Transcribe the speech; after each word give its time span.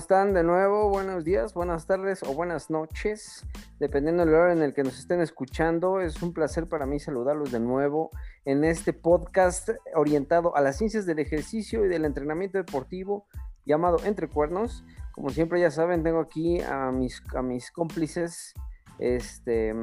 ¿cómo 0.00 0.02
están? 0.02 0.32
De 0.32 0.42
nuevo, 0.42 0.88
buenos 0.88 1.24
días, 1.24 1.52
buenas 1.52 1.86
tardes 1.86 2.22
o 2.22 2.32
buenas 2.32 2.70
noches, 2.70 3.44
dependiendo 3.78 4.24
del 4.24 4.34
horario 4.34 4.56
en 4.56 4.62
el 4.62 4.72
que 4.72 4.82
nos 4.82 4.98
estén 4.98 5.20
escuchando. 5.20 6.00
Es 6.00 6.22
un 6.22 6.32
placer 6.32 6.66
para 6.66 6.86
mí 6.86 6.98
saludarlos 6.98 7.52
de 7.52 7.60
nuevo 7.60 8.08
en 8.46 8.64
este 8.64 8.94
podcast 8.94 9.68
orientado 9.94 10.56
a 10.56 10.62
las 10.62 10.78
ciencias 10.78 11.04
del 11.04 11.18
ejercicio 11.18 11.84
y 11.84 11.88
del 11.88 12.06
entrenamiento 12.06 12.56
deportivo 12.56 13.26
llamado 13.66 13.98
Entre 14.04 14.26
Cuernos. 14.26 14.84
Como 15.12 15.28
siempre 15.28 15.60
ya 15.60 15.70
saben, 15.70 16.02
tengo 16.02 16.20
aquí 16.20 16.62
a 16.62 16.90
mis, 16.92 17.22
a 17.34 17.42
mis 17.42 17.70
cómplices 17.70 18.54
este, 19.00 19.74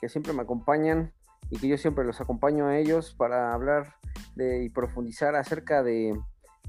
que 0.00 0.08
siempre 0.08 0.32
me 0.34 0.42
acompañan 0.42 1.12
y 1.50 1.58
que 1.58 1.66
yo 1.66 1.78
siempre 1.78 2.04
los 2.04 2.20
acompaño 2.20 2.68
a 2.68 2.78
ellos 2.78 3.12
para 3.18 3.52
hablar 3.52 3.96
de, 4.36 4.62
y 4.62 4.68
profundizar 4.70 5.34
acerca 5.34 5.82
de 5.82 6.16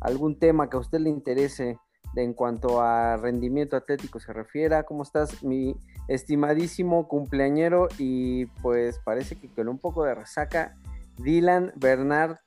algún 0.02 0.40
tema 0.40 0.72
que 0.72 0.78
a 0.78 0.80
usted 0.80 1.00
le 1.00 1.12
interese 1.12 1.78
en 2.16 2.34
cuanto 2.34 2.82
a 2.82 3.18
rendimiento 3.18 3.76
atlético 3.76 4.20
se 4.20 4.34
refiera. 4.34 4.84
¿Cómo 4.84 5.04
estás, 5.04 5.44
mi 5.44 5.76
estimadísimo 6.08 7.08
cumpleañero? 7.08 7.88
Y 7.98 8.46
pues 8.62 9.00
parece 9.00 9.40
que 9.40 9.50
con 9.50 9.68
un 9.68 9.80
poco 9.80 10.04
de 10.04 10.16
resaca, 10.16 10.76
Dylan 11.18 11.74
Bernard. 11.76 12.38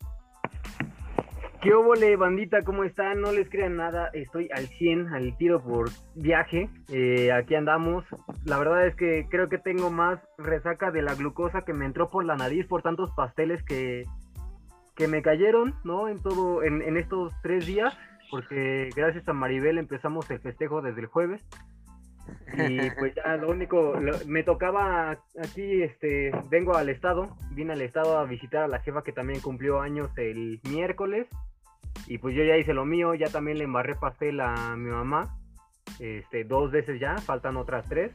¿Qué 1.61 1.75
óvole, 1.75 2.15
bandita? 2.15 2.63
¿Cómo 2.63 2.85
están? 2.85 3.21
No 3.21 3.33
les 3.33 3.51
crean 3.51 3.77
nada, 3.77 4.11
estoy 4.13 4.49
al 4.55 4.69
100, 4.69 5.09
al 5.09 5.37
tiro 5.39 5.61
por 5.61 5.91
viaje. 6.15 6.71
Eh, 6.89 7.33
aquí 7.33 7.57
andamos. 7.57 8.05
La 8.45 8.59
verdad 8.59 8.87
es 8.87 8.95
que 8.95 9.27
creo 9.29 9.49
que 9.49 9.59
tengo 9.59 9.91
más 9.91 10.21
resaca 10.39 10.93
de 10.93 11.03
la 11.03 11.15
glucosa 11.15 11.63
que 11.63 11.73
me 11.73 11.85
entró 11.85 12.11
por 12.11 12.25
la 12.25 12.37
nariz 12.37 12.65
por 12.67 12.83
tantos 12.83 13.11
pasteles 13.17 13.65
que, 13.65 14.05
que 14.95 15.09
me 15.09 15.21
cayeron, 15.21 15.75
¿no? 15.83 16.09
En 16.09 16.23
todo, 16.23 16.63
en 16.63 16.97
estos 16.97 17.33
tres 17.43 17.67
días 17.67 17.93
porque 18.31 18.91
gracias 18.95 19.29
a 19.29 19.33
Maribel 19.33 19.79
empezamos 19.79 20.31
el 20.31 20.41
festejo 20.41 20.83
desde 20.83 21.01
el 21.01 21.07
jueves. 21.07 21.45
Y 22.53 22.91
pues 22.99 23.15
ya 23.15 23.37
lo 23.37 23.51
único, 23.51 23.95
me 24.27 24.43
tocaba 24.43 25.19
aquí, 25.43 25.83
este, 25.83 26.31
vengo 26.51 26.77
al 26.77 26.89
estado, 26.89 27.37
vine 27.53 27.73
al 27.73 27.81
estado 27.81 28.19
a 28.19 28.25
visitar 28.25 28.65
a 28.65 28.69
la 28.69 28.81
jefa 28.81 29.03
que 29.03 29.13
también 29.13 29.41
cumplió 29.41 29.81
años 29.81 30.11
el 30.17 30.61
miércoles. 30.65 31.27
Y 32.07 32.19
pues 32.19 32.35
yo 32.35 32.45
ya 32.45 32.57
hice 32.57 32.75
lo 32.75 32.85
mío, 32.85 33.15
ya 33.15 33.29
también 33.29 33.59
le 33.59 33.65
embarré 33.65 33.95
pastel 33.95 34.41
a 34.41 34.77
mi 34.77 34.91
mamá, 34.91 35.37
este, 35.99 36.45
dos 36.45 36.71
veces 36.71 37.01
ya, 37.01 37.19
faltan 37.19 37.57
otras 37.57 37.87
tres, 37.89 38.13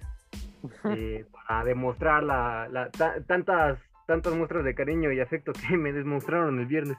eh, 0.95 1.25
para 1.47 1.63
demostrar 1.63 2.23
la, 2.23 2.89
tantas, 3.27 3.79
tantas 4.07 4.33
muestras 4.33 4.63
de 4.63 4.75
cariño 4.75 5.11
y 5.11 5.19
afecto 5.19 5.53
que 5.53 5.77
me 5.77 5.91
demostraron 5.91 6.59
el 6.59 6.65
viernes. 6.65 6.97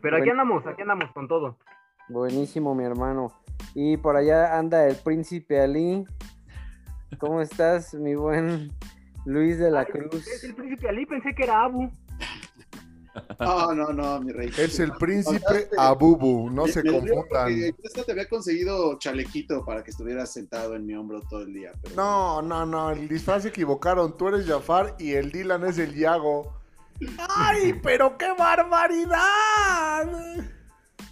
Pero 0.00 0.16
aquí 0.16 0.30
andamos, 0.30 0.66
aquí 0.66 0.82
andamos 0.82 1.10
con 1.12 1.28
todo. 1.28 1.58
Buenísimo, 2.08 2.74
mi 2.74 2.84
hermano. 2.84 3.32
Y 3.74 3.96
por 3.96 4.16
allá 4.16 4.58
anda 4.58 4.86
el 4.86 4.96
príncipe 4.96 5.60
Ali. 5.60 6.04
¿Cómo 7.18 7.40
estás, 7.40 7.94
mi 7.94 8.14
buen 8.14 8.70
Luis 9.24 9.58
de 9.58 9.70
la 9.70 9.84
Cruz? 9.84 10.26
Es 10.26 10.44
el 10.44 10.54
príncipe 10.54 10.88
Ali, 10.88 11.06
pensé 11.06 11.34
que 11.34 11.44
era 11.44 11.64
Abu. 11.64 11.90
No, 13.40 13.74
no, 13.74 13.92
no, 13.92 14.20
mi 14.20 14.32
rey. 14.32 14.50
Es 14.58 14.78
el 14.78 14.92
príncipe 14.92 15.68
Abubu, 15.78 16.50
no 16.50 16.66
se 16.66 16.82
confundan. 16.82 17.50
Yo 17.94 18.04
te 18.04 18.12
había 18.12 18.28
conseguido 18.28 18.98
chalequito 18.98 19.64
para 19.64 19.82
que 19.82 19.90
estuvieras 19.90 20.32
sentado 20.32 20.74
en 20.74 20.86
mi 20.86 20.94
hombro 20.94 21.20
todo 21.22 21.42
el 21.42 21.52
día. 21.52 21.72
No, 21.94 22.42
no, 22.42 22.66
no, 22.66 22.90
el 22.90 23.08
disfraz 23.08 23.42
se 23.42 23.48
equivocaron. 23.48 24.16
Tú 24.16 24.28
eres 24.28 24.46
Jafar 24.46 24.94
y 24.98 25.12
el 25.12 25.32
Dylan 25.32 25.64
es 25.64 25.78
el 25.78 25.94
Yago. 25.94 26.52
¡Ay, 27.28 27.78
pero 27.82 28.16
qué 28.16 28.32
barbaridad! 28.38 30.06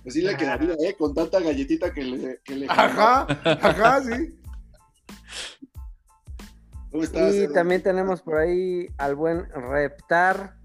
Pues 0.02 0.14
sí 0.14 0.22
le 0.22 0.36
quedaría, 0.36 0.74
¿eh? 0.80 0.94
Con 0.98 1.14
tanta 1.14 1.40
galletita 1.40 1.92
que 1.92 2.02
le... 2.02 2.40
Que 2.44 2.66
ajá, 2.68 3.26
ajá, 3.44 4.02
sí. 4.02 4.38
¿Cómo 6.90 7.02
estás? 7.02 7.34
Y 7.34 7.52
también 7.52 7.82
tenemos 7.82 8.22
por 8.22 8.36
ahí 8.36 8.86
al 8.98 9.14
buen 9.14 9.48
Reptar. 9.50 10.56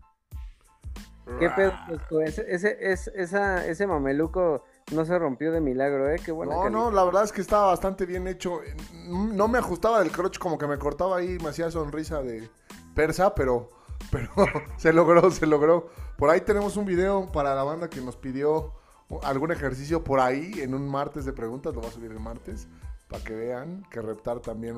¿Qué 1.39 1.49
pedo? 1.51 1.73
Ese, 2.21 2.45
ese, 2.49 2.77
esa, 3.15 3.65
ese 3.65 3.87
mameluco 3.87 4.65
no 4.91 5.05
se 5.05 5.17
rompió 5.17 5.51
de 5.51 5.61
milagro, 5.61 6.09
¿eh? 6.09 6.17
Qué 6.23 6.31
bueno. 6.31 6.51
No, 6.51 6.69
no, 6.69 6.91
la 6.91 7.03
verdad 7.03 7.23
es 7.23 7.31
que 7.31 7.41
estaba 7.41 7.67
bastante 7.67 8.05
bien 8.05 8.27
hecho. 8.27 8.61
No 9.07 9.47
me 9.47 9.59
ajustaba 9.59 9.99
del 9.99 10.11
crotch, 10.11 10.37
como 10.39 10.57
que 10.57 10.67
me 10.67 10.77
cortaba 10.77 11.17
ahí, 11.17 11.37
me 11.41 11.49
hacía 11.49 11.69
sonrisa 11.71 12.21
de 12.23 12.49
persa, 12.95 13.35
pero 13.35 13.69
pero 14.11 14.29
se 14.77 14.93
logró, 14.93 15.31
se 15.31 15.45
logró. 15.45 15.89
Por 16.17 16.29
ahí 16.29 16.41
tenemos 16.41 16.77
un 16.77 16.85
video 16.85 17.31
para 17.31 17.55
la 17.55 17.63
banda 17.63 17.89
que 17.89 18.01
nos 18.01 18.15
pidió 18.15 18.73
algún 19.23 19.51
ejercicio 19.51 20.03
por 20.03 20.19
ahí 20.19 20.53
en 20.59 20.73
un 20.73 20.87
martes 20.87 21.25
de 21.25 21.33
preguntas, 21.33 21.73
lo 21.73 21.81
va 21.81 21.87
a 21.87 21.91
subir 21.91 22.11
el 22.11 22.19
martes, 22.19 22.67
para 23.07 23.23
que 23.23 23.33
vean 23.33 23.83
que 23.89 24.01
reptar 24.01 24.39
también. 24.39 24.77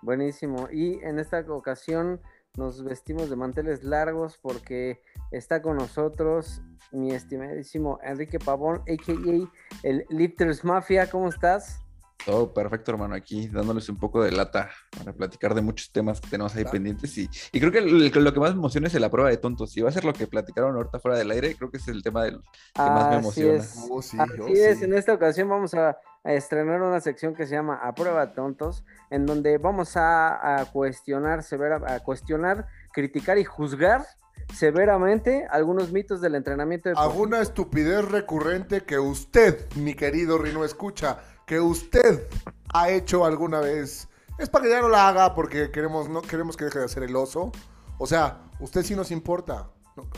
Buenísimo. 0.00 0.68
Y 0.70 1.00
en 1.02 1.18
esta 1.18 1.40
ocasión 1.48 2.20
nos 2.56 2.84
vestimos 2.84 3.30
de 3.30 3.36
manteles 3.36 3.82
largos 3.82 4.38
porque 4.40 5.02
está 5.30 5.62
con 5.62 5.76
nosotros 5.76 6.60
mi 6.92 7.12
estimadísimo 7.12 7.98
Enrique 8.02 8.38
Pavón, 8.38 8.82
a.k.a. 8.82 9.50
el 9.82 10.06
Lifters 10.10 10.62
Mafia. 10.64 11.10
¿Cómo 11.10 11.28
estás? 11.28 11.81
Todo 12.24 12.54
perfecto, 12.54 12.92
hermano, 12.92 13.14
aquí 13.14 13.48
dándoles 13.48 13.88
un 13.88 13.96
poco 13.96 14.22
de 14.22 14.30
lata 14.30 14.70
para 14.96 15.12
platicar 15.12 15.54
de 15.54 15.62
muchos 15.62 15.90
temas 15.90 16.20
que 16.20 16.28
tenemos 16.28 16.54
ahí 16.54 16.64
pendientes. 16.64 17.16
Y, 17.18 17.28
y 17.50 17.60
creo 17.60 17.72
que 17.72 17.80
lo, 17.80 18.32
que 18.32 18.40
más 18.40 18.52
me 18.52 18.58
emociona 18.58 18.86
es 18.86 18.94
la 18.94 19.10
prueba 19.10 19.30
de 19.30 19.38
tontos. 19.38 19.76
Y 19.76 19.80
va 19.80 19.88
a 19.88 19.92
ser 19.92 20.04
lo 20.04 20.12
que 20.12 20.26
platicaron 20.26 20.76
ahorita 20.76 21.00
fuera 21.00 21.18
del 21.18 21.30
aire, 21.32 21.56
creo 21.56 21.70
que 21.70 21.78
es 21.78 21.88
el 21.88 22.02
tema 22.02 22.24
del, 22.24 22.40
que 22.74 22.82
más 22.82 23.10
me 23.10 23.16
emociona. 23.16 23.54
Es. 23.54 23.88
Oh, 23.90 24.00
sí, 24.00 24.16
Así 24.20 24.40
oh, 24.40 24.48
es, 24.48 24.82
en 24.82 24.94
esta 24.94 25.12
ocasión 25.14 25.48
vamos 25.48 25.74
a, 25.74 25.98
estrenar 26.24 26.80
una 26.80 27.00
sección 27.00 27.34
que 27.34 27.48
se 27.48 27.56
llama 27.56 27.80
A 27.82 27.96
prueba 27.96 28.26
de 28.26 28.32
tontos, 28.34 28.84
en 29.10 29.26
donde 29.26 29.58
vamos 29.58 29.94
a, 29.96 30.68
cuestionar, 30.72 31.40
a 31.86 32.00
cuestionar, 32.00 32.68
criticar 32.92 33.38
y 33.38 33.44
juzgar 33.44 34.06
severamente 34.54 35.46
algunos 35.50 35.90
mitos 35.90 36.20
del 36.20 36.36
entrenamiento. 36.36 36.90
Alguna 36.96 37.40
estupidez 37.40 38.04
recurrente 38.04 38.82
que 38.82 39.00
usted, 39.00 39.66
mi 39.74 39.94
querido 39.94 40.38
Rino, 40.38 40.64
escucha 40.64 41.18
que 41.46 41.60
usted 41.60 42.26
ha 42.72 42.90
hecho 42.90 43.24
alguna 43.24 43.60
vez. 43.60 44.08
Es 44.38 44.48
para 44.48 44.64
que 44.64 44.70
ya 44.70 44.80
no 44.80 44.88
la 44.88 45.08
haga 45.08 45.34
porque 45.34 45.70
queremos, 45.70 46.08
no, 46.08 46.22
queremos 46.22 46.56
que 46.56 46.64
deje 46.64 46.78
de 46.78 46.84
hacer 46.84 47.02
el 47.02 47.14
oso. 47.14 47.52
O 47.98 48.06
sea, 48.06 48.42
usted 48.60 48.82
sí 48.82 48.94
nos 48.96 49.10
importa. 49.10 49.70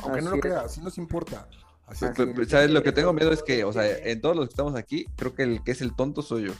aunque 0.03 0.23
no 0.23 0.31
lo 0.31 0.41
crea, 0.41 0.69
sí 0.69 0.81
nos 0.81 0.99
importa. 0.99 1.49
Así 1.87 2.07
que, 2.15 2.47
¿Sabes? 2.47 2.71
Lo 2.71 2.83
que 2.83 2.93
tengo 2.93 3.13
miedo 3.13 3.31
es 3.33 3.43
que, 3.43 3.65
o 3.65 3.73
sea, 3.73 3.87
en 3.87 4.21
todos 4.21 4.35
los 4.35 4.47
que 4.47 4.51
estamos 4.51 4.75
aquí, 4.75 5.05
creo 5.17 5.35
que 5.35 5.43
el 5.43 5.63
que 5.63 5.73
es 5.73 5.83
el 5.83 5.95
tonto 5.95 6.23
soy 6.23 6.47
yo. 6.47 6.53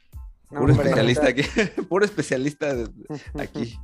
puro 0.48 0.72
especialista 0.72 1.28
aquí. 1.28 1.42
puro 1.88 2.04
especialista 2.04 2.74
aquí. 3.38 3.78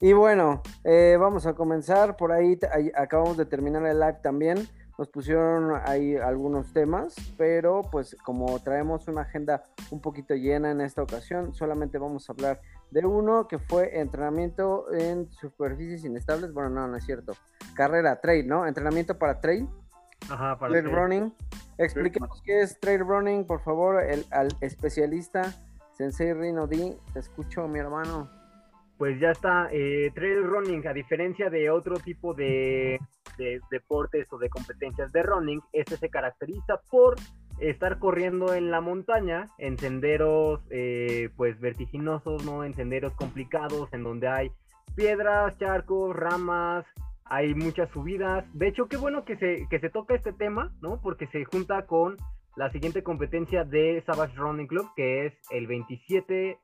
Y 0.00 0.12
bueno, 0.12 0.62
eh, 0.84 1.16
vamos 1.18 1.46
a 1.46 1.54
comenzar. 1.54 2.16
Por 2.16 2.30
ahí 2.32 2.58
acabamos 2.94 3.36
de 3.36 3.46
terminar 3.46 3.84
el 3.86 3.98
live 3.98 4.18
también 4.22 4.68
nos 4.98 5.08
pusieron 5.08 5.80
ahí 5.86 6.16
algunos 6.16 6.72
temas, 6.72 7.14
pero 7.36 7.82
pues 7.82 8.16
como 8.24 8.58
traemos 8.58 9.06
una 9.06 9.22
agenda 9.22 9.62
un 9.92 10.00
poquito 10.00 10.34
llena 10.34 10.72
en 10.72 10.80
esta 10.80 11.02
ocasión, 11.02 11.54
solamente 11.54 11.98
vamos 11.98 12.28
a 12.28 12.32
hablar 12.32 12.60
de 12.90 13.06
uno 13.06 13.46
que 13.46 13.60
fue 13.60 14.00
entrenamiento 14.00 14.92
en 14.92 15.30
superficies 15.30 16.04
inestables. 16.04 16.52
Bueno, 16.52 16.70
no, 16.70 16.88
no 16.88 16.96
es 16.96 17.04
cierto. 17.04 17.34
Carrera, 17.74 18.20
trail, 18.20 18.48
¿no? 18.48 18.66
Entrenamiento 18.66 19.16
para 19.16 19.40
trail. 19.40 19.68
Ajá, 20.28 20.58
para 20.58 20.72
trail 20.72 20.92
running. 20.92 21.34
Expliquemos 21.78 22.42
qué 22.44 22.62
es 22.62 22.80
trail 22.80 23.00
running, 23.00 23.46
por 23.46 23.60
favor, 23.60 24.02
el, 24.02 24.26
al 24.32 24.48
especialista 24.60 25.54
Sensei 25.96 26.32
Rino 26.32 26.66
D. 26.66 26.98
Te 27.12 27.20
escucho, 27.20 27.68
mi 27.68 27.78
hermano 27.78 28.37
pues 28.98 29.18
ya 29.20 29.30
está. 29.30 29.68
Eh, 29.72 30.10
trail 30.14 30.44
running, 30.44 30.86
a 30.86 30.92
diferencia 30.92 31.48
de 31.48 31.70
otro 31.70 31.98
tipo 31.98 32.34
de, 32.34 33.00
deportes 33.70 34.30
o 34.32 34.38
de 34.38 34.50
competencias 34.50 35.12
de 35.12 35.22
running, 35.22 35.60
este 35.72 35.96
se 35.96 36.10
caracteriza 36.10 36.80
por 36.90 37.14
estar 37.60 37.98
corriendo 37.98 38.54
en 38.54 38.70
la 38.70 38.80
montaña, 38.80 39.46
en 39.58 39.78
senderos 39.78 40.60
eh, 40.70 41.30
pues 41.36 41.58
vertiginosos, 41.60 42.44
¿no? 42.44 42.64
En 42.64 42.74
senderos 42.74 43.14
complicados, 43.14 43.88
en 43.92 44.02
donde 44.02 44.28
hay 44.28 44.50
piedras, 44.96 45.56
charcos, 45.58 46.14
ramas, 46.14 46.84
hay 47.24 47.54
muchas 47.54 47.88
subidas. 47.90 48.44
De 48.52 48.68
hecho, 48.68 48.86
qué 48.86 48.96
bueno 48.96 49.24
que 49.24 49.36
se, 49.36 49.66
que 49.70 49.78
se 49.78 49.90
toca 49.90 50.14
este 50.14 50.32
tema, 50.32 50.72
¿no? 50.80 51.00
Porque 51.00 51.28
se 51.28 51.44
junta 51.44 51.86
con 51.86 52.16
la 52.56 52.70
siguiente 52.72 53.04
competencia 53.04 53.62
de 53.62 54.02
Savage 54.04 54.34
Running 54.34 54.66
Club, 54.66 54.88
que 54.96 55.26
es 55.26 55.34
el 55.50 55.68
27 55.68 56.58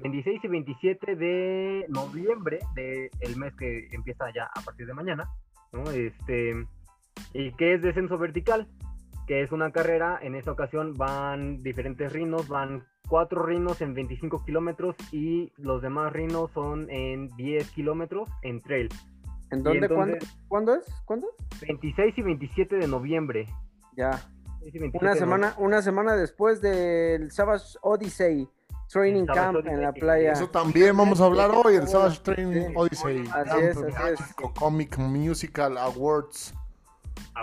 26 0.00 0.44
y 0.44 0.48
27 0.48 1.16
de 1.16 1.86
noviembre 1.88 2.60
del 2.74 3.36
mes 3.36 3.54
que 3.56 3.88
empieza 3.92 4.26
ya 4.34 4.50
a 4.54 4.60
partir 4.62 4.86
de 4.86 4.94
mañana, 4.94 5.28
¿no? 5.72 5.90
Este, 5.90 6.66
y 7.32 7.52
que 7.52 7.74
es 7.74 7.82
descenso 7.82 8.18
vertical, 8.18 8.68
que 9.26 9.42
es 9.42 9.52
una 9.52 9.70
carrera, 9.72 10.18
en 10.22 10.34
esta 10.34 10.52
ocasión 10.52 10.94
van 10.94 11.62
diferentes 11.62 12.12
rinos, 12.12 12.48
van 12.48 12.84
cuatro 13.08 13.44
rinos 13.44 13.80
en 13.80 13.94
25 13.94 14.44
kilómetros 14.44 14.96
y 15.12 15.52
los 15.56 15.82
demás 15.82 16.12
rinos 16.12 16.50
son 16.52 16.90
en 16.90 17.28
10 17.36 17.70
kilómetros 17.72 18.28
en 18.42 18.60
trail. 18.60 18.88
¿En 19.50 19.62
dónde? 19.62 19.88
¿Cuándo, 19.88 20.18
¿Cuándo 20.46 20.74
es? 20.74 20.84
¿Cuándo? 21.04 21.28
26 21.62 22.18
y 22.18 22.22
27 22.22 22.76
de 22.76 22.86
noviembre. 22.86 23.46
Ya. 23.96 24.12
Sí, 24.62 24.70
sí, 24.70 24.78
27 24.78 24.98
Una 25.00 25.14
de 25.14 25.18
semana, 25.18 25.54
una 25.58 25.82
semana 25.82 26.16
después 26.16 26.60
del 26.60 27.30
Savage 27.30 27.78
Odyssey 27.80 28.48
Training 28.88 29.26
Savage 29.26 29.40
Camp 29.40 29.56
Odyssey, 29.56 29.72
en 29.74 29.82
la 29.82 29.92
playa. 29.92 30.32
Eso 30.32 30.48
también 30.48 30.96
vamos 30.96 31.20
a 31.20 31.24
hablar 31.26 31.50
hoy, 31.52 31.76
el 31.76 31.86
Savage 31.88 32.16
Sí. 32.16 32.22
Training 32.22 32.74
Odyssey. 32.76 33.24
Así 33.32 33.60
es, 33.60 33.76
así 33.76 34.12
es. 34.14 34.34
Comic 34.58 34.96
Musical 34.98 35.76
Awards. 35.78 36.54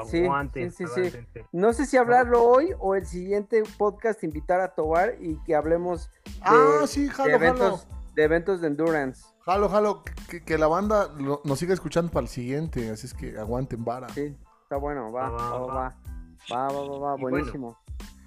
Sí, 0.08 0.24
Aguanten, 0.24 0.72
sí, 0.72 0.86
sí, 0.94 1.10
sí. 1.12 1.20
No 1.52 1.72
sé 1.74 1.86
si 1.86 1.96
hablarlo 1.98 2.44
hoy 2.44 2.72
o 2.80 2.96
el 2.96 3.06
siguiente 3.06 3.64
podcast 3.78 4.24
invitar 4.24 4.60
a 4.60 4.74
Tobar 4.74 5.16
y 5.22 5.38
que 5.44 5.56
hablemos 5.56 6.10
de, 6.26 6.32
Ah, 6.42 6.82
sí, 6.88 7.06
de 7.06 7.10
jalo, 7.12 7.32
jalo. 7.40 7.46
eventos, 7.46 7.88
de 8.16 8.24
eventos 8.24 8.62
de 8.62 8.68
endurance. 8.68 9.24
Jalo, 9.46 9.70
jalo. 9.70 10.04
Que, 10.30 10.44
que 10.44 10.58
la 10.58 10.68
banda 10.68 11.10
lo- 11.18 11.42
nos 11.46 11.60
siga 11.60 11.74
escuchando 11.74 12.12
para 12.12 12.24
el 12.24 12.28
siguiente, 12.30 12.90
así 12.90 13.08
es 13.08 13.14
que 13.14 13.38
aguanten 13.38 13.86
vara. 13.86 14.10
Sí, 14.10 14.36
está 14.64 14.78
bueno, 14.78 15.12
va, 15.12 15.30
Va, 15.30 15.38
va, 15.38 15.50
va, 15.52 15.60
va, 15.60 15.66
va. 15.68 15.96
va, 16.52 16.68
va, 16.68 16.68
va, 16.68 16.98
va, 17.00 17.16
Y 17.18 17.22
bueno, 17.22 17.38
buenísimo. 17.38 17.78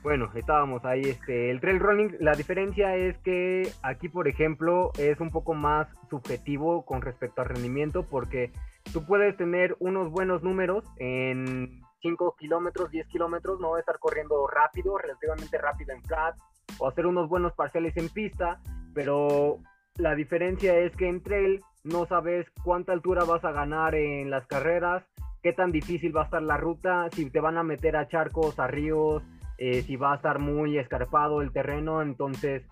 Bueno, 0.03 0.31
estábamos 0.35 0.85
ahí, 0.85 1.03
este, 1.03 1.51
el 1.51 1.61
trail 1.61 1.81
running, 1.81 2.17
la 2.21 2.35
diferencia 2.35 2.95
es 2.95 3.19
que 3.19 3.69
aquí, 3.83 4.09
por 4.09 4.29
ejemplo, 4.29 4.93
es 4.97 5.19
un 5.19 5.31
poco 5.31 5.55
más 5.55 5.89
subjetivo 6.09 6.85
con 6.85 7.03
respecto 7.03 7.43
al 7.43 7.49
rendimiento, 7.49 8.05
porque 8.05 8.53
tú 8.93 9.05
puedes 9.05 9.37
tener 9.37 9.77
unos 9.81 10.11
buenos 10.11 10.45
números 10.45 10.85
en 10.99 11.83
5 12.01 12.37
kilómetros, 12.39 12.91
10 12.91 13.09
kilómetros, 13.09 13.59
no 13.61 13.77
estar 13.77 13.99
corriendo 13.99 14.47
rápido, 14.47 14.97
relativamente 14.99 15.59
rápido 15.59 15.93
en 15.93 16.03
flat, 16.05 16.37
o 16.79 16.87
hacer 16.87 17.07
unos 17.07 17.29
buenos 17.29 17.53
parciales 17.55 17.97
en 17.97 18.09
pista, 18.09 18.61
pero 18.95 19.59
la 19.97 20.15
diferencia 20.15 20.79
es 20.79 20.95
que 20.95 21.09
en 21.09 21.25
trail 21.25 21.61
no 21.83 22.07
sabes 22.07 22.47
cuánta 22.63 22.93
altura 22.93 23.25
vas 23.25 23.45
a 23.45 23.51
ganar 23.51 23.97
en 23.97 24.31
las 24.31 24.47
carreras, 24.47 25.03
qué 25.43 25.53
tan 25.53 25.73
difícil 25.73 26.17
va 26.17 26.23
a 26.23 26.25
estar 26.27 26.43
la 26.43 26.57
ruta, 26.57 27.09
si 27.11 27.31
te 27.31 27.41
van 27.41 27.57
a 27.59 27.65
meter 27.65 27.97
a 27.97 28.07
charcos, 28.07 28.59
a 28.61 28.69
ríos, 28.69 29.25
eh, 29.59 29.83
si 29.83 29.97
va 29.97 30.13
a 30.13 30.17
estar 30.17 30.39
muy 30.39 30.79
escarpado 30.79 31.43
el 31.43 31.53
terreno, 31.53 32.01
entonces 32.03 32.63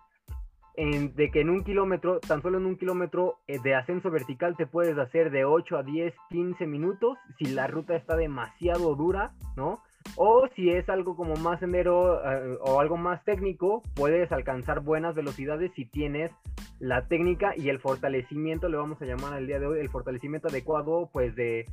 en- 0.77 1.15
de 1.15 1.31
que 1.31 1.41
en 1.41 1.49
un 1.51 1.65
kilómetro, 1.65 2.21
tan 2.21 2.43
solo 2.43 2.59
en 2.59 2.67
un 2.67 2.77
kilómetro 2.77 3.37
eh, 3.47 3.59
de 3.63 3.75
ascenso 3.75 4.11
vertical 4.11 4.57
te 4.57 4.67
puedes 4.67 4.97
hacer 4.99 5.31
de 5.31 5.45
8 5.45 5.79
a 5.79 5.83
10, 5.83 6.15
15 6.31 6.67
minutos 6.67 7.17
si 7.39 7.47
la 7.47 7.67
ruta 7.67 7.97
está 7.97 8.15
demasiado 8.17 8.95
dura, 8.95 9.33
¿no? 9.57 9.81
O 10.17 10.47
si 10.55 10.71
es 10.71 10.89
algo 10.89 11.17
como 11.17 11.35
más 11.37 11.61
sendero 11.61 12.21
eh, 12.23 12.59
o 12.61 12.79
algo 12.81 12.97
más 12.97 13.25
técnico, 13.25 13.83
puedes 13.95 14.31
alcanzar 14.33 14.81
buenas 14.81 15.15
velocidades 15.15 15.73
si 15.75 15.87
tienes 15.87 16.31
la 16.79 17.09
técnica 17.09 17.55
y 17.57 17.71
el 17.71 17.81
fortalecimiento, 17.81 18.69
le 18.69 18.77
vamos 18.77 19.01
a 19.01 19.07
llamar 19.07 19.33
al 19.33 19.47
día 19.47 19.59
de 19.59 19.67
hoy, 19.67 19.81
el 19.81 19.89
fortalecimiento 19.89 20.49
adecuado, 20.49 21.09
pues 21.11 21.35
de, 21.35 21.65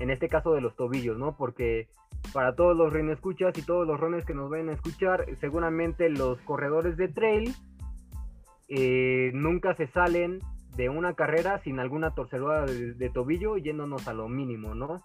en 0.00 0.10
este 0.10 0.28
caso 0.28 0.52
de 0.52 0.60
los 0.60 0.74
tobillos, 0.74 1.16
¿no? 1.18 1.36
Porque 1.36 1.88
para 2.32 2.54
todos 2.54 2.76
los 2.76 2.92
escuchas 3.10 3.56
y 3.56 3.62
todos 3.62 3.86
los 3.86 4.00
rones 4.00 4.24
que 4.24 4.34
nos 4.34 4.50
vayan 4.50 4.70
a 4.70 4.72
escuchar, 4.72 5.26
seguramente 5.40 6.08
los 6.08 6.40
corredores 6.40 6.96
de 6.96 7.08
trail 7.08 7.54
eh, 8.68 9.30
nunca 9.34 9.74
se 9.74 9.86
salen 9.88 10.40
de 10.76 10.88
una 10.88 11.14
carrera 11.14 11.60
sin 11.62 11.78
alguna 11.78 12.14
torcedura 12.14 12.64
de, 12.64 12.94
de 12.94 13.10
tobillo 13.10 13.56
yéndonos 13.56 14.08
a 14.08 14.14
lo 14.14 14.28
mínimo, 14.28 14.74
¿no? 14.74 14.96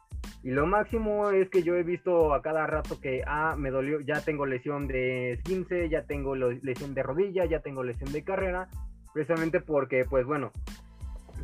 Y 0.43 0.51
lo 0.51 0.67
máximo 0.67 1.31
es 1.31 1.49
que 1.49 1.63
yo 1.63 1.75
he 1.75 1.81
visto 1.81 2.33
a 2.33 2.41
cada 2.43 2.67
rato 2.67 2.99
que, 3.01 3.23
ah, 3.25 3.55
me 3.57 3.71
dolió, 3.71 3.99
ya 4.01 4.21
tengo 4.21 4.45
lesión 4.45 4.87
de 4.87 5.31
esguince, 5.31 5.89
ya 5.89 6.03
tengo 6.03 6.35
lesión 6.35 6.93
de 6.93 7.01
rodilla, 7.01 7.45
ya 7.45 7.61
tengo 7.61 7.83
lesión 7.83 8.11
de 8.13 8.23
carrera, 8.23 8.69
precisamente 9.11 9.59
porque, 9.59 10.05
pues 10.07 10.25
bueno, 10.27 10.51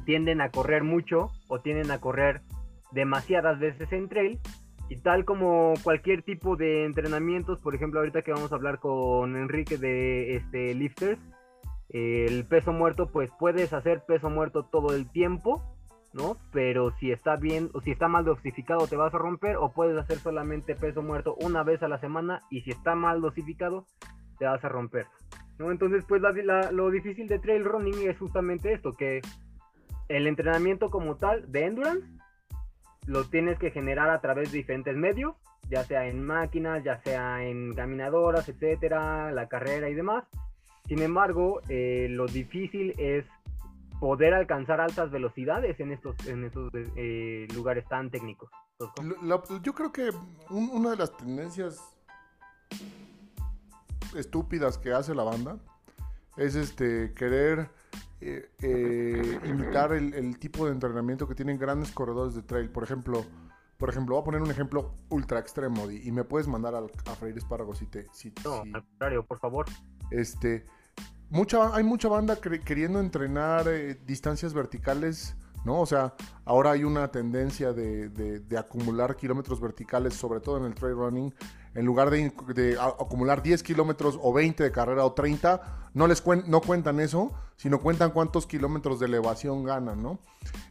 tienden 0.05 0.39
a 0.39 0.51
correr 0.51 0.83
mucho 0.83 1.31
o 1.47 1.61
tienden 1.61 1.89
a 1.89 1.99
correr 1.99 2.41
demasiadas 2.91 3.59
veces 3.59 3.91
en 3.91 4.07
trail 4.09 4.39
y 4.89 4.97
tal 4.97 5.23
como 5.25 5.73
cualquier 5.83 6.21
tipo 6.23 6.55
de 6.57 6.85
entrenamientos, 6.85 7.59
por 7.61 7.73
ejemplo, 7.75 7.99
ahorita 8.01 8.21
que 8.23 8.33
vamos 8.33 8.51
a 8.51 8.55
hablar 8.55 8.79
con 8.79 9.35
Enrique 9.37 9.77
de 9.77 10.35
este 10.35 10.73
lifters, 10.75 11.19
el 11.89 12.45
peso 12.45 12.71
muerto, 12.73 13.07
pues 13.07 13.29
puedes 13.39 13.73
hacer 13.73 14.03
peso 14.05 14.29
muerto 14.29 14.63
todo 14.63 14.95
el 14.95 15.09
tiempo, 15.09 15.61
¿no? 16.13 16.35
Pero 16.51 16.91
si 16.99 17.11
está 17.11 17.35
bien 17.37 17.69
o 17.73 17.81
si 17.81 17.91
está 17.91 18.07
mal 18.07 18.25
dosificado 18.25 18.87
te 18.87 18.97
vas 18.97 19.13
a 19.13 19.17
romper 19.17 19.55
o 19.57 19.71
puedes 19.71 19.97
hacer 19.97 20.17
solamente 20.19 20.75
peso 20.75 21.01
muerto 21.01 21.35
una 21.41 21.63
vez 21.63 21.81
a 21.83 21.87
la 21.87 21.99
semana 21.99 22.41
y 22.49 22.61
si 22.61 22.71
está 22.71 22.95
mal 22.95 23.21
dosificado 23.21 23.85
te 24.39 24.45
vas 24.45 24.63
a 24.65 24.69
romper, 24.69 25.05
¿no? 25.57 25.71
Entonces, 25.71 26.03
pues 26.07 26.21
la- 26.21 26.31
la- 26.31 26.71
lo 26.71 26.89
difícil 26.91 27.27
de 27.27 27.39
trail 27.39 27.63
running 27.63 28.09
es 28.09 28.17
justamente 28.17 28.73
esto, 28.73 28.91
que 28.91 29.21
el 30.09 30.27
entrenamiento 30.27 30.89
como 30.89 31.15
tal 31.15 31.49
de 31.49 31.65
endurance 31.65 32.05
lo 33.11 33.25
tienes 33.25 33.59
que 33.59 33.71
generar 33.71 34.09
a 34.09 34.21
través 34.21 34.51
de 34.51 34.57
diferentes 34.59 34.95
medios, 34.95 35.35
ya 35.69 35.83
sea 35.83 36.07
en 36.07 36.23
máquinas, 36.23 36.81
ya 36.83 37.01
sea 37.01 37.43
en 37.43 37.73
caminadoras, 37.75 38.47
etcétera, 38.47 39.31
la 39.31 39.47
carrera 39.49 39.89
y 39.89 39.93
demás. 39.93 40.23
Sin 40.87 41.01
embargo, 41.01 41.61
eh, 41.67 42.07
lo 42.09 42.25
difícil 42.25 42.93
es 42.97 43.25
poder 43.99 44.33
alcanzar 44.33 44.79
altas 44.79 45.11
velocidades 45.11 45.79
en 45.79 45.91
estos, 45.91 46.15
en 46.25 46.45
estos 46.45 46.71
eh, 46.95 47.47
lugares 47.53 47.85
tan 47.87 48.09
técnicos. 48.09 48.49
Yo 49.61 49.73
creo 49.73 49.91
que 49.91 50.09
un- 50.49 50.69
una 50.71 50.91
de 50.91 50.97
las 50.97 51.15
tendencias 51.17 51.79
estúpidas 54.15 54.77
que 54.77 54.91
hace 54.93 55.13
la 55.13 55.23
banda 55.23 55.57
es 56.37 56.55
este 56.55 57.13
querer 57.13 57.69
eh, 58.21 58.49
eh, 58.61 59.39
imitar 59.45 59.93
el, 59.93 60.13
el 60.13 60.37
tipo 60.39 60.65
de 60.65 60.71
entrenamiento 60.71 61.27
que 61.27 61.35
tienen 61.35 61.57
grandes 61.57 61.91
corredores 61.91 62.35
de 62.35 62.43
trail. 62.43 62.69
Por 62.69 62.83
ejemplo, 62.83 63.25
por 63.77 63.89
ejemplo, 63.89 64.15
voy 64.15 64.21
a 64.21 64.25
poner 64.25 64.41
un 64.41 64.51
ejemplo 64.51 64.93
ultra 65.09 65.39
extremo 65.39 65.87
Di, 65.87 66.01
y 66.07 66.11
me 66.11 66.23
puedes 66.23 66.47
mandar 66.47 66.75
al- 66.75 66.91
a 67.05 67.15
freír 67.15 67.37
espárragos 67.37 67.79
si 67.79 67.87
te 67.87 68.07
si- 68.13 68.31
No, 68.45 68.63
si- 68.63 68.71
al 68.73 68.83
contrario, 68.85 69.25
por 69.25 69.39
favor. 69.39 69.65
este, 70.11 70.65
mucha, 71.29 71.75
hay 71.75 71.83
mucha 71.83 72.07
banda 72.07 72.37
queriendo 72.39 72.99
entrenar 72.99 73.67
eh, 73.67 73.99
distancias 74.05 74.53
verticales, 74.53 75.35
¿no? 75.65 75.79
O 75.81 75.85
sea, 75.87 76.13
ahora 76.45 76.71
hay 76.71 76.83
una 76.83 77.09
tendencia 77.09 77.73
de, 77.73 78.09
de- 78.09 78.39
de 78.39 78.57
acumular 78.57 79.15
kilómetros 79.15 79.59
verticales, 79.59 80.13
sobre 80.13 80.39
todo 80.41 80.57
en 80.57 80.65
el 80.65 80.75
trail 80.75 80.95
running. 80.95 81.33
En 81.73 81.85
lugar 81.85 82.09
de, 82.09 82.31
de 82.53 82.77
acumular 82.79 83.41
10 83.41 83.63
kilómetros 83.63 84.19
o 84.21 84.33
20 84.33 84.61
de 84.63 84.71
carrera 84.71 85.05
o 85.05 85.13
30, 85.13 85.89
no 85.93 86.07
les 86.07 86.21
cuen- 86.23 86.43
no 86.47 86.59
cuentan 86.61 86.99
eso, 86.99 87.31
sino 87.55 87.79
cuentan 87.79 88.11
cuántos 88.11 88.45
kilómetros 88.45 88.99
de 88.99 89.05
elevación 89.05 89.63
ganan, 89.63 90.01
¿no? 90.03 90.19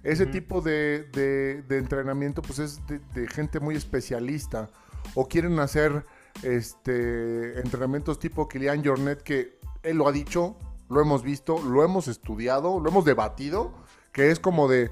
Ese 0.02 0.24
Ujú. 0.24 0.32
tipo 0.32 0.60
de, 0.60 1.04
de- 1.12 1.62
de 1.62 1.78
entrenamiento, 1.78 2.42
pues 2.42 2.58
es 2.58 2.86
de, 2.86 2.98
de 3.14 3.26
gente 3.28 3.60
muy 3.60 3.76
especialista. 3.76 4.68
O 5.14 5.26
quieren 5.26 5.58
hacer 5.60 6.04
este 6.42 7.60
entrenamientos 7.60 8.18
tipo 8.18 8.48
Kilian 8.48 8.84
Jornet, 8.84 9.22
que 9.22 9.58
él 9.82 9.96
lo 9.96 10.06
ha 10.08 10.12
dicho, 10.12 10.56
lo 10.88 11.00
hemos 11.00 11.22
visto, 11.22 11.58
lo 11.62 11.82
hemos 11.84 12.08
estudiado, 12.08 12.80
lo 12.80 12.90
hemos 12.90 13.04
debatido, 13.04 13.72
que 14.12 14.30
es 14.30 14.38
como 14.40 14.68
de, 14.68 14.90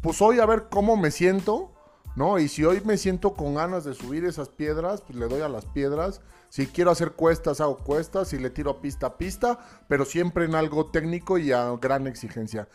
pues 0.00 0.22
hoy 0.22 0.38
a 0.40 0.46
ver 0.46 0.68
cómo 0.70 0.96
me 0.96 1.10
siento, 1.10 1.72
¿no? 2.16 2.38
Y 2.38 2.48
si 2.48 2.64
hoy 2.64 2.82
me 2.84 2.96
siento 2.96 3.34
con 3.34 3.54
ganas 3.54 3.84
de 3.84 3.94
subir 3.94 4.24
esas 4.24 4.48
piedras, 4.48 5.02
pues 5.02 5.18
le 5.18 5.28
doy 5.28 5.40
a 5.42 5.48
las 5.48 5.66
piedras. 5.66 6.20
Si 6.48 6.66
quiero 6.66 6.90
hacer 6.90 7.12
cuestas, 7.12 7.60
hago 7.60 7.76
cuestas. 7.78 8.28
Si 8.28 8.38
le 8.38 8.50
tiro 8.50 8.80
pista, 8.80 9.06
a 9.08 9.18
pista. 9.18 9.58
Pero 9.88 10.04
siempre 10.04 10.44
en 10.44 10.54
algo 10.54 10.86
técnico 10.90 11.38
y 11.38 11.52
a 11.52 11.70
gran 11.80 12.06
exigencia. 12.06 12.68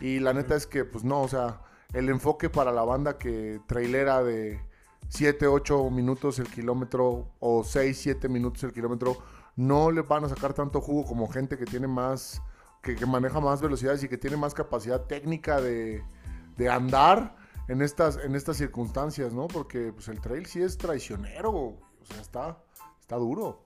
Y 0.00 0.18
la 0.18 0.32
neta 0.32 0.56
es 0.56 0.66
que, 0.66 0.84
pues 0.84 1.04
no, 1.04 1.22
o 1.22 1.28
sea, 1.28 1.60
el 1.92 2.08
enfoque 2.08 2.48
para 2.48 2.72
la 2.72 2.82
banda 2.82 3.18
que 3.18 3.60
trailera 3.66 4.22
de 4.22 4.60
7, 5.08 5.46
8 5.46 5.90
minutos 5.90 6.38
el 6.38 6.48
kilómetro 6.48 7.28
o 7.40 7.64
6, 7.64 7.98
7 7.98 8.28
minutos 8.28 8.62
el 8.64 8.72
kilómetro, 8.72 9.18
no 9.56 9.90
le 9.90 10.02
van 10.02 10.24
a 10.24 10.28
sacar 10.28 10.54
tanto 10.54 10.80
jugo 10.80 11.04
como 11.04 11.28
gente 11.28 11.58
que 11.58 11.66
tiene 11.66 11.86
más, 11.86 12.40
que, 12.82 12.94
que 12.94 13.06
maneja 13.06 13.40
más 13.40 13.60
velocidades 13.60 14.02
y 14.04 14.08
que 14.08 14.16
tiene 14.16 14.36
más 14.36 14.54
capacidad 14.54 15.02
técnica 15.02 15.60
de, 15.60 16.02
de 16.56 16.68
andar 16.70 17.36
en 17.70 17.82
estas, 17.82 18.22
en 18.22 18.34
estas 18.34 18.56
circunstancias, 18.56 19.32
¿no? 19.32 19.46
Porque 19.46 19.92
pues 19.92 20.08
el 20.08 20.20
trail 20.20 20.46
sí 20.46 20.60
es 20.60 20.76
traicionero, 20.76 21.50
o 21.50 21.78
sea, 22.02 22.20
está, 22.20 22.58
está 23.00 23.16
duro. 23.16 23.64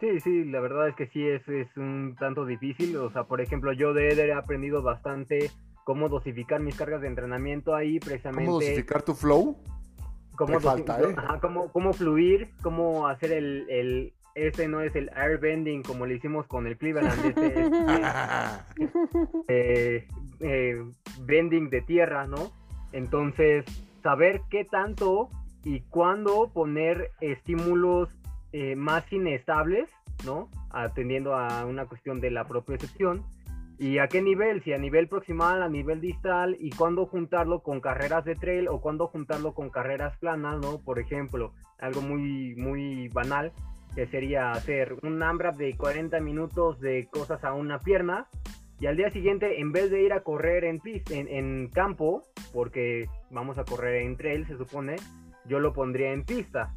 Sí, 0.00 0.20
sí, 0.20 0.44
la 0.44 0.60
verdad 0.60 0.88
es 0.88 0.94
que 0.94 1.08
sí 1.08 1.26
es, 1.26 1.46
es 1.48 1.76
un 1.76 2.14
tanto 2.16 2.46
difícil. 2.46 2.96
O 2.98 3.10
sea, 3.10 3.24
por 3.24 3.40
ejemplo, 3.40 3.72
yo 3.72 3.92
de 3.92 4.10
Eder 4.10 4.28
he 4.28 4.34
aprendido 4.34 4.82
bastante 4.82 5.50
cómo 5.82 6.08
dosificar 6.08 6.60
mis 6.60 6.76
cargas 6.76 7.00
de 7.00 7.08
entrenamiento 7.08 7.74
ahí, 7.74 7.98
precisamente. 7.98 8.46
¿Cómo 8.46 8.60
dosificar 8.60 9.02
tu 9.02 9.14
flow? 9.14 9.56
cómo, 10.36 10.60
falta, 10.60 11.00
¿eh? 11.00 11.14
ajá, 11.16 11.40
cómo, 11.40 11.72
cómo 11.72 11.92
fluir, 11.92 12.50
cómo 12.62 13.08
hacer 13.08 13.32
el, 13.32 13.66
el, 13.68 14.12
este 14.36 14.68
no 14.68 14.80
es 14.80 14.94
el 14.94 15.10
airbending 15.16 15.82
como 15.82 16.06
le 16.06 16.14
hicimos 16.14 16.46
con 16.46 16.68
el 16.68 16.78
Cleveland, 16.78 17.24
este 17.24 17.60
es 17.60 17.70
eh, 19.48 20.08
eh, 20.38 20.84
bending 21.22 21.70
de 21.70 21.80
tierra, 21.82 22.28
¿no? 22.28 22.52
Entonces, 22.92 23.64
saber 24.02 24.40
qué 24.50 24.64
tanto 24.64 25.28
y 25.64 25.80
cuándo 25.80 26.50
poner 26.52 27.10
estímulos 27.20 28.08
eh, 28.52 28.76
más 28.76 29.10
inestables, 29.12 29.88
¿no? 30.24 30.48
Atendiendo 30.70 31.34
a 31.34 31.64
una 31.66 31.86
cuestión 31.86 32.20
de 32.20 32.30
la 32.30 32.44
propia 32.44 32.76
excepción 32.76 33.24
¿Y 33.78 33.98
a 33.98 34.08
qué 34.08 34.20
nivel? 34.20 34.62
Si 34.64 34.72
a 34.72 34.78
nivel 34.78 35.06
proximal, 35.06 35.62
a 35.62 35.68
nivel 35.68 36.00
distal, 36.00 36.56
y 36.58 36.70
cuándo 36.70 37.06
juntarlo 37.06 37.62
con 37.62 37.80
carreras 37.80 38.24
de 38.24 38.34
trail 38.34 38.66
o 38.66 38.80
cuándo 38.80 39.06
juntarlo 39.06 39.54
con 39.54 39.70
carreras 39.70 40.18
planas, 40.18 40.58
¿no? 40.60 40.80
Por 40.80 40.98
ejemplo, 40.98 41.52
algo 41.78 42.00
muy, 42.00 42.56
muy 42.56 43.08
banal, 43.08 43.52
que 43.94 44.08
sería 44.08 44.50
hacer 44.50 44.96
un 45.02 45.22
AMRAP 45.22 45.56
de 45.56 45.76
40 45.76 46.18
minutos 46.20 46.80
de 46.80 47.08
cosas 47.08 47.44
a 47.44 47.52
una 47.52 47.78
pierna, 47.78 48.26
y 48.80 48.86
al 48.86 48.96
día 48.96 49.10
siguiente, 49.10 49.60
en 49.60 49.72
vez 49.72 49.90
de 49.90 50.02
ir 50.02 50.12
a 50.12 50.22
correr 50.22 50.64
en, 50.64 50.80
en, 50.84 51.28
en 51.28 51.68
campo, 51.68 52.22
porque 52.52 53.08
vamos 53.30 53.58
a 53.58 53.64
correr 53.64 54.02
en 54.02 54.16
trail, 54.16 54.46
se 54.46 54.56
supone, 54.56 54.96
yo 55.46 55.58
lo 55.58 55.72
pondría 55.72 56.12
en 56.12 56.24
pista. 56.24 56.74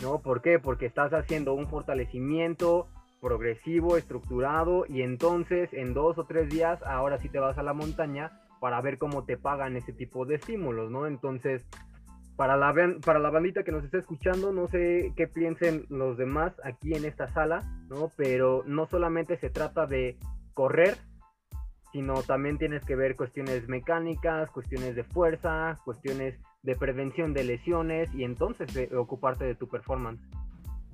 ¿No? 0.00 0.20
¿Por 0.22 0.42
qué? 0.42 0.60
Porque 0.60 0.86
estás 0.86 1.12
haciendo 1.12 1.54
un 1.54 1.66
fortalecimiento 1.66 2.86
progresivo, 3.20 3.96
estructurado 3.96 4.84
y 4.88 5.02
entonces 5.02 5.72
en 5.72 5.92
dos 5.92 6.18
o 6.18 6.24
tres 6.24 6.48
días 6.48 6.80
ahora 6.84 7.18
sí 7.18 7.28
te 7.28 7.40
vas 7.40 7.58
a 7.58 7.64
la 7.64 7.72
montaña 7.72 8.30
para 8.60 8.80
ver 8.80 8.98
cómo 8.98 9.24
te 9.24 9.36
pagan 9.36 9.76
ese 9.76 9.92
tipo 9.92 10.24
de 10.24 10.36
estímulos, 10.36 10.90
¿no? 10.90 11.08
Entonces, 11.08 11.66
para 12.36 12.56
la, 12.56 12.72
para 13.04 13.18
la 13.18 13.30
bandita 13.30 13.64
que 13.64 13.72
nos 13.72 13.84
está 13.84 13.98
escuchando, 13.98 14.52
no 14.52 14.68
sé 14.68 15.12
qué 15.16 15.26
piensen 15.26 15.84
los 15.88 16.16
demás 16.16 16.52
aquí 16.64 16.94
en 16.94 17.04
esta 17.04 17.28
sala, 17.32 17.64
¿no? 17.88 18.10
Pero 18.16 18.62
no 18.66 18.86
solamente 18.86 19.36
se 19.36 19.50
trata 19.50 19.86
de 19.86 20.16
correr, 20.54 20.96
sino 21.98 22.22
también 22.22 22.58
tienes 22.58 22.84
que 22.84 22.94
ver 22.94 23.16
cuestiones 23.16 23.66
mecánicas, 23.68 24.48
cuestiones 24.50 24.94
de 24.94 25.02
fuerza, 25.02 25.80
cuestiones 25.84 26.38
de 26.62 26.76
prevención 26.76 27.34
de 27.34 27.42
lesiones 27.42 28.08
y 28.14 28.22
entonces 28.22 28.72
de 28.72 28.96
ocuparte 28.96 29.44
de 29.44 29.56
tu 29.56 29.66
performance. 29.66 30.20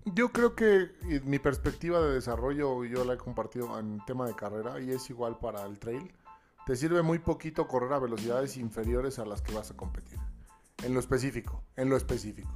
Yo 0.06 0.30
creo 0.30 0.54
que 0.54 0.92
mi 1.24 1.38
perspectiva 1.38 2.00
de 2.00 2.14
desarrollo 2.14 2.86
yo 2.86 3.04
la 3.04 3.14
he 3.14 3.16
compartido 3.18 3.78
en 3.78 4.02
tema 4.06 4.26
de 4.26 4.34
carrera 4.34 4.80
y 4.80 4.92
es 4.92 5.10
igual 5.10 5.36
para 5.38 5.66
el 5.66 5.78
trail. 5.78 6.10
Te 6.64 6.74
sirve 6.74 7.02
muy 7.02 7.18
poquito 7.18 7.68
correr 7.68 7.92
a 7.92 7.98
velocidades 7.98 8.56
inferiores 8.56 9.18
a 9.18 9.26
las 9.26 9.42
que 9.42 9.52
vas 9.52 9.70
a 9.72 9.76
competir. 9.76 10.18
En 10.84 10.94
lo 10.94 11.00
específico, 11.00 11.62
en 11.76 11.90
lo 11.90 11.98
específico. 11.98 12.48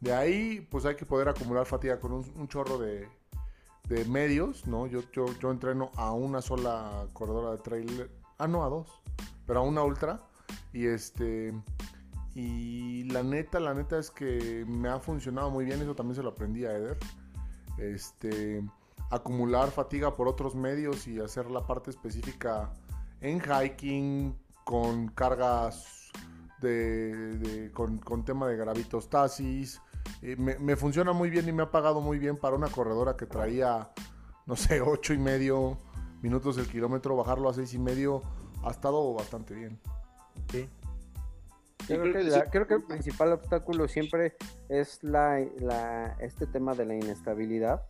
De 0.00 0.12
ahí, 0.12 0.66
pues 0.72 0.86
hay 0.86 0.96
que 0.96 1.06
poder 1.06 1.28
acumular 1.28 1.66
fatiga 1.66 2.00
con 2.00 2.14
un, 2.14 2.48
chorro 2.48 2.78
de, 2.78 3.08
de, 3.88 4.04
medios, 4.04 4.66
¿no? 4.66 4.86
Yo, 4.86 5.00
yo, 5.12 5.26
yo 5.40 5.50
entreno 5.50 5.90
a 5.96 6.12
una 6.12 6.40
sola 6.40 7.06
corredora 7.12 7.52
de 7.52 7.58
trail, 7.58 8.10
ah, 8.38 8.46
no, 8.46 8.64
a 8.64 8.68
dos, 8.68 9.00
pero 9.46 9.60
a 9.60 9.62
una 9.62 9.82
ultra. 9.82 10.20
Y 10.72 10.86
este, 10.86 11.52
y 12.34 13.04
la 13.04 13.22
neta, 13.22 13.60
la 13.60 13.74
neta 13.74 13.98
es 13.98 14.10
que 14.10 14.64
me 14.66 14.88
ha 14.88 15.00
funcionado 15.00 15.50
muy 15.50 15.64
bien. 15.64 15.80
Eso 15.80 15.94
también 15.94 16.16
se 16.16 16.22
lo 16.22 16.30
aprendí 16.30 16.64
a 16.64 16.76
Eder. 16.76 16.98
Este, 17.78 18.62
acumular 19.10 19.70
fatiga 19.70 20.14
por 20.14 20.28
otros 20.28 20.54
medios 20.54 21.06
y 21.08 21.20
hacer 21.20 21.50
la 21.50 21.66
parte 21.66 21.90
específica 21.90 22.72
en 23.20 23.40
hiking 23.40 24.36
con 24.64 25.08
cargas 25.08 26.12
de, 26.60 27.70
con, 27.74 28.24
tema 28.24 28.46
de 28.46 28.56
gravitostasis. 28.56 29.80
Eh, 30.22 30.36
me, 30.36 30.58
me, 30.58 30.76
funciona 30.76 31.12
muy 31.12 31.30
bien 31.30 31.48
y 31.48 31.52
me 31.52 31.62
ha 31.62 31.70
pagado 31.70 32.00
muy 32.00 32.18
bien 32.18 32.36
para 32.36 32.56
una 32.56 32.68
corredora 32.68 33.16
que 33.16 33.26
traía, 33.26 33.90
no 34.46 34.56
sé, 34.56 34.80
ocho 34.86 35.12
y 35.14 35.18
medio 35.18 35.78
minutos 36.22 36.58
el 36.58 36.68
kilómetro, 36.68 37.16
bajarlo 37.16 37.48
a 37.48 37.54
seis 37.54 37.72
y 37.74 37.78
medio 37.78 38.22
ha 38.62 38.70
estado 38.70 39.14
bastante 39.14 39.54
bien. 39.54 39.78
Sí. 40.50 40.68
Creo, 41.86 42.66
que 42.66 42.74
el 42.74 42.82
principal 42.82 43.32
obstáculo 43.32 43.88
siempre 43.88 44.36
es 44.68 45.02
la, 45.02 45.40
este 46.20 46.46
tema 46.46 46.74
de 46.74 46.84
la 46.84 46.94
inestabilidad. 46.94 47.82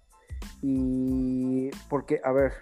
Y 0.62 1.70
porque, 1.88 2.20
a 2.24 2.32
ver, 2.32 2.52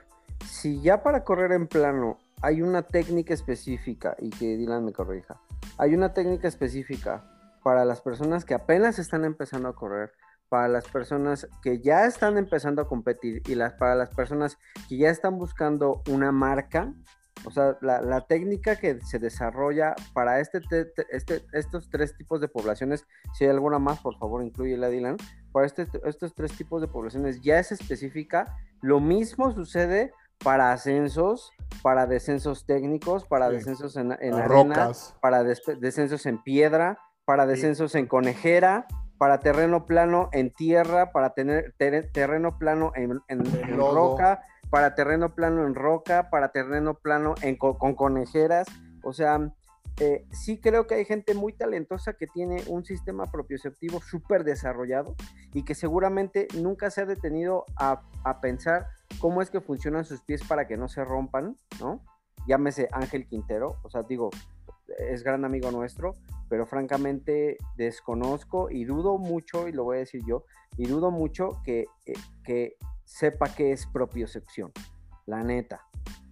si 0.44 0.80
ya 0.80 1.02
para 1.02 1.22
correr 1.22 1.52
en 1.52 1.68
plano 1.68 2.18
hay 2.40 2.62
una 2.62 2.82
técnica 2.82 3.34
específica, 3.34 4.16
y 4.18 4.30
que 4.30 4.56
Dylan 4.56 4.84
me 4.84 4.92
corrija, 4.92 5.40
hay 5.76 5.94
una 5.94 6.12
técnica 6.12 6.48
específica 6.48 7.24
para 7.68 7.84
las 7.84 8.00
personas 8.00 8.46
que 8.46 8.54
apenas 8.54 8.98
están 8.98 9.26
empezando 9.26 9.68
a 9.68 9.74
correr, 9.74 10.10
para 10.48 10.68
las 10.68 10.88
personas 10.88 11.46
que 11.60 11.82
ya 11.82 12.06
están 12.06 12.38
empezando 12.38 12.80
a 12.80 12.88
competir 12.88 13.42
y 13.46 13.56
las, 13.56 13.74
para 13.74 13.94
las 13.94 14.08
personas 14.08 14.56
que 14.88 14.96
ya 14.96 15.10
están 15.10 15.36
buscando 15.36 16.02
una 16.08 16.32
marca, 16.32 16.94
o 17.44 17.50
sea, 17.50 17.76
la, 17.82 18.26
técnica 18.26 18.76
que 18.76 18.98
se 19.02 19.18
desarrolla 19.18 19.94
para 20.14 20.40
este, 20.40 20.62
este, 21.10 21.44
estos 21.52 21.90
tres 21.90 22.16
tipos 22.16 22.40
de 22.40 22.48
poblaciones, 22.48 23.04
si 23.34 23.44
hay 23.44 23.50
alguna 23.50 23.78
más, 23.78 23.98
por 24.00 24.16
favor, 24.16 24.42
incluye 24.42 24.78
la 24.78 24.88
Dylan. 24.88 25.18
Para 25.52 25.66
este, 25.66 25.86
estos 26.06 26.34
tres 26.34 26.52
tipos 26.56 26.80
de 26.80 26.88
poblaciones 26.88 27.42
ya 27.42 27.58
es 27.58 27.70
específica. 27.70 28.56
Lo 28.80 28.98
mismo 28.98 29.52
sucede 29.52 30.14
para 30.42 30.72
ascensos, 30.72 31.52
para 31.82 32.06
descensos 32.06 32.64
técnicos, 32.64 33.26
para 33.26 33.50
descensos 33.50 33.94
en, 33.96 34.16
en 34.20 34.32
arena, 34.32 34.90
para 35.20 35.44
descensos 35.44 36.24
en 36.24 36.42
piedra, 36.42 36.98
para 37.28 37.44
descensos 37.44 37.94
en 37.94 38.06
conejera, 38.06 38.86
para 39.18 39.40
terreno 39.40 39.84
plano 39.84 40.30
en 40.32 40.50
tierra, 40.50 41.12
para 41.12 41.34
tener 41.34 41.74
terreno 41.76 42.56
plano 42.56 42.92
en, 42.94 43.20
en 43.28 43.44
roca 43.76 44.40
para 44.70 44.94
terreno 44.94 45.34
plano 45.34 45.66
en 45.66 45.74
roca, 45.74 46.30
para 46.30 46.52
terreno 46.52 46.94
plano 46.94 47.34
en, 47.42 47.56
con 47.56 47.94
conejeras. 47.94 48.66
O 49.02 49.12
sea, 49.12 49.52
eh, 50.00 50.26
sí 50.30 50.58
creo 50.58 50.86
que 50.86 50.94
hay 50.94 51.04
gente 51.04 51.34
muy 51.34 51.52
talentosa 51.52 52.14
que 52.14 52.26
tiene 52.26 52.62
un 52.68 52.84
sistema 52.84 53.24
propioceptivo 53.26 54.00
súper 54.00 54.44
desarrollado 54.44 55.14
y 55.52 55.64
que 55.64 55.74
seguramente 55.74 56.48
nunca 56.54 56.90
se 56.90 57.02
ha 57.02 57.06
detenido 57.06 57.64
a, 57.76 58.02
a, 58.24 58.40
pensar 58.40 58.86
cómo 59.18 59.42
es 59.42 59.50
que 59.50 59.60
funcionan 59.60 60.04
sus 60.04 60.22
pies 60.22 60.42
para 60.46 60.66
que 60.66 60.76
no 60.76 60.88
se 60.88 61.04
rompan, 61.04 61.56
¿no? 61.80 62.02
Llámese 62.46 62.88
Ángel 62.92 63.26
Quintero, 63.26 63.76
o 63.82 63.90
sea, 63.90 64.02
digo, 64.02 64.30
es 64.98 65.22
gran 65.22 65.44
amigo 65.44 65.70
nuestro, 65.70 66.14
pero 66.48 66.66
francamente 66.66 67.58
desconozco 67.76 68.70
y 68.70 68.84
dudo 68.84 69.18
mucho, 69.18 69.68
y 69.68 69.72
lo 69.72 69.84
voy 69.84 69.96
a 69.96 70.00
decir 70.00 70.22
yo, 70.26 70.44
y 70.76 70.86
dudo 70.86 71.10
mucho 71.10 71.60
que, 71.64 71.86
eh, 72.06 72.12
que 72.44 72.76
sepa 73.04 73.54
que 73.54 73.72
es 73.72 73.86
propiocepción, 73.86 74.72
la 75.26 75.42
neta, 75.42 75.86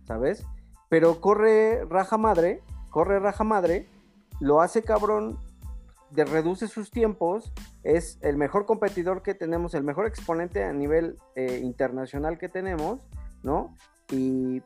¿sabes? 0.04 0.46
Pero 0.88 1.20
corre 1.20 1.84
raja 1.84 2.16
madre, 2.16 2.62
corre 2.90 3.18
raja 3.18 3.44
madre, 3.44 3.88
lo 4.40 4.60
hace 4.60 4.82
cabrón, 4.82 5.38
de, 6.10 6.24
reduce 6.24 6.68
sus 6.68 6.90
tiempos, 6.90 7.52
es 7.82 8.18
el 8.22 8.36
mejor 8.36 8.66
competidor 8.66 9.22
que 9.22 9.34
tenemos, 9.34 9.74
el 9.74 9.84
mejor 9.84 10.06
exponente 10.06 10.64
a 10.64 10.72
nivel 10.72 11.18
eh, 11.34 11.60
internacional 11.62 12.38
que 12.38 12.48
tenemos, 12.48 13.00
¿no? 13.42 13.74
Y, 14.10 14.62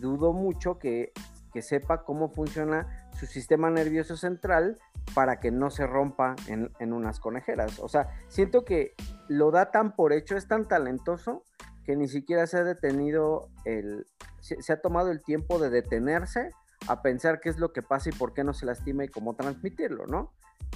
dudo 0.00 0.32
mucho 0.32 0.78
que, 0.78 1.12
que 1.52 1.62
sepa 1.62 2.04
cómo 2.04 2.28
funciona 2.28 3.08
su 3.18 3.26
sistema 3.26 3.70
nervioso 3.70 4.16
central 4.16 4.78
para 5.14 5.40
que 5.40 5.50
no 5.50 5.70
se 5.70 5.86
rompa 5.86 6.34
en, 6.46 6.92
unas 6.92 7.20
conejeras. 7.20 7.78
O 7.78 7.88
sea, 7.88 8.08
siento 8.28 8.64
que 8.64 8.94
lo 9.28 9.50
da 9.50 9.70
tan 9.70 9.94
por 9.94 10.12
hecho, 10.12 10.36
es 10.36 10.48
tan 10.48 10.66
talentoso 10.66 11.44
que 11.84 11.96
ni 11.96 12.08
siquiera 12.08 12.46
se 12.46 12.58
ha 12.58 12.64
detenido 12.64 13.48
el, 13.64 14.06
se, 14.40 14.72
ha 14.72 14.80
tomado 14.80 15.10
el 15.10 15.22
tiempo 15.22 15.58
de 15.58 15.70
detenerse 15.70 16.50
a 16.88 17.02
pensar 17.02 17.40
qué 17.40 17.48
es 17.48 17.58
lo 17.58 17.72
que 17.72 17.82
pasa 17.82 18.08
y 18.08 18.12
por 18.12 18.32
qué 18.34 18.44
no 18.44 18.54
se 18.54 18.66
lastima 18.66 19.04
y 19.04 19.08
cómo 19.08 19.34
transmitirlo, 19.34 20.06
¿no? 20.06 20.32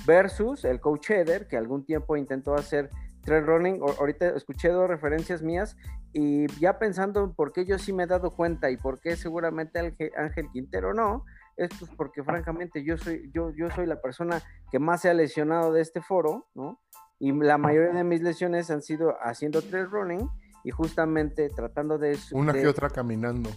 Versus 0.07 0.65
el 0.65 0.81
coach 0.81 1.11
Eder, 1.11 1.49
que 1.49 1.57
algún 1.57 1.85
tiempo 1.85 2.17
intentó 2.17 2.55
hacer 2.55 2.91
trail 3.27 3.45
running, 3.45 3.81
ahorita 3.83 4.29
escuché 4.31 4.71
dos 4.71 4.89
referencias 4.89 5.43
mías 5.43 5.77
y 6.13 6.47
ya 6.59 6.79
pensando 6.79 7.23
en 7.23 7.35
por 7.35 7.53
qué 7.53 7.67
yo 7.67 7.79
sí 7.79 7.93
me 7.93 8.05
he 8.05 8.07
dado 8.07 8.31
cuenta 8.31 8.71
y 8.71 8.79
por 8.79 9.01
qué 9.01 9.17
seguramente 9.17 9.79
Ángel 10.17 10.49
Quintero 10.51 10.95
no, 10.95 11.25
es 11.57 11.69
pues 11.79 11.91
porque 11.97 12.23
francamente 12.23 12.85
yo 12.85 12.97
soy, 12.97 13.31
yo, 13.35 13.51
yo 13.51 13.71
soy 13.71 13.87
la 13.87 14.01
persona 14.01 14.43
que 14.71 14.79
más 14.79 15.03
se 15.03 15.11
ha 15.11 15.15
lesionado 15.15 15.73
de 15.73 15.83
este 15.83 16.01
foro, 16.01 16.47
¿no? 16.55 16.81
Y 17.19 17.33
la 17.33 17.59
mayoría 17.59 17.93
de 17.93 18.05
mis 18.05 18.23
lesiones 18.23 18.71
han 18.71 18.83
sido 18.83 19.17
haciendo 19.23 19.63
trail 19.63 19.91
running 19.91 20.29
y 20.65 20.71
justamente 20.71 21.49
tratando 21.49 21.99
de... 21.99 22.19
Una 22.33 22.53
que 22.53 22.67
otra 22.67 22.91
caminando. 22.91 23.51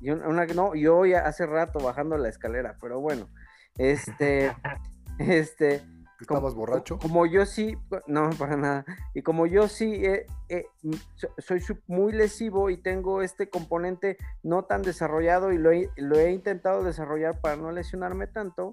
Y 0.00 0.10
una, 0.10 0.46
no, 0.46 0.74
yo 0.74 0.96
hoy 0.96 1.14
hace 1.14 1.46
rato 1.46 1.78
bajando 1.78 2.16
la 2.18 2.28
escalera, 2.28 2.76
pero 2.80 3.00
bueno, 3.00 3.28
este, 3.76 4.52
este, 5.18 5.82
¿Estabas 6.20 6.54
borracho? 6.54 6.98
Como 6.98 7.26
yo 7.26 7.46
sí, 7.46 7.76
no, 8.06 8.30
para 8.38 8.56
nada. 8.56 8.84
Y 9.14 9.22
como 9.22 9.46
yo 9.46 9.68
sí 9.68 10.02
soy 11.38 11.60
muy 11.86 12.12
lesivo 12.12 12.70
y 12.70 12.76
tengo 12.76 13.22
este 13.22 13.48
componente 13.48 14.16
no 14.42 14.64
tan 14.64 14.82
desarrollado 14.82 15.52
y 15.52 15.58
lo 15.58 15.72
he, 15.72 15.90
lo 15.96 16.18
he 16.18 16.32
intentado 16.32 16.84
desarrollar 16.84 17.40
para 17.40 17.56
no 17.56 17.72
lesionarme 17.72 18.26
tanto, 18.26 18.72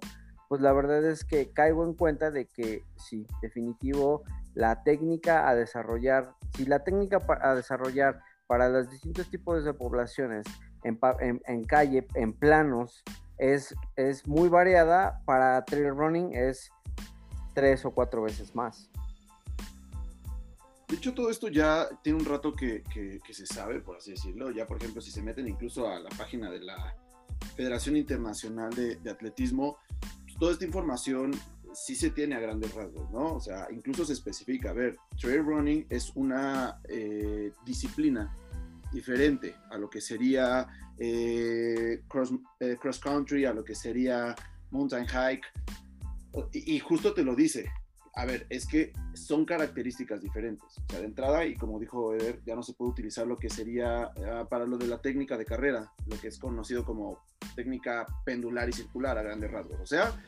pues 0.49 0.61
la 0.61 0.73
verdad 0.73 1.03
es 1.05 1.23
que 1.23 1.51
caigo 1.51 1.85
en 1.85 1.93
cuenta 1.93 2.31
de 2.31 2.45
que 2.47 2.83
sí, 2.95 3.27
definitivo, 3.41 4.23
la 4.53 4.83
técnica 4.83 5.47
a 5.47 5.55
desarrollar, 5.55 6.33
si 6.55 6.65
la 6.65 6.83
técnica 6.83 7.21
a 7.41 7.55
desarrollar 7.55 8.21
para 8.47 8.69
los 8.69 8.89
distintos 8.89 9.29
tipos 9.29 9.63
de 9.63 9.73
poblaciones 9.73 10.45
en, 10.83 10.99
en, 11.19 11.41
en 11.45 11.63
calle, 11.65 12.07
en 12.15 12.33
planos, 12.33 13.03
es, 13.37 13.75
es 13.95 14.27
muy 14.27 14.49
variada, 14.49 15.21
para 15.25 15.63
trail 15.65 15.95
running 15.95 16.33
es 16.33 16.71
tres 17.57 17.83
o 17.85 17.91
cuatro 17.91 18.21
veces 18.21 18.53
más. 18.53 18.87
De 20.87 20.95
hecho, 20.95 21.15
todo 21.15 21.31
esto 21.31 21.47
ya 21.47 21.89
tiene 22.03 22.19
un 22.19 22.25
rato 22.25 22.53
que, 22.53 22.83
se 23.31 23.47
sabe, 23.47 23.81
por 23.81 23.97
así 23.97 24.11
decirlo. 24.11 24.51
Ya, 24.51 24.67
por 24.67 24.77
ejemplo, 24.77 25.01
si 25.01 25.09
se 25.09 25.23
meten 25.23 25.47
incluso 25.47 25.89
a 25.89 25.99
la 25.99 26.09
página 26.09 26.51
de 26.51 26.59
la 26.59 26.95
Federación 27.55 27.97
Internacional 27.97 28.69
de, 28.75 29.09
Atletismo, 29.09 29.77
toda 30.39 30.51
esta 30.51 30.65
información 30.65 31.31
sí 31.73 31.95
se 31.95 32.11
tiene 32.11 32.35
a 32.35 32.39
grandes 32.39 32.75
rasgos, 32.75 33.09
¿no? 33.09 33.33
O 33.33 33.39
sea, 33.39 33.67
incluso 33.71 34.05
se 34.05 34.13
especifica, 34.13 34.69
a 34.69 34.73
ver, 34.73 34.99
trail 35.19 35.43
running 35.43 35.87
es 35.89 36.11
una 36.13 36.79
eh, 36.87 37.51
disciplina 37.65 38.31
diferente 38.93 39.55
a 39.71 39.79
lo 39.79 39.89
que 39.89 39.99
sería 39.99 40.67
eh, 40.99 42.03
eh, 42.59 42.77
cross, 42.79 42.99
country, 42.99 43.45
a 43.45 43.53
lo 43.53 43.63
que 43.63 43.73
sería 43.73 44.35
mountain 44.69 45.07
hike. 45.07 45.47
Y, 46.53 46.79
justo 46.79 47.13
te 47.13 47.23
lo 47.23 47.35
dice. 47.35 47.69
A 48.15 48.25
ver, 48.25 48.47
es 48.49 48.65
que 48.65 48.93
son 49.13 49.45
características 49.45 50.21
diferentes. 50.21 50.65
O 50.77 50.83
sea, 50.89 50.99
de 50.99 51.05
entrada, 51.05 51.45
y 51.45 51.55
como 51.55 51.79
dijo 51.79 52.15
Eder, 52.15 52.41
ya 52.45 52.55
no 52.55 52.63
se 52.63 52.73
puede 52.73 52.91
utilizar 52.91 53.27
lo 53.27 53.37
que 53.37 53.47
sería 53.47 54.11
uh, 54.15 54.47
para 54.47 54.65
lo 54.65 54.77
de 54.77 54.87
la 54.87 54.99
técnica 54.99 55.37
de 55.37 55.45
carrera, 55.45 55.93
lo 56.07 56.19
que 56.19 56.29
es 56.29 56.39
conocido 56.39 56.83
como 56.83 57.19
técnica 57.55 58.07
pendular 58.25 58.67
y 58.67 58.73
circular 58.73 59.19
a 59.19 59.21
grandes 59.21 59.51
rasgos. 59.51 59.79
O 59.79 59.85
sea, 59.85 60.19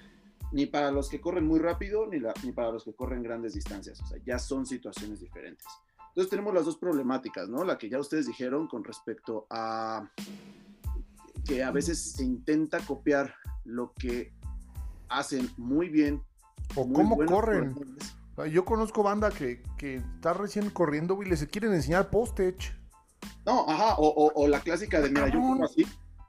ni 0.52 0.68
para 0.68 0.92
los 0.92 1.10
que 1.10 1.20
corren 1.20 1.48
muy 1.48 1.60
rápido, 1.60 2.06
ni, 2.06 2.20
ni 2.44 2.52
para 2.52 2.72
los 2.72 2.84
que 2.84 2.94
corren 2.94 3.24
grandes 3.24 3.54
distancias. 3.56 4.00
O 4.02 4.06
sea, 4.06 4.20
ya 4.24 4.38
son 4.38 4.68
situaciones 4.68 5.20
diferentes. 5.20 5.66
Entonces 6.10 6.30
tenemos 6.30 6.54
las 6.54 6.66
dos 6.66 6.78
problemáticas, 6.78 7.50
¿no? 7.50 7.64
La 7.64 7.78
que 7.78 7.90
ya 7.90 8.00
ustedes 8.00 8.28
dijeron 8.28 8.68
con 8.68 8.84
respecto 8.84 9.48
a 9.50 10.10
que 11.46 11.64
a 11.64 11.72
veces 11.72 12.14
se 12.14 12.24
intenta 12.24 12.80
copiar 12.80 13.34
lo 13.64 13.94
que 13.94 14.34
hacen 15.10 15.50
muy 15.58 15.90
bien. 15.90 16.22
O 16.76 16.86
muy 16.86 16.98
cómo 16.98 17.26
corren. 17.26 17.76
Yo 18.52 18.64
conozco 18.64 19.04
banda 19.04 19.32
que, 19.32 19.62
que 19.78 19.96
está 19.96 20.34
recién 20.34 20.70
corriendo 20.70 21.22
y 21.22 21.26
les 21.26 21.46
quieren 21.48 21.74
enseñar 21.74 22.10
postage. 22.10 22.74
No, 23.46 23.68
ajá, 23.68 23.96
o, 23.96 24.08
o, 24.08 24.32
o 24.34 24.48
la 24.48 24.62
clásica 24.62 25.02
de, 25.02 25.10
mira, 25.10 25.28
yo 25.28 25.40
como 25.40 25.66
así, 25.66 25.86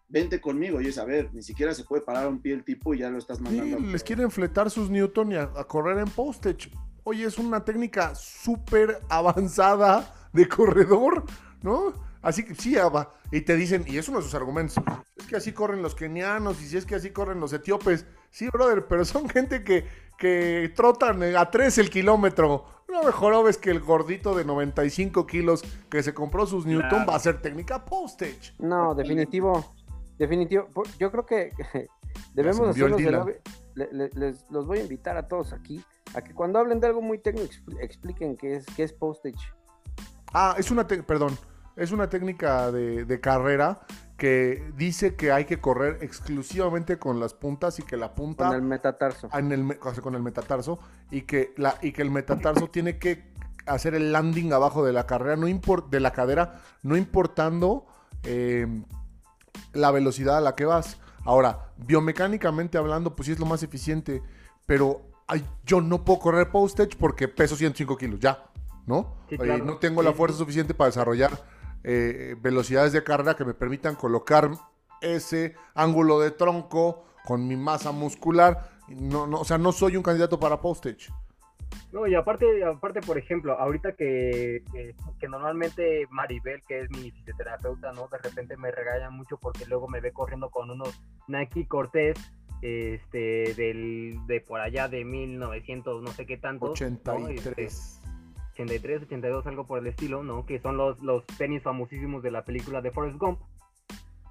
vente 0.09 0.41
conmigo. 0.41 0.81
Y 0.81 0.89
es, 0.89 0.99
a 0.99 1.05
ver, 1.05 1.33
ni 1.33 1.43
siquiera 1.43 1.73
se 1.73 1.85
puede 1.85 2.03
parar 2.03 2.27
un 2.27 2.41
pie 2.41 2.55
el 2.55 2.65
tipo 2.65 2.95
y 2.95 2.99
ya 2.99 3.11
lo 3.11 3.19
estás 3.19 3.41
mandando. 3.41 3.79
Sí, 3.79 3.85
les 3.85 4.03
quieren 4.03 4.31
fletar 4.31 4.71
sus 4.71 4.91
Newton 4.91 5.33
y 5.33 5.37
a, 5.37 5.43
a 5.43 5.65
correr 5.65 5.99
en 5.99 6.09
postage. 6.09 6.71
Oye, 7.05 7.25
es 7.25 7.39
una 7.39 7.65
técnica 7.65 8.15
súper 8.15 9.01
avanzada 9.09 10.13
de 10.33 10.49
corredor, 10.49 11.25
¿no? 11.63 11.93
Así 12.23 12.45
que 12.45 12.55
sí, 12.55 12.77
Abba. 12.77 13.13
Y 13.31 13.43
te 13.43 13.57
dicen, 13.57 13.85
y 13.87 13.99
es 13.99 14.09
uno 14.09 14.19
de 14.19 14.25
sus 14.25 14.35
argumentos, 14.35 14.77
es 15.17 15.27
que 15.27 15.37
así 15.37 15.53
corren 15.53 15.81
los 15.81 15.95
kenianos 15.95 16.61
y 16.61 16.67
si 16.67 16.77
es 16.77 16.85
que 16.85 16.97
así 16.97 17.11
corren 17.11 17.39
los 17.41 17.53
etíopes. 17.53 18.05
Sí, 18.31 18.49
brother, 18.49 18.87
pero 18.87 19.05
son 19.05 19.29
gente 19.29 19.65
que, 19.65 19.87
que 20.19 20.73
trotan 20.75 21.23
a 21.37 21.51
3 21.51 21.79
el 21.79 21.91
kilómetro. 21.91 22.65
No 22.89 23.03
mejor 23.05 23.45
ves 23.45 23.59
que 23.59 23.71
el 23.71 23.81
gordito 23.81 24.35
de 24.35 24.45
95 24.45 25.27
kilos 25.27 25.63
que 25.89 26.03
se 26.03 26.13
compró 26.13 26.47
sus 26.47 26.67
Newton 26.67 26.89
claro. 26.89 27.07
va 27.07 27.13
a 27.15 27.17
hacer 27.17 27.41
técnica 27.41 27.85
postage. 27.85 28.55
No, 28.59 28.95
definitivo. 28.95 29.75
Definitivo. 30.19 30.69
Yo 30.99 31.11
creo 31.11 31.25
que 31.25 31.53
debemos 32.35 32.69
hacerlos 32.69 32.99
de 32.99 33.41
les, 33.75 34.15
les, 34.15 34.47
los 34.51 34.67
voy 34.67 34.79
a 34.79 34.83
invitar 34.83 35.17
a 35.17 35.29
todos 35.29 35.53
aquí 35.53 35.83
a 36.15 36.23
que 36.23 36.35
cuando 36.35 36.59
hablen 36.59 36.81
de 36.81 36.89
algo 36.89 37.01
muy 37.01 37.19
técnico 37.19 37.53
expliquen 37.81 38.37
qué 38.37 38.57
es, 38.57 38.67
qué 38.77 38.83
es 38.83 38.93
postage. 38.93 39.39
Ah, 40.33 40.55
es 40.59 40.71
una, 40.71 40.87
perdón, 40.87 41.37
es 41.77 41.93
una 41.93 42.09
técnica 42.09 42.71
de, 42.71 43.05
de, 43.05 43.21
carrera 43.21 43.81
que 44.21 44.71
dice 44.77 45.15
que 45.15 45.33
hay 45.33 45.47
que 45.47 45.63
correr 45.63 45.97
exclusivamente 46.03 46.99
con 46.99 47.19
las 47.19 47.33
puntas 47.33 47.79
y 47.79 47.85
que 47.85 47.97
la 47.97 48.15
punta... 48.15 48.49
Con 48.49 48.57
el 48.57 48.61
metatarso. 48.61 49.31
En 49.33 49.51
el, 49.51 49.79
con 49.79 50.15
el 50.15 50.21
metatarso 50.21 50.79
y 51.11 51.23
que, 51.23 51.55
la, 51.57 51.79
y 51.81 51.93
que 51.93 52.03
el 52.03 52.11
metatarso 52.11 52.69
tiene 52.69 52.99
que 52.99 53.33
hacer 53.65 53.95
el 53.95 54.13
landing 54.13 54.53
abajo 54.53 54.85
de 54.85 54.93
la 54.93 55.07
carrera, 55.07 55.37
no 55.37 55.49
import, 55.49 55.89
de 55.89 56.01
la 56.01 56.13
cadera, 56.13 56.61
no 56.83 56.99
importando 56.99 57.87
eh, 58.23 58.67
la 59.73 59.91
velocidad 59.91 60.37
a 60.37 60.43
la 60.43 60.55
que 60.55 60.67
vas. 60.67 60.99
Ahora, 61.25 61.71
biomecánicamente 61.79 62.77
hablando, 62.77 63.17
pues 63.17 63.25
sí 63.25 63.33
es 63.33 63.39
lo 63.39 63.47
más 63.47 63.63
eficiente, 63.63 64.23
pero 64.67 65.01
ay, 65.29 65.43
yo 65.65 65.81
no 65.81 66.05
puedo 66.05 66.19
correr 66.19 66.51
postage 66.51 66.91
porque 66.99 67.27
peso 67.27 67.57
105 67.57 67.97
kilos, 67.97 68.21
ya, 68.21 68.45
¿no? 68.85 69.15
Sí, 69.31 69.39
claro. 69.39 69.55
eh, 69.55 69.63
no 69.65 69.79
tengo 69.79 70.03
sí. 70.03 70.09
la 70.09 70.13
fuerza 70.13 70.37
suficiente 70.37 70.75
para 70.75 70.89
desarrollar 70.89 71.31
eh, 71.85 72.37
velocidades 72.41 72.93
de 72.93 73.03
carrera 73.03 73.35
que 73.35 73.45
me 73.45 73.55
permitan 73.55 73.95
colocar 73.95 74.51
ese 75.01 75.55
ángulo 75.75 76.21
de 76.21 76.31
tronco 76.31 77.05
con 77.25 77.47
mi 77.47 77.57
masa 77.57 77.93
muscular. 77.93 78.71
No, 78.89 79.27
no, 79.27 79.41
o 79.41 79.45
sea, 79.45 79.59
no 79.59 79.73
soy 79.73 79.97
un 79.97 80.03
candidato 80.03 80.39
para 80.39 80.61
postage. 80.61 81.09
No, 81.93 82.07
y 82.07 82.15
aparte, 82.15 82.65
aparte, 82.65 83.01
por 83.01 83.19
ejemplo, 83.19 83.59
ahorita 83.59 83.93
que, 83.93 84.63
que, 84.73 84.95
que, 85.19 85.29
normalmente 85.29 86.07
Maribel, 86.11 86.63
que 86.67 86.81
es 86.81 86.91
mi 86.91 87.11
fisioterapeuta, 87.11 87.93
¿no? 87.93 88.09
De 88.09 88.19
repente 88.19 88.57
me 88.57 88.71
regaña 88.71 89.11
mucho 89.11 89.39
porque 89.39 89.67
luego 89.67 89.89
me 89.89 90.01
ve 90.01 90.13
corriendo 90.13 90.51
con 90.51 90.71
unos 90.71 91.01
Nike 91.29 91.67
Cortés 91.67 92.17
este, 92.63 93.55
del, 93.55 94.19
de 94.27 94.41
por 94.41 94.61
allá 94.61 94.89
de 94.89 95.05
1900, 95.05 96.03
no 96.03 96.11
sé 96.13 96.27
qué 96.27 96.37
tanto. 96.37 96.73
83. 96.73 97.21
¿no? 97.21 97.29
Este, 97.29 98.00
83, 98.63 99.03
82, 99.03 99.47
algo 99.47 99.67
por 99.67 99.79
el 99.79 99.87
estilo, 99.87 100.23
¿no? 100.23 100.47
Que 100.47 100.61
son 100.61 100.77
los, 100.77 101.01
los 101.03 101.27
tenis 101.27 101.63
famosísimos 101.63 102.23
de 102.23 102.31
la 102.31 102.45
película 102.45 102.81
de 102.81 102.91
Forrest 102.91 103.19
Gump. 103.19 103.39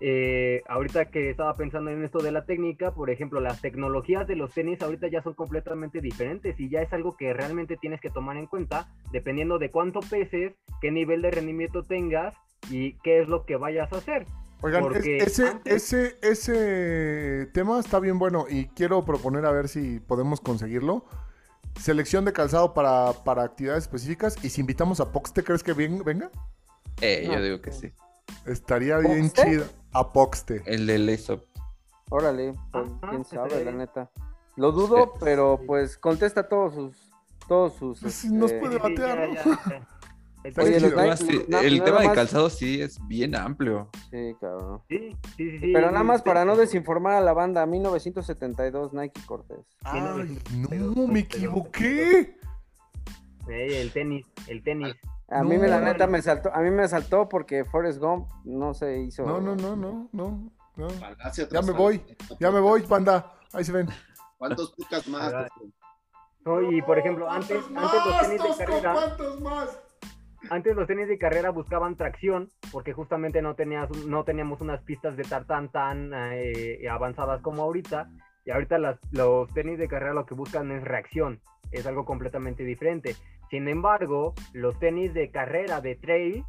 Eh, 0.02 0.62
ahorita 0.68 1.12
que 1.12 1.30
estaba 1.30 1.54
pensando 1.56 1.92
en 1.92 2.04
esto 2.04 2.20
de 2.20 2.32
la 2.32 2.46
técnica, 2.46 2.92
por 2.92 3.10
ejemplo, 3.10 3.42
las 3.42 3.60
tecnologías 3.60 4.26
de 4.28 4.38
los 4.38 4.54
tenis 4.54 4.82
ahorita 4.82 5.10
ya 5.10 5.22
son 5.22 5.34
completamente 5.34 6.00
diferentes 6.00 6.58
y 6.58 6.70
ya 6.70 6.82
es 6.82 6.94
algo 6.94 7.18
que 7.18 7.34
realmente 7.34 7.76
tienes 7.76 8.00
que 8.00 8.10
tomar 8.10 8.38
en 8.38 8.48
cuenta 8.48 8.88
dependiendo 9.12 9.60
de 9.60 9.72
cuánto 9.72 10.00
peses, 10.00 10.54
qué 10.80 10.92
nivel 10.92 11.22
de 11.22 11.32
rendimiento 11.32 11.84
tengas 11.84 12.34
y 12.70 12.94
qué 13.04 13.20
es 13.20 13.28
lo 13.28 13.46
que 13.46 13.58
vayas 13.58 13.92
a 13.92 13.98
hacer. 13.98 14.26
Oigan, 14.62 14.86
ese, 14.96 15.48
antes... 15.48 15.94
ese, 15.94 16.18
ese 16.22 17.48
tema 17.54 17.80
está 17.80 18.00
bien 18.00 18.20
bueno 18.20 18.46
y 18.50 18.68
quiero 18.68 19.04
proponer 19.04 19.46
a 19.46 19.52
ver 19.52 19.68
si 19.68 20.00
podemos 20.00 20.39
conseguirlo. 20.39 21.06
Selección 21.82 22.26
de 22.26 22.34
calzado 22.34 22.74
para, 22.74 23.13
para 23.24 23.44
actividades 23.44 23.84
específicas 23.84 24.36
y 24.44 24.50
si 24.50 24.62
invitamos 24.62 25.00
a 25.00 25.12
Pox, 25.12 25.34
¿te 25.34 25.44
crees 25.44 25.63
que 25.63 25.74
bien, 25.74 26.04
venga? 26.04 26.30
Eh, 27.02 27.24
no. 27.26 27.36
yo 27.36 27.42
digo 27.42 27.62
que 27.62 27.72
sí. 27.72 27.92
Estaría 28.46 28.98
bien 28.98 29.32
chido. 29.32 29.65
A 29.94 30.12
Poxte. 30.12 30.62
El 30.65 30.86
de 30.86 31.00
Laysop. 31.00 31.44
Órale, 32.10 32.54
pues, 32.72 32.89
quién 33.10 33.24
sabe, 33.24 33.63
la 33.63 33.72
neta. 33.72 34.12
Lo 34.56 34.72
dudo, 34.72 35.13
sí. 35.13 35.20
pero 35.24 35.60
pues 35.65 35.98
contesta 35.98 36.48
todos 36.48 36.74
sus. 36.74 36.98
Todos 37.48 37.74
sus. 37.74 38.02
Pues, 38.02 38.24
este... 38.24 38.36
Nos 38.36 38.52
puede 38.54 38.78
batear, 38.78 39.30
¿no? 39.30 39.99
Oye, 40.58 40.80
los 40.80 40.95
Nike, 40.95 41.17
sí, 41.17 41.45
no, 41.47 41.60
el 41.60 41.78
no 41.80 41.84
tema 41.84 41.99
de 41.99 42.08
más... 42.08 42.15
calzado 42.15 42.49
sí 42.49 42.82
es 42.82 42.97
bien 43.08 43.36
amplio. 43.36 43.89
Sí, 44.10 44.34
cabrón. 44.39 44.82
Sí, 44.88 45.15
sí, 45.36 45.60
sí. 45.60 45.71
Pero 45.73 45.91
nada 45.91 46.04
más 46.04 46.21
para 46.21 46.45
no 46.45 46.56
desinformar 46.56 47.15
a 47.15 47.21
la 47.21 47.34
banda, 47.34 47.65
1972 47.65 48.93
Nike 48.93 49.21
Cortés. 49.25 49.65
Ay, 49.84 50.02
no, 50.52 51.08
me 51.08 51.19
equivoqué. 51.19 52.38
Sí, 53.47 53.54
el 53.54 53.91
tenis, 53.91 54.25
el 54.47 54.63
tenis. 54.63 54.95
A 55.28 55.43
mí 55.43 55.58
me 55.58 55.67
la 55.67 55.80
neta 55.80 56.08
me 56.08 56.21
saltó, 56.21 56.54
a 56.54 56.60
mí 56.62 56.71
me 56.71 56.88
saltó 56.88 57.30
porque 57.30 57.65
Forrest 57.65 57.99
Gump 57.99 58.30
no 58.45 58.73
se 58.73 58.99
hizo. 59.02 59.25
No, 59.25 59.41
no, 59.41 59.56
no, 59.56 59.75
no, 59.75 60.10
no. 60.12 60.52
no. 60.75 60.88
Ya 61.52 61.62
me 61.62 61.71
voy, 61.73 62.02
ya 62.39 62.49
me 62.49 62.60
voy, 62.60 62.82
banda. 62.84 63.34
Ahí 63.52 63.63
se 63.63 63.71
ven. 63.71 63.89
¿Cuántos 64.38 64.71
picas 64.71 65.08
más? 65.08 65.34
No, 66.45 66.71
y 66.71 66.82
por 66.82 66.97
ejemplo, 66.97 67.30
antes, 67.30 67.63
antes 67.75 68.06
los 68.06 68.21
tenis 68.21 68.58
de 68.58 68.65
carrera. 68.65 68.93
¿Cuántos 68.93 69.41
más? 69.41 69.80
Antes 70.49 70.75
los 70.75 70.88
tenis 70.88 71.08
de 71.08 71.17
carrera 71.17 71.49
buscaban 71.52 71.95
tracción 71.95 72.49
porque 72.71 72.93
justamente 72.93 73.41
no, 73.41 73.56
tenías, 73.56 73.89
no 74.06 74.23
teníamos 74.23 74.62
unas 74.62 74.82
pistas 74.84 75.17
de 75.17 75.23
tartán 75.23 75.69
tan 75.69 76.12
eh, 76.13 76.88
avanzadas 76.89 77.41
como 77.41 77.63
ahorita. 77.63 78.10
Y 78.45 78.52
ahorita 78.52 78.78
las, 78.78 78.99
los 79.12 79.54
tenis 79.54 79.78
de 79.78 79.88
carrera 79.88 80.13
lo 80.13 80.25
que 80.25 80.36
buscan 80.36 80.71
es 80.71 80.84
reacción. 80.84 81.39
Es 81.71 81.86
algo 81.86 82.06
completamente 82.06 82.63
diferente. 82.63 83.15
Sin 83.49 83.67
embargo, 83.67 84.34
los 84.54 84.80
tenis 84.80 85.13
de 85.13 85.30
carrera 85.30 85.82
de 85.82 85.95
trail 85.95 86.43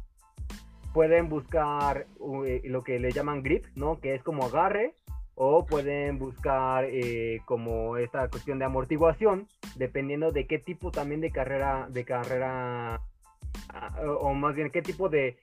pueden 0.93 1.29
buscar 1.29 2.07
uh, 2.19 2.43
lo 2.63 2.83
que 2.83 2.99
le 2.99 3.11
llaman 3.11 3.43
grip, 3.43 3.65
¿no? 3.75 3.99
Que 3.99 4.15
es 4.15 4.23
como 4.23 4.45
agarre, 4.45 4.93
o 5.35 5.65
pueden 5.65 6.19
buscar 6.19 6.85
eh, 6.85 7.41
como 7.45 7.97
esta 7.97 8.27
cuestión 8.29 8.59
de 8.59 8.65
amortiguación, 8.65 9.47
dependiendo 9.75 10.31
de 10.31 10.45
qué 10.45 10.59
tipo 10.59 10.91
también 10.91 11.21
de 11.21 11.31
carrera, 11.31 11.87
de 11.89 12.05
carrera, 12.05 13.01
o 14.03 14.33
más 14.33 14.55
bien 14.55 14.69
qué 14.69 14.81
tipo 14.81 15.09
de 15.09 15.37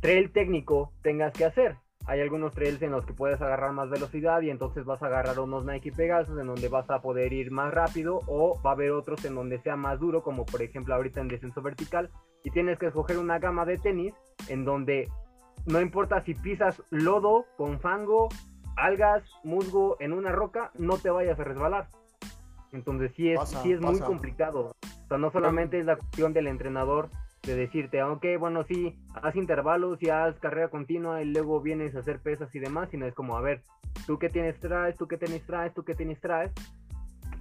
trail 0.00 0.32
técnico 0.32 0.92
tengas 1.02 1.32
que 1.32 1.44
hacer. 1.44 1.76
Hay 2.06 2.20
algunos 2.20 2.54
trails 2.54 2.80
en 2.82 2.92
los 2.92 3.04
que 3.04 3.12
puedes 3.12 3.40
agarrar 3.40 3.72
más 3.72 3.90
velocidad 3.90 4.40
y 4.40 4.50
entonces 4.50 4.84
vas 4.84 5.02
a 5.02 5.06
agarrar 5.06 5.38
unos 5.38 5.64
Nike 5.64 5.92
Pegasus 5.92 6.38
en 6.38 6.46
donde 6.46 6.68
vas 6.68 6.88
a 6.90 7.02
poder 7.02 7.32
ir 7.32 7.50
más 7.50 7.72
rápido 7.72 8.20
o 8.26 8.60
va 8.62 8.70
a 8.70 8.72
haber 8.72 8.92
otros 8.92 9.24
en 9.26 9.34
donde 9.34 9.60
sea 9.60 9.76
más 9.76 10.00
duro, 10.00 10.22
como 10.22 10.46
por 10.46 10.62
ejemplo 10.62 10.94
ahorita 10.94 11.20
en 11.20 11.28
descenso 11.28 11.60
vertical 11.60 12.10
y 12.42 12.50
tienes 12.50 12.78
que 12.78 12.86
escoger 12.86 13.18
una 13.18 13.38
gama 13.38 13.66
de 13.66 13.76
tenis 13.76 14.14
en 14.48 14.64
donde 14.64 15.08
no 15.66 15.80
importa 15.80 16.20
si 16.22 16.34
pisas 16.34 16.82
lodo 16.90 17.44
con 17.56 17.78
fango, 17.80 18.28
algas, 18.76 19.22
musgo 19.44 19.96
en 20.00 20.12
una 20.12 20.32
roca, 20.32 20.70
no 20.78 20.96
te 20.96 21.10
vayas 21.10 21.38
a 21.38 21.44
resbalar. 21.44 21.88
Entonces 22.72 23.12
sí 23.14 23.30
es, 23.30 23.38
pasa, 23.38 23.62
sí 23.62 23.72
es 23.72 23.80
muy 23.80 24.00
complicado. 24.00 24.72
O 24.82 25.08
sea, 25.08 25.18
no 25.18 25.30
solamente 25.30 25.78
es 25.78 25.84
la 25.84 25.96
cuestión 25.96 26.32
del 26.32 26.46
entrenador 26.46 27.10
de 27.42 27.56
decirte, 27.56 28.02
ok, 28.02 28.24
bueno, 28.38 28.64
sí, 28.64 28.98
haz 29.14 29.34
intervalos 29.36 30.02
y 30.02 30.10
haz 30.10 30.38
carrera 30.40 30.68
continua 30.68 31.22
y 31.22 31.26
luego 31.26 31.60
vienes 31.60 31.94
a 31.94 32.00
hacer 32.00 32.20
pesas 32.20 32.54
y 32.54 32.58
demás, 32.58 32.88
sino 32.90 33.06
es 33.06 33.14
como, 33.14 33.36
a 33.36 33.40
ver, 33.40 33.62
tú 34.06 34.18
qué 34.18 34.28
tienes 34.28 34.58
traes, 34.60 34.96
tú 34.96 35.08
qué 35.08 35.16
tienes 35.16 35.44
traes, 35.46 35.72
tú 35.74 35.84
qué 35.84 35.94
tienes 35.94 36.20
traes, 36.20 36.52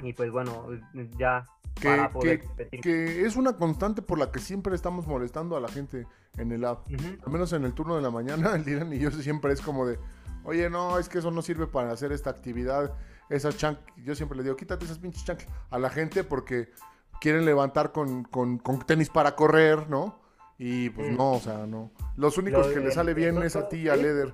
y 0.01 0.13
pues 0.13 0.31
bueno, 0.31 0.67
ya 1.17 1.45
que, 1.75 1.87
para 1.87 2.09
poder 2.09 2.41
que, 2.71 2.79
que, 2.81 3.25
es 3.25 3.35
una 3.35 3.53
constante 3.53 4.01
por 4.01 4.17
la 4.17 4.31
que 4.31 4.39
siempre 4.39 4.75
estamos 4.75 5.07
molestando 5.07 5.57
a 5.57 5.59
la 5.59 5.67
gente 5.67 6.07
en 6.37 6.51
el 6.51 6.65
app. 6.65 6.87
Al 7.25 7.31
menos 7.31 7.53
en 7.53 7.65
el 7.65 7.73
turno 7.73 7.95
de 7.95 8.01
la 8.01 8.11
mañana, 8.11 8.55
el 8.55 8.63
Dylan 8.65 8.93
y 8.93 8.99
yo 8.99 9.11
siempre 9.11 9.53
es 9.53 9.61
como 9.61 9.85
de, 9.85 9.99
oye, 10.43 10.69
no, 10.69 10.97
es 10.97 11.09
que 11.09 11.19
eso 11.19 11.31
no 11.31 11.41
sirve 11.41 11.67
para 11.67 11.91
hacer 11.91 12.11
esta 12.11 12.29
actividad. 12.29 12.93
Esas 13.29 13.57
chank, 13.57 13.77
yo 13.97 14.15
siempre 14.15 14.37
le 14.37 14.43
digo, 14.43 14.55
quítate 14.55 14.85
esas 14.85 14.99
pinches 14.99 15.23
chank 15.23 15.41
a 15.69 15.77
la 15.77 15.89
gente 15.89 16.23
porque 16.23 16.69
quieren 17.19 17.45
levantar 17.45 17.91
con, 17.91 18.23
con, 18.23 18.59
tenis 18.85 19.09
para 19.09 19.35
correr, 19.35 19.89
¿no? 19.89 20.19
Y 20.57 20.89
pues 20.89 21.11
mm. 21.11 21.17
no, 21.17 21.31
o 21.33 21.39
sea, 21.39 21.65
no. 21.65 21.91
Los 22.17 22.37
únicos 22.37 22.67
que 22.67 22.79
le 22.79 22.91
sale 22.91 23.13
bien 23.13 23.41
es 23.43 23.55
a 23.55 23.69
ti 23.69 23.77
y 23.77 23.89
a 23.89 23.95
Leder. 23.95 24.33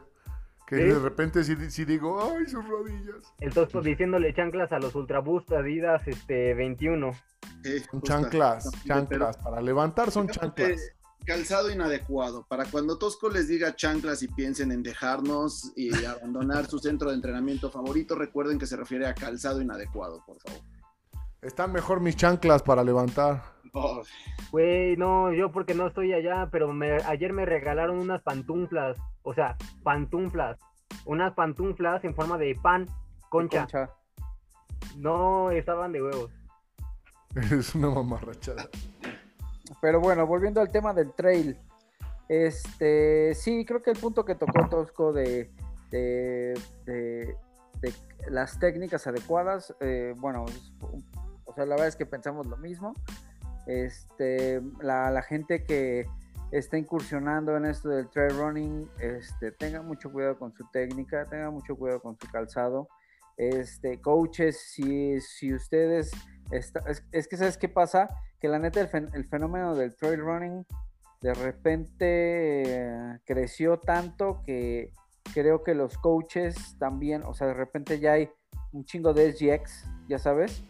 Que 0.68 0.78
de 0.78 0.98
repente 0.98 1.44
sí, 1.44 1.86
digo, 1.86 2.20
ay, 2.24 2.48
sus 2.48 2.68
rodillas. 2.68 3.32
Entonces, 3.40 3.84
diciéndole 3.84 4.34
chanclas 4.34 4.72
a 4.72 4.80
los 4.80 4.96
Ultraboost 4.96 5.52
Adidas 5.52 6.02
este, 6.08 6.56
21. 6.56 7.12
son 7.92 8.02
chanclas, 8.02 8.72
chanclas. 8.84 9.38
para 9.38 9.62
levantar 9.62 10.10
son 10.10 10.28
chanclas. 10.28 10.82
Calzado 11.24 11.72
inadecuado. 11.72 12.46
Para 12.48 12.66
cuando 12.66 12.98
Tosco 12.98 13.30
les 13.30 13.48
diga 13.48 13.76
chanclas 13.76 14.24
y 14.24 14.28
piensen 14.28 14.72
en 14.72 14.82
dejarnos 14.82 15.72
y 15.76 15.90
abandonar 16.06 16.66
su 16.66 16.80
centro 16.80 17.10
de 17.10 17.16
entrenamiento 17.16 17.70
favorito, 17.70 18.16
recuerden 18.16 18.58
que 18.58 18.66
se 18.66 18.76
refiere 18.76 19.06
a 19.06 19.14
calzado 19.14 19.62
inadecuado, 19.62 20.24
por 20.26 20.40
favor. 20.40 20.75
Están 21.46 21.72
mejor 21.72 22.00
mis 22.00 22.16
chanclas 22.16 22.64
para 22.64 22.84
levantar. 22.84 23.44
Güey, 24.52 24.98
no, 24.98 25.32
yo 25.32 25.52
porque 25.52 25.76
no 25.76 25.86
estoy 25.88 26.12
allá, 26.12 26.50
pero 26.52 26.74
ayer 27.06 27.34
me 27.34 27.46
regalaron 27.46 28.00
unas 28.00 28.24
pantuflas, 28.24 28.98
o 29.22 29.34
sea, 29.36 29.56
pantuflas, 29.84 30.58
unas 31.06 31.34
pantuflas 31.36 32.04
en 32.04 32.16
forma 32.16 32.40
de 32.40 32.56
pan, 32.56 32.88
concha. 33.30 33.68
No, 34.98 35.52
estaban 35.52 35.92
de 35.92 36.02
huevos. 36.02 36.32
Es 37.52 37.76
una 37.76 37.90
mamarrachada. 37.90 38.68
Pero 39.82 40.00
bueno, 40.00 40.26
volviendo 40.26 40.62
al 40.62 40.72
tema 40.72 40.94
del 40.94 41.14
trail. 41.14 41.60
Este, 42.28 43.36
sí, 43.36 43.66
creo 43.66 43.84
que 43.84 43.92
el 43.92 44.00
punto 44.00 44.26
que 44.26 44.34
tocó 44.34 44.68
Tosco 44.68 45.14
de, 45.14 45.52
de, 45.92 46.60
de, 46.86 47.36
las 48.30 48.58
técnicas 48.58 49.06
adecuadas, 49.06 49.76
eh, 49.80 50.16
bueno, 50.18 50.46
o 50.82 51.25
sea, 51.56 51.66
la 51.66 51.76
verdad 51.76 51.88
es 51.88 51.96
que 51.96 52.06
pensamos 52.06 52.48
lo 52.48 52.58
mismo. 52.58 52.94
Este, 53.66 54.62
la, 54.82 55.22
gente 55.24 55.64
que 55.64 56.06
está 56.52 56.78
incursionando 56.78 57.58
en 57.58 57.66
esto 57.66 57.90
del 57.90 58.10
trail 58.10 58.38
running, 58.38 58.90
este, 59.00 59.52
tenga 59.52 59.82
mucho 59.82 60.12
cuidado 60.12 60.38
con 60.38 60.54
su 60.54 60.64
técnica, 60.72 61.26
tenga 61.26 61.50
mucho 61.50 61.76
cuidado 61.76 62.02
con 62.02 62.18
su 62.20 62.28
calzado. 62.28 62.88
Este, 63.38 64.00
coaches, 64.00 64.60
si, 64.60 65.20
si 65.20 65.54
ustedes, 65.54 66.12
está, 66.52 66.82
es, 67.12 67.28
que 67.28 67.38
sabes 67.38 67.58
qué 67.58 67.68
pasa, 67.68 68.10
que 68.40 68.48
la 68.48 68.60
neta 68.60 68.82
el, 68.82 69.26
fenómeno 69.26 69.76
del 69.76 69.96
trail 69.96 70.20
running 70.20 70.66
de 71.22 71.34
repente 71.34 72.06
eh, 72.66 73.20
creció 73.26 73.80
tanto 73.80 74.44
que 74.46 74.92
creo 75.34 75.64
que 75.64 75.74
los 75.74 75.98
coaches 75.98 76.78
también, 76.78 77.24
o 77.24 77.34
sea, 77.34 77.48
de 77.48 77.56
repente 77.56 78.00
ya 78.00 78.14
hay 78.14 78.30
un 78.72 78.86
chingo 78.86 79.14
de 79.14 79.34
SGX, 79.34 79.86
ya 80.08 80.20
sabes, 80.20 80.64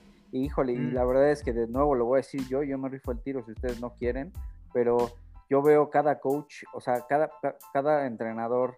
híjole, 0.44 0.74
y 0.74 0.78
mm. 0.78 0.94
la 0.94 1.06
verdad 1.06 1.32
es 1.32 1.44
que 1.44 1.54
de 1.54 1.68
nuevo 1.68 1.96
lo 1.96 2.06
voy 2.06 2.18
a 2.18 2.22
decir 2.22 2.48
yo, 2.48 2.64
yo 2.64 2.78
me 2.78 2.90
rifo 2.90 3.12
el 3.12 3.22
tiro 3.22 3.44
si 3.46 3.52
ustedes 3.52 3.80
no 3.82 3.96
quieren, 3.96 4.32
pero 4.74 5.12
yo 5.50 5.62
veo 5.62 5.90
cada 5.90 6.20
coach, 6.20 6.64
o 6.74 6.82
sea, 6.82 7.06
cada, 7.08 7.30
cada 7.74 8.08
entrenador 8.08 8.78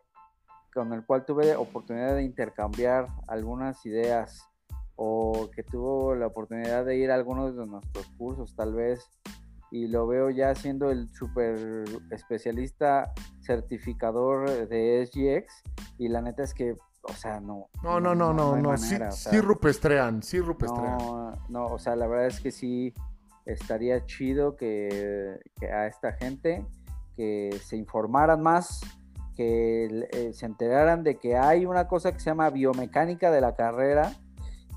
con 0.73 0.93
el 0.93 1.05
cual 1.05 1.25
tuve 1.25 1.55
oportunidad 1.55 2.15
de 2.15 2.23
intercambiar 2.23 3.07
algunas 3.27 3.85
ideas 3.85 4.47
o 4.95 5.49
que 5.55 5.63
tuvo 5.63 6.15
la 6.15 6.27
oportunidad 6.27 6.85
de 6.85 6.97
ir 6.97 7.11
a 7.11 7.15
algunos 7.15 7.55
de 7.55 7.65
nuestros 7.65 8.07
cursos 8.17 8.55
tal 8.55 8.73
vez 8.73 9.09
y 9.71 9.87
lo 9.87 10.07
veo 10.07 10.29
ya 10.29 10.53
siendo 10.55 10.91
el 10.91 11.09
super 11.09 11.83
especialista 12.11 13.13
certificador 13.41 14.67
de 14.67 15.05
SGX 15.05 15.63
y 15.97 16.09
la 16.09 16.21
neta 16.21 16.43
es 16.43 16.53
que 16.53 16.75
o 17.07 17.13
sea, 17.13 17.39
no. 17.39 17.69
No, 17.83 17.99
no, 17.99 18.13
no, 18.13 18.33
no, 18.33 18.55
no, 18.57 18.77
sí, 18.77 18.95
sí, 19.11 19.39
rupestrean, 19.39 20.21
sí 20.21 20.39
rupestrean. 20.39 20.97
No, 20.97 21.33
no, 21.49 21.65
o 21.67 21.79
sea, 21.79 21.95
la 21.95 22.07
verdad 22.07 22.27
es 22.27 22.39
que 22.39 22.51
sí 22.51 22.93
estaría 23.45 24.05
chido 24.05 24.55
que, 24.55 25.39
a 25.61 25.87
esta 25.87 26.13
gente 26.13 26.65
que 27.15 27.57
se 27.63 27.77
informaran 27.77 28.41
más, 28.41 28.81
que 29.35 30.07
eh, 30.11 30.33
se 30.33 30.45
enteraran 30.45 31.03
de 31.03 31.17
que 31.17 31.37
hay 31.37 31.65
una 31.65 31.87
cosa 31.87 32.11
que 32.11 32.19
se 32.19 32.29
llama 32.29 32.49
biomecánica 32.49 33.31
de 33.31 33.41
la 33.41 33.55
carrera 33.55 34.13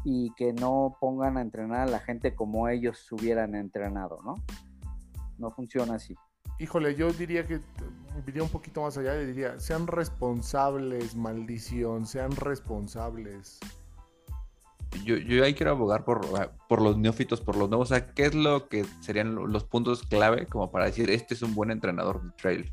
y 0.05 0.33
que 0.35 0.53
no 0.53 0.97
pongan 1.01 1.37
a 1.37 1.43
entrenar 1.43 1.89
a 1.89 1.91
la 1.91 1.99
gente 1.99 2.35
como 2.35 2.69
ellos 2.69 3.11
hubieran 3.13 3.55
entrenado, 3.55 4.19
¿no? 4.25 4.37
No 5.39 5.51
funciona 5.51 5.95
así. 5.95 6.17
Híjole, 6.59 6.95
yo 6.95 7.11
diría 7.13 7.47
que 7.47 7.61
iría 8.27 8.43
un 8.43 8.49
poquito 8.49 8.83
más 8.83 8.97
allá 8.99 9.21
y 9.21 9.27
diría, 9.27 9.59
sean 9.59 9.87
responsables, 9.87 11.17
maldición, 11.17 12.07
sean 12.07 12.33
responsables. 12.37 13.59
Yo, 15.05 15.17
yo 15.17 15.45
ahí 15.45 15.55
quiero 15.55 15.73
abogar 15.73 16.05
por, 16.05 16.21
ah, 16.37 16.51
por 16.69 16.83
los 16.83 16.99
neófitos, 16.99 17.41
por 17.41 17.57
los 17.57 17.69
nuevos. 17.69 17.91
O 17.91 17.95
sea, 17.95 18.13
¿qué 18.13 18.27
es 18.27 18.35
lo 18.35 18.69
que 18.69 18.85
serían 19.01 19.35
los 19.35 19.65
puntos 19.65 20.03
clave 20.03 20.47
como 20.47 20.71
para 20.71 20.87
decir, 20.87 21.11
este 21.11 21.35
es 21.35 21.43
un 21.43 21.55
buen 21.55 21.71
entrenador 21.71 22.23
de 22.23 22.31
trail? 22.33 22.71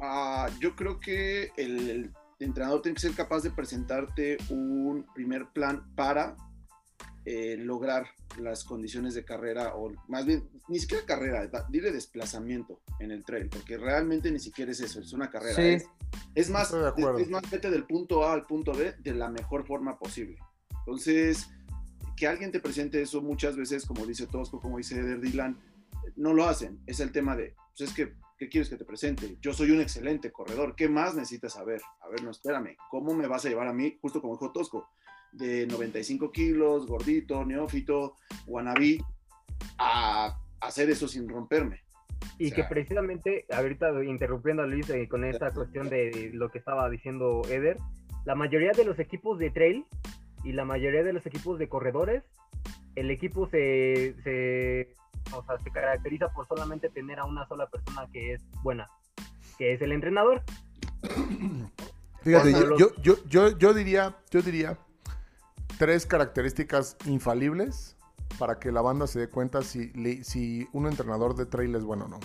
Ah, 0.00 0.48
yo 0.60 0.74
creo 0.74 0.98
que 0.98 1.52
el 1.56 2.12
entrenador 2.40 2.82
tiene 2.82 2.94
que 2.94 3.02
ser 3.02 3.14
capaz 3.14 3.42
de 3.42 3.50
presentarte 3.50 4.36
un 4.50 5.06
primer 5.14 5.46
plan 5.50 5.84
para 5.94 6.36
eh, 7.24 7.56
lograr 7.56 8.06
las 8.38 8.64
condiciones 8.64 9.14
de 9.14 9.24
carrera, 9.24 9.76
o 9.76 9.92
más 10.08 10.26
bien, 10.26 10.48
ni 10.68 10.78
siquiera 10.80 11.04
carrera, 11.04 11.48
dile 11.68 11.92
desplazamiento 11.92 12.80
en 12.98 13.12
el 13.12 13.24
trail, 13.24 13.48
porque 13.48 13.76
realmente 13.76 14.30
ni 14.30 14.40
siquiera 14.40 14.72
es 14.72 14.80
eso, 14.80 15.00
es 15.00 15.12
una 15.12 15.30
carrera. 15.30 15.62
Es, 16.34 16.50
más, 16.50 16.74
es, 17.18 17.30
más, 17.30 17.50
vete 17.50 17.70
del 17.70 17.84
punto 17.84 18.24
A 18.24 18.32
al 18.32 18.44
punto 18.44 18.72
B 18.72 18.94
de 18.98 19.14
la 19.14 19.28
mejor 19.28 19.66
forma 19.66 19.98
posible. 19.98 20.38
Entonces, 20.80 21.48
que 22.16 22.26
alguien 22.26 22.50
te 22.50 22.60
presente 22.60 23.00
eso 23.00 23.22
muchas 23.22 23.56
veces, 23.56 23.86
como 23.86 24.04
dice 24.04 24.26
Tosco, 24.26 24.60
como 24.60 24.78
dice 24.78 24.98
Eder 24.98 25.20
Dylan, 25.20 25.58
no 26.16 26.34
lo 26.34 26.48
hacen. 26.48 26.80
Es 26.86 27.00
el 27.00 27.12
tema 27.12 27.36
de, 27.36 27.54
pues 27.76 27.90
es 27.90 27.94
que, 27.94 28.14
¿qué 28.36 28.48
quieres 28.48 28.68
que 28.68 28.76
te 28.76 28.84
presente? 28.84 29.38
Yo 29.40 29.52
soy 29.52 29.70
un 29.70 29.80
excelente 29.80 30.32
corredor, 30.32 30.74
¿qué 30.74 30.88
más 30.88 31.14
necesitas 31.14 31.52
saber? 31.52 31.80
A 32.00 32.08
ver, 32.08 32.24
no, 32.24 32.30
espérame, 32.30 32.76
¿cómo 32.90 33.14
me 33.14 33.28
vas 33.28 33.44
a 33.44 33.48
llevar 33.48 33.68
a 33.68 33.72
mí? 33.72 33.96
Justo 34.00 34.20
como 34.20 34.34
dijo 34.34 34.50
Tosco, 34.50 34.88
de 35.32 35.66
95 35.66 36.30
kilos, 36.30 36.86
gordito, 36.86 37.44
neófito, 37.44 38.16
wannabe, 38.46 38.98
a 39.78 40.36
hacer 40.60 40.90
eso 40.90 41.08
sin 41.08 41.28
romperme. 41.28 41.82
Y 42.38 42.52
que 42.52 42.64
precisamente, 42.64 43.46
ahorita 43.50 43.92
interrumpiendo 44.04 44.62
a 44.62 44.66
Luis 44.66 44.88
eh, 44.90 45.08
con 45.08 45.24
esta 45.24 45.52
cuestión 45.52 45.88
de 45.88 46.30
lo 46.32 46.50
que 46.50 46.58
estaba 46.58 46.88
diciendo 46.88 47.42
Eder, 47.48 47.76
la 48.24 48.34
mayoría 48.34 48.72
de 48.72 48.84
los 48.84 48.98
equipos 48.98 49.38
de 49.38 49.50
trail 49.50 49.84
y 50.44 50.52
la 50.52 50.64
mayoría 50.64 51.02
de 51.02 51.12
los 51.12 51.26
equipos 51.26 51.58
de 51.58 51.68
corredores, 51.68 52.22
el 52.94 53.10
equipo 53.10 53.48
se, 53.48 54.14
se, 54.22 54.94
o 55.34 55.44
sea, 55.44 55.58
se 55.58 55.70
caracteriza 55.70 56.28
por 56.32 56.46
solamente 56.46 56.88
tener 56.90 57.18
a 57.18 57.24
una 57.24 57.46
sola 57.48 57.66
persona 57.68 58.06
que 58.12 58.34
es 58.34 58.42
buena, 58.62 58.88
que 59.58 59.72
es 59.72 59.82
el 59.82 59.92
entrenador. 59.92 60.42
Fíjate, 62.22 62.52
yo, 62.52 62.76
yo, 63.02 63.16
yo, 63.28 63.58
yo, 63.58 63.74
diría, 63.74 64.16
yo 64.30 64.42
diría 64.42 64.78
tres 65.78 66.06
características 66.06 66.96
infalibles 67.06 67.96
para 68.38 68.58
que 68.58 68.72
la 68.72 68.80
banda 68.80 69.06
se 69.06 69.20
dé 69.20 69.28
cuenta 69.28 69.62
si, 69.62 69.92
si 70.24 70.68
un 70.72 70.86
entrenador 70.86 71.34
de 71.34 71.46
trail 71.46 71.74
es 71.74 71.84
bueno 71.84 72.06
o 72.06 72.08
no. 72.08 72.20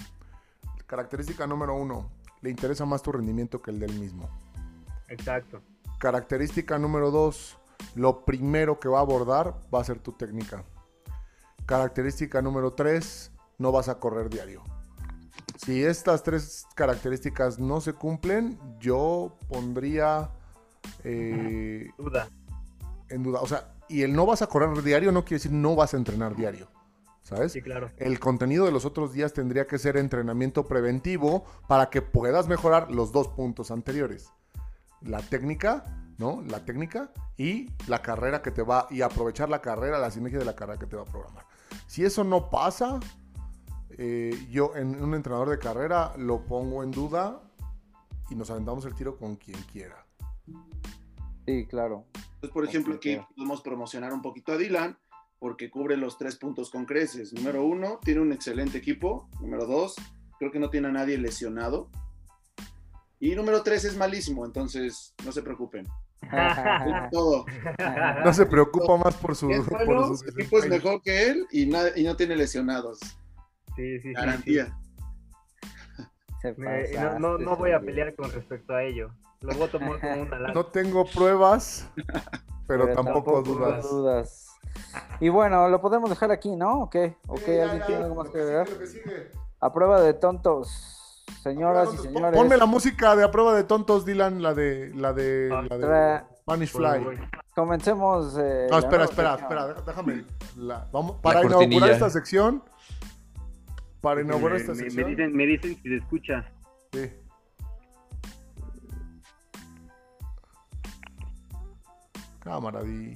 Característica 0.86 1.46
número 1.48 1.76
uno, 1.76 2.10
le 2.42 2.50
interesa 2.50 2.86
más 2.86 3.02
tu 3.02 3.12
rendimiento 3.12 3.62
que 3.62 3.72
el 3.72 3.80
del 3.80 4.00
mismo. 4.00 4.30
Exacto. 5.10 5.62
Característica 6.00 6.78
número 6.78 7.12
dos, 7.12 7.58
lo 7.96 8.24
primero 8.24 8.80
que 8.80 8.88
va 8.88 9.00
a 9.00 9.02
abordar 9.02 9.60
va 9.74 9.82
a 9.82 9.84
ser 9.84 10.00
tu 10.00 10.14
técnica. 10.14 10.64
Característica 11.66 12.42
número 12.42 12.74
tres, 12.74 13.32
no 13.58 13.72
vas 13.72 13.90
a 13.90 14.00
correr 14.00 14.30
diario. 14.30 14.64
Si 15.58 15.84
estas 15.84 16.24
tres 16.24 16.66
características 16.76 17.60
no 17.60 17.82
se 17.82 17.94
cumplen, 17.94 18.58
yo 18.80 19.36
pondría... 19.50 20.32
Eh, 21.04 21.90
duda 21.98 22.30
en 23.10 23.24
duda. 23.24 23.42
O 23.42 23.48
sea, 23.48 23.76
y 23.90 24.04
el 24.04 24.14
no 24.14 24.26
vas 24.26 24.42
a 24.42 24.48
correr 24.48 24.84
diario 24.84 25.12
no 25.12 25.24
quiere 25.24 25.36
decir 25.38 25.52
no 25.52 25.76
vas 25.76 25.94
a 25.94 25.98
entrenar 25.98 26.36
diario. 26.36 26.68
¿Sabes? 27.22 27.52
Sí, 27.52 27.62
claro. 27.62 27.92
El 27.98 28.20
contenido 28.20 28.66
de 28.66 28.72
los 28.72 28.86
otros 28.86 29.12
días 29.12 29.34
tendría 29.34 29.68
que 29.68 29.78
ser 29.78 29.98
entrenamiento 29.98 30.66
preventivo 30.66 31.44
para 31.68 31.90
que 31.90 32.02
puedas 32.02 32.48
mejorar 32.48 32.90
los 32.90 33.12
dos 33.12 33.28
puntos 33.28 33.70
anteriores. 33.70 34.32
La 35.02 35.20
técnica, 35.20 35.84
¿no? 36.18 36.42
La 36.48 36.64
técnica 36.64 37.12
y 37.36 37.70
la 37.88 38.02
carrera 38.02 38.42
que 38.42 38.52
te 38.52 38.64
va, 38.64 38.88
y 38.90 39.02
aprovechar 39.02 39.50
la 39.50 39.62
carrera, 39.62 40.00
la 40.00 40.10
sinergia 40.10 40.40
de 40.40 40.46
la 40.46 40.56
carrera 40.56 40.80
que 40.80 40.86
te 40.86 40.96
va 40.96 41.02
a 41.02 41.06
programar. 41.06 41.46
Si 41.86 42.06
eso 42.06 42.24
no 42.24 42.50
pasa, 42.50 42.98
eh, 43.90 44.48
yo 44.50 44.76
en 44.76 45.02
un 45.02 45.14
entrenador 45.14 45.50
de 45.50 45.60
carrera 45.60 46.14
lo 46.18 46.46
pongo 46.46 46.82
en 46.82 46.92
duda 46.92 47.42
y 48.30 48.36
nos 48.36 48.50
aventamos 48.52 48.86
el 48.86 48.96
tiro 48.96 49.18
con 49.18 49.36
quien 49.36 49.62
quiera. 49.64 50.06
Sí, 51.48 51.66
claro. 51.66 52.06
Entonces, 52.14 52.52
por 52.52 52.66
ejemplo, 52.66 52.96
aquí 52.96 53.18
podemos 53.36 53.62
promocionar 53.62 54.12
un 54.12 54.22
poquito 54.22 54.52
a 54.52 54.58
Dylan 54.58 54.98
porque 55.40 55.70
cubre 55.70 55.96
los 55.96 56.18
tres 56.18 56.36
puntos 56.36 56.70
con 56.70 56.86
creces. 56.86 57.32
Número 57.32 57.64
uno, 57.64 58.00
tiene 58.04 58.20
un 58.20 58.34
excelente 58.34 58.78
equipo. 58.78 59.30
Número 59.40 59.66
dos, 59.66 59.96
creo 60.40 60.52
que 60.52 60.60
no 60.60 60.70
tiene 60.70 60.90
a 60.90 60.92
nadie 60.92 61.18
lesionado. 61.18 61.90
Y 63.20 63.34
número 63.34 63.64
tres 63.64 63.86
es 63.86 63.96
malísimo, 63.96 64.46
entonces 64.46 65.16
no 65.26 65.32
se 65.32 65.42
preocupen. 65.42 65.88
Todo. 67.12 67.46
No 68.26 68.34
se 68.34 68.46
preocupa 68.46 68.98
más 68.98 69.16
por 69.16 69.34
su. 69.34 69.50
Es 69.50 69.66
bueno, 69.68 70.08
sus 70.08 70.28
equipo 70.28 70.60
es 70.60 70.68
mejor 70.68 71.02
que 71.02 71.30
él 71.30 71.48
y, 71.50 71.64
y 71.64 72.04
no 72.04 72.16
tiene 72.18 72.36
lesionados. 72.36 73.00
Sí, 73.78 74.00
sí, 74.02 74.12
Garantía. 74.12 74.78
Sí, 76.42 76.50
no, 76.96 77.20
no, 77.20 77.38
no, 77.38 77.56
voy 77.56 77.72
a 77.72 77.80
pelear 77.80 78.16
con 78.16 78.32
respecto 78.32 78.74
a 78.74 78.84
ello. 78.84 79.12
Lo 79.42 79.54
voy 79.54 79.64
a 79.64 79.72
tomar 79.72 80.00
como 80.00 80.22
una 80.24 80.54
No 80.54 80.66
tengo 80.66 81.06
pruebas, 81.06 81.88
pero, 82.68 82.94
tampoco, 82.94 83.42
dudas. 83.42 83.90
dudas. 83.90 84.48
Y 85.20 85.30
bueno, 85.30 85.70
lo 85.70 85.82
podemos 85.82 86.10
dejar 86.10 86.32
aquí, 86.32 86.56
¿no? 86.56 86.82
¿O 86.82 86.90
qué? 86.90 87.16
¿O 87.28 87.36
qué? 87.36 87.62
¿Alguien 87.62 87.86
tiene 87.86 88.04
algo 88.04 88.16
más 88.16 88.30
que 88.30 88.40
agregar? 88.40 88.68
A 89.60 89.74
prueba 89.74 90.02
de 90.02 90.14
tontos. 90.14 91.24
Señoras 91.42 91.94
y 91.94 91.98
señores. 91.98 92.38
Ponme 92.38 92.58
la 92.58 92.66
música 92.66 93.16
de 93.16 93.24
a 93.24 93.32
prueba 93.32 93.54
de 93.54 93.64
tontos, 93.64 94.06
Dylan, 94.06 94.42
la 94.42 94.54
de 94.54 94.92
la 94.96 95.14
de, 95.14 95.50
la 95.50 95.78
de 95.78 96.24
Spanish 96.40 96.72
Fly. 96.72 97.20
Comencemos. 97.56 98.38
Eh, 98.40 98.68
no, 98.70 98.80
espera, 98.80 99.06
espera, 99.06 99.36
espera, 99.36 99.74
déjame. 99.86 100.26
vamos, 100.92 101.18
para 101.22 101.44
inaugurar 101.44 101.90
esta 101.90 102.10
sección. 102.10 102.64
Para 104.02 104.22
inaugurar 104.22 104.58
esta 104.58 104.76
sección. 104.76 105.06
Me 105.06 105.10
dicen, 105.10 105.36
me 105.36 105.46
dicen 105.46 105.76
si 105.82 105.90
se 105.90 105.96
escucha. 105.98 106.46
Sí. 106.94 107.12
Cámara, 112.48 112.82
di. 112.82 113.14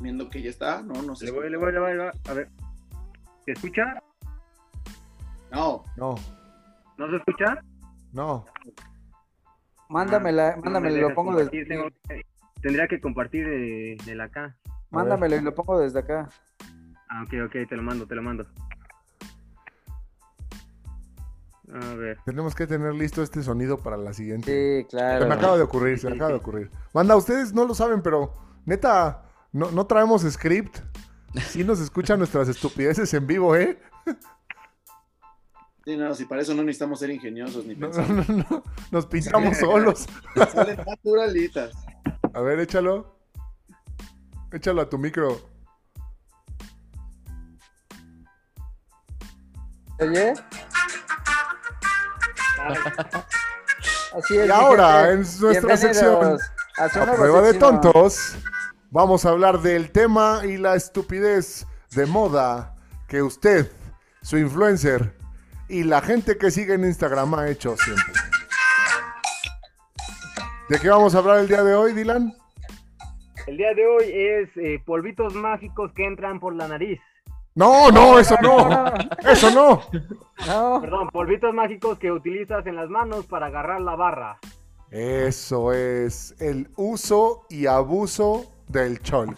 Viendo 0.00 0.28
que 0.28 0.42
ya 0.42 0.50
está, 0.50 0.82
no, 0.82 1.00
no 1.00 1.14
sé. 1.14 1.26
Le 1.26 1.30
voy, 1.30 1.48
le 1.48 1.56
voy, 1.56 1.72
le 1.72 1.78
voy, 1.78 1.90
a 2.28 2.32
ver. 2.32 2.48
¿Se 3.44 3.52
escucha? 3.52 4.02
No. 5.52 5.84
No. 5.96 6.16
¿No 6.98 7.08
se 7.08 7.16
escucha? 7.16 7.62
No. 8.12 8.44
Mándamela, 9.88 10.54
ah, 10.56 10.60
mándamelo, 10.60 11.08
lo 11.08 11.14
pongo 11.14 11.36
desde 11.36 11.92
Tendría 12.60 12.88
que 12.88 13.00
compartir 13.00 13.46
de, 14.04 14.14
la 14.16 14.24
acá. 14.24 14.56
Mándamelo 14.90 15.36
y 15.36 15.42
lo 15.42 15.54
pongo 15.54 15.78
desde 15.78 16.00
acá. 16.00 16.28
Ah, 17.08 17.22
ok, 17.22 17.34
ok, 17.46 17.68
te 17.68 17.76
lo 17.76 17.84
mando, 17.84 18.04
te 18.04 18.16
lo 18.16 18.22
mando. 18.22 18.46
A 21.72 21.94
ver. 21.94 22.18
Tenemos 22.24 22.56
que 22.56 22.66
tener 22.66 22.94
listo 22.94 23.22
este 23.22 23.44
sonido 23.44 23.78
para 23.78 23.96
la 23.96 24.12
siguiente. 24.12 24.80
Sí, 24.80 24.88
claro. 24.90 25.22
Se 25.22 25.28
me 25.28 25.34
acaba 25.36 25.56
de 25.56 25.62
ocurrir, 25.62 26.00
se 26.00 26.10
me 26.10 26.16
acaba 26.16 26.30
de 26.30 26.38
ocurrir. 26.38 26.70
Manda, 26.92 27.14
ustedes 27.14 27.52
no 27.54 27.64
lo 27.64 27.74
saben, 27.74 28.02
pero 28.02 28.45
neta, 28.66 29.22
no, 29.52 29.70
no 29.70 29.86
traemos 29.86 30.22
script. 30.22 30.80
Sí 31.48 31.64
nos 31.64 31.80
escuchan 31.80 32.18
nuestras 32.18 32.48
estupideces 32.48 33.12
en 33.14 33.26
vivo, 33.26 33.56
¿eh? 33.56 33.78
Sí, 35.84 35.96
no, 35.96 36.14
si 36.14 36.24
para 36.24 36.42
eso 36.42 36.52
no 36.52 36.62
necesitamos 36.62 36.98
ser 36.98 37.10
ingeniosos 37.10 37.64
ni 37.64 37.74
pensar. 37.76 38.10
No, 38.10 38.24
no, 38.26 38.46
no, 38.50 38.62
nos 38.90 39.06
pintamos 39.06 39.56
solos. 39.56 40.06
Salen 40.52 40.78
naturalitas. 40.84 41.72
A 42.34 42.40
ver, 42.40 42.58
échalo. 42.60 43.16
Échalo 44.52 44.82
a 44.82 44.88
tu 44.88 44.98
micro. 44.98 45.48
¿Oye? 50.00 50.34
Así 54.16 54.38
es, 54.38 54.48
y 54.48 54.50
ahora, 54.50 55.12
en 55.12 55.18
nuestra 55.40 55.76
sección, 55.76 56.38
a, 56.78 56.88
prueba 56.88 57.42
de 57.42 57.54
tontos, 57.54 58.36
vamos 58.90 59.24
a 59.24 59.30
hablar 59.30 59.60
del 59.60 59.90
tema 59.90 60.42
y 60.44 60.56
la 60.56 60.74
estupidez 60.74 61.66
de 61.94 62.06
moda 62.06 62.74
que 63.08 63.22
usted, 63.22 63.70
su 64.22 64.36
influencer, 64.36 65.14
y 65.68 65.84
la 65.84 66.00
gente 66.02 66.36
que 66.36 66.50
sigue 66.50 66.74
en 66.74 66.84
Instagram 66.84 67.34
ha 67.34 67.48
hecho 67.48 67.76
siempre. 67.76 68.12
¿De 70.68 70.78
qué 70.78 70.88
vamos 70.88 71.14
a 71.14 71.18
hablar 71.18 71.38
el 71.38 71.48
día 71.48 71.62
de 71.62 71.74
hoy, 71.74 71.92
Dylan? 71.92 72.34
El 73.46 73.56
día 73.56 73.72
de 73.74 73.86
hoy 73.86 74.04
es 74.10 74.48
eh, 74.56 74.82
polvitos 74.84 75.34
mágicos 75.34 75.92
que 75.92 76.04
entran 76.04 76.40
por 76.40 76.54
la 76.54 76.68
nariz. 76.68 77.00
No, 77.54 77.90
no, 77.90 78.18
eso 78.18 78.36
no. 78.42 78.92
Eso 79.24 79.50
no. 79.50 79.82
Perdón, 80.80 81.08
polvitos 81.08 81.54
mágicos 81.54 81.98
que 81.98 82.12
utilizas 82.12 82.66
en 82.66 82.76
las 82.76 82.90
manos 82.90 83.24
para 83.26 83.46
agarrar 83.46 83.80
la 83.80 83.96
barra. 83.96 84.38
Eso 84.90 85.72
es 85.72 86.34
el 86.38 86.70
uso 86.76 87.46
y 87.50 87.66
abuso 87.66 88.52
del 88.68 89.00
cholk. 89.00 89.36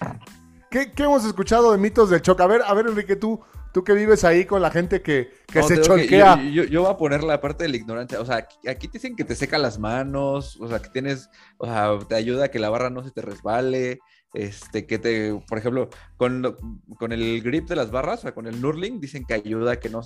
¿Qué, 0.71 0.93
¿Qué, 0.93 1.05
hemos 1.05 1.25
escuchado 1.25 1.73
de 1.73 1.79
mitos 1.79 2.11
del 2.11 2.21
choc? 2.21 2.41
A 2.41 2.47
ver, 2.47 2.63
a 2.63 2.75
ver, 2.75 2.87
Enrique, 2.89 3.17
tú, 3.17 3.41
Tú 3.73 3.85
que 3.85 3.93
vives 3.93 4.25
ahí 4.25 4.47
con 4.47 4.63
la 4.63 4.71
gente 4.71 5.03
que, 5.03 5.31
se 5.53 5.81
cholquea. 5.83 6.43
yo, 6.43 6.83
voy 6.83 6.91
a 6.91 6.97
poner 6.97 7.23
la 7.23 7.41
parte 7.41 7.65
de 7.65 7.69
la 7.69 7.77
ignorancia. 7.77 8.21
O 8.21 8.25
sea, 8.25 8.49
aquí 8.69 8.89
te 8.89 8.95
dicen 8.95 9.15
que 9.15 9.25
te 9.25 9.35
seca 9.35 9.59
las 9.59 9.79
manos, 9.79 10.59
o 10.61 10.69
sea, 10.69 10.81
que 10.81 10.89
tienes, 10.89 11.29
o 11.59 11.67
sea, 11.67 11.99
te 12.09 12.15
ayuda 12.15 12.47
a 12.47 12.49
que 12.49 12.59
la 12.59 12.71
barra 12.71 12.89
no 12.91 13.05
se 13.05 13.11
te 13.11 13.21
resbale. 13.21 14.01
Este, 14.35 14.87
que 14.87 14.99
te, 14.99 15.35
por 15.49 15.59
ejemplo, 15.59 15.89
con, 16.17 16.57
con 16.99 17.13
el 17.13 17.43
grip 17.43 17.67
de 17.67 17.77
las 17.77 17.91
barras, 17.91 18.21
o 18.21 18.23
sea, 18.23 18.35
con 18.35 18.47
el 18.47 18.61
Nurling, 18.61 19.01
dicen 19.01 19.25
que 19.25 19.35
ayuda 19.35 19.73
a 19.73 19.81
que 19.81 19.89
no 19.89 20.03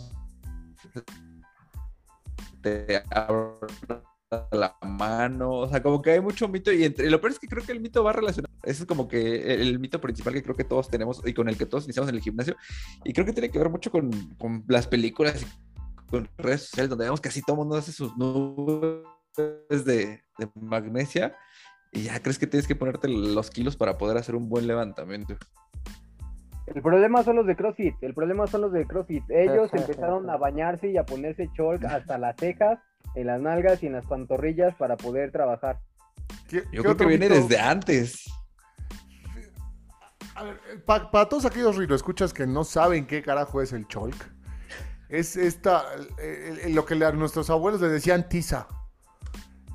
te 2.63 3.03
abra 3.11 4.03
la 4.51 4.77
mano, 4.83 5.51
o 5.51 5.69
sea, 5.69 5.83
como 5.83 6.01
que 6.01 6.13
hay 6.13 6.21
mucho 6.21 6.49
mito 6.49 6.73
y, 6.73 6.85
entre, 6.85 7.11
lo 7.11 7.21
peor 7.21 7.33
es 7.33 7.39
que 7.39 7.49
creo 7.49 7.65
que 7.65 7.73
el 7.73 7.81
mito 7.81 8.03
va 8.03 8.13
relacionado, 8.13 8.53
ese 8.63 8.83
es 8.83 8.87
como 8.87 9.09
que 9.09 9.55
el, 9.55 9.79
mito 9.79 10.01
principal 10.01 10.33
que 10.33 10.43
creo 10.43 10.57
que 10.57 10.65
todos 10.65 10.89
tenemos 10.89 11.23
y 11.27 11.35
con 11.35 11.49
el 11.49 11.57
que 11.57 11.67
todos 11.67 11.85
iniciamos 11.85 12.09
en 12.09 12.17
el 12.17 12.23
gimnasio 12.23 12.57
y 13.05 13.13
creo 13.13 13.27
que 13.27 13.33
tiene 13.33 13.51
que 13.51 13.59
ver 13.59 13.69
mucho 13.69 13.91
con, 13.91 14.11
con 14.39 14.65
las 14.69 14.87
películas 14.87 15.43
y 15.43 16.11
con 16.11 16.29
redes 16.39 16.63
sociales 16.63 16.91
donde 16.91 17.05
vemos 17.05 17.21
que 17.21 17.29
así 17.29 17.43
todo 17.43 17.57
el 17.57 17.59
mundo 17.59 17.77
hace 17.77 17.93
sus 17.93 18.17
nubes 18.17 19.05
de, 19.69 20.23
de 20.39 20.51
magnesia 20.55 21.37
y 21.93 22.05
ya 22.05 22.21
crees 22.21 22.39
que 22.39 22.47
tienes 22.47 22.67
que 22.67 22.77
ponerte 22.77 23.09
los 23.09 23.51
kilos 23.51 23.77
para 23.77 23.99
poder 23.99 24.17
hacer 24.17 24.35
un 24.35 24.49
buen 24.49 24.67
levantamiento. 24.67 25.37
El 26.67 26.81
problema 26.81 27.23
son 27.23 27.37
los 27.37 27.47
de 27.47 27.57
CrossFit, 27.57 27.97
el 28.03 28.15
problema 28.15 28.47
son 28.47 28.63
los 28.63 28.73
de 28.73 28.87
CrossFit. 28.87 29.25
Ellos 29.29 29.69
empezaron 29.75 30.31
a 30.31 30.37
bañarse 30.39 30.89
y 30.89 30.97
a 30.97 31.05
ponerse 31.05 31.51
chalk 31.55 31.85
hasta 31.85 32.17
las 32.17 32.37
cejas 32.37 32.79
en 33.15 33.27
las 33.27 33.41
nalgas 33.41 33.83
y 33.83 33.87
en 33.87 33.93
las 33.93 34.07
pantorrillas 34.07 34.75
para 34.77 34.97
poder 34.97 35.33
trabajar. 35.33 35.81
Yo 36.51 36.83
creo 36.83 36.97
que 36.97 37.07
viene 37.07 37.29
desde 37.29 37.59
antes. 37.59 38.25
A 40.35 40.45
ver, 40.45 40.61
para 40.85 41.29
todos 41.29 41.45
aquellos 41.45 41.79
escuchas 41.79 42.33
que 42.33 42.47
no 42.47 42.65
saben 42.65 43.07
qué 43.07 43.23
carajo 43.23 43.61
es 43.61 43.73
el 43.73 43.87
cholk, 43.87 44.17
es 45.09 45.37
esta, 45.37 45.85
lo 46.69 46.87
que 46.87 46.95
a 47.05 47.13
nuestros 47.13 47.51
abuelos 47.51 47.81
le 47.81 47.89
decían 47.89 48.29
tiza. 48.29 48.67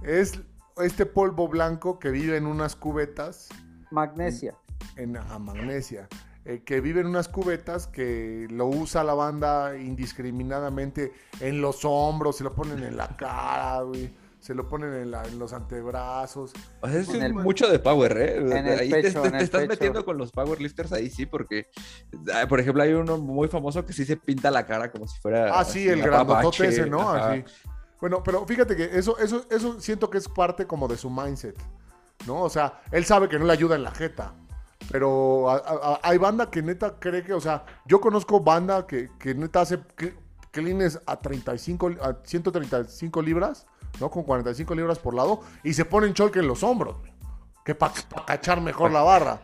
Es 0.01 0.41
este 0.77 1.05
polvo 1.05 1.47
blanco 1.47 1.99
que 1.99 2.09
vive 2.09 2.37
en 2.37 2.47
unas 2.47 2.75
cubetas. 2.75 3.49
Magnesia. 3.91 4.55
En, 4.95 5.15
en 5.15 5.41
magnesia. 5.41 6.07
Eh, 6.49 6.61
que 6.63 6.79
vive 6.79 7.01
en 7.01 7.07
unas 7.07 7.27
cubetas 7.27 7.87
que 7.87 8.47
lo 8.49 8.67
usa 8.67 9.03
la 9.03 9.13
banda 9.13 9.77
indiscriminadamente 9.77 11.11
en 11.41 11.59
los 11.59 11.83
hombros, 11.83 12.37
se 12.37 12.45
lo 12.45 12.55
ponen 12.55 12.81
en 12.83 12.95
la 12.95 13.09
cara, 13.17 13.81
güey. 13.81 14.15
Se 14.39 14.55
lo 14.55 14.65
ponen 14.65 14.93
en, 14.93 15.39
los 15.39 15.51
antebrazos. 15.51 16.53
O 16.79 16.87
sea, 16.87 16.99
es 17.01 17.33
mucho 17.33 17.67
de 17.67 17.79
power, 17.79 18.17
¿eh? 18.17 18.79
ahí 18.79 18.89
te, 18.89 19.07
estás 19.07 19.67
metiendo 19.67 20.05
con 20.05 20.17
los 20.17 20.31
powerlifters, 20.31 20.93
ahí 20.93 21.09
sí, 21.09 21.25
porque, 21.25 21.67
ah, 22.33 22.45
por 22.47 22.61
ejemplo, 22.61 22.81
hay 22.81 22.93
uno 22.93 23.17
muy 23.17 23.49
famoso 23.49 23.85
que 23.85 23.91
sí 23.91 24.05
se 24.05 24.15
pinta 24.15 24.49
la 24.49 24.65
cara 24.65 24.89
como 24.89 25.05
si 25.05 25.19
fuera. 25.19 25.59
Ah, 25.59 25.65
sí, 25.65 25.89
el 25.89 26.01
grandotote 26.01 26.65
ese, 26.65 26.85
¿no? 26.85 27.09
Así. 27.09 27.43
Bueno, 27.99 28.23
pero 28.23 28.45
fíjate 28.45 28.77
que 28.77 28.85
eso, 28.97 29.17
eso, 29.17 29.45
eso 29.49 29.81
siento 29.81 30.09
que 30.09 30.17
es 30.17 30.29
parte 30.29 30.65
como 30.65 30.87
de 30.87 30.95
su 30.95 31.09
mindset, 31.09 31.59
¿no? 32.25 32.43
O 32.43 32.49
sea, 32.49 32.83
él 32.93 33.03
sabe 33.03 33.27
que 33.27 33.37
no 33.37 33.43
le 33.43 33.51
ayuda 33.51 33.75
en 33.75 33.83
la 33.83 33.91
jeta. 33.91 34.33
Pero 34.91 35.47
hay 36.01 36.17
banda 36.17 36.49
que 36.49 36.61
neta 36.61 36.99
cree 36.99 37.23
que, 37.23 37.33
o 37.33 37.41
sea, 37.41 37.65
yo 37.85 37.99
conozco 37.99 38.39
banda 38.39 38.87
que, 38.87 39.09
que 39.19 39.35
neta 39.35 39.61
hace 39.61 39.79
cleans 40.51 40.99
a 41.05 41.17
35, 41.17 41.91
a 42.01 42.17
135 42.23 43.21
libras, 43.21 43.67
¿no? 43.99 44.09
Con 44.09 44.23
45 44.23 44.75
libras 44.75 44.99
por 44.99 45.13
lado 45.13 45.41
y 45.63 45.73
se 45.73 45.85
ponen 45.85 46.13
cholque 46.13 46.39
en 46.39 46.47
los 46.47 46.63
hombros, 46.63 46.97
que 47.65 47.75
para 47.75 47.93
cachar 48.25 48.61
mejor 48.61 48.91
la 48.91 49.01
barra. 49.01 49.41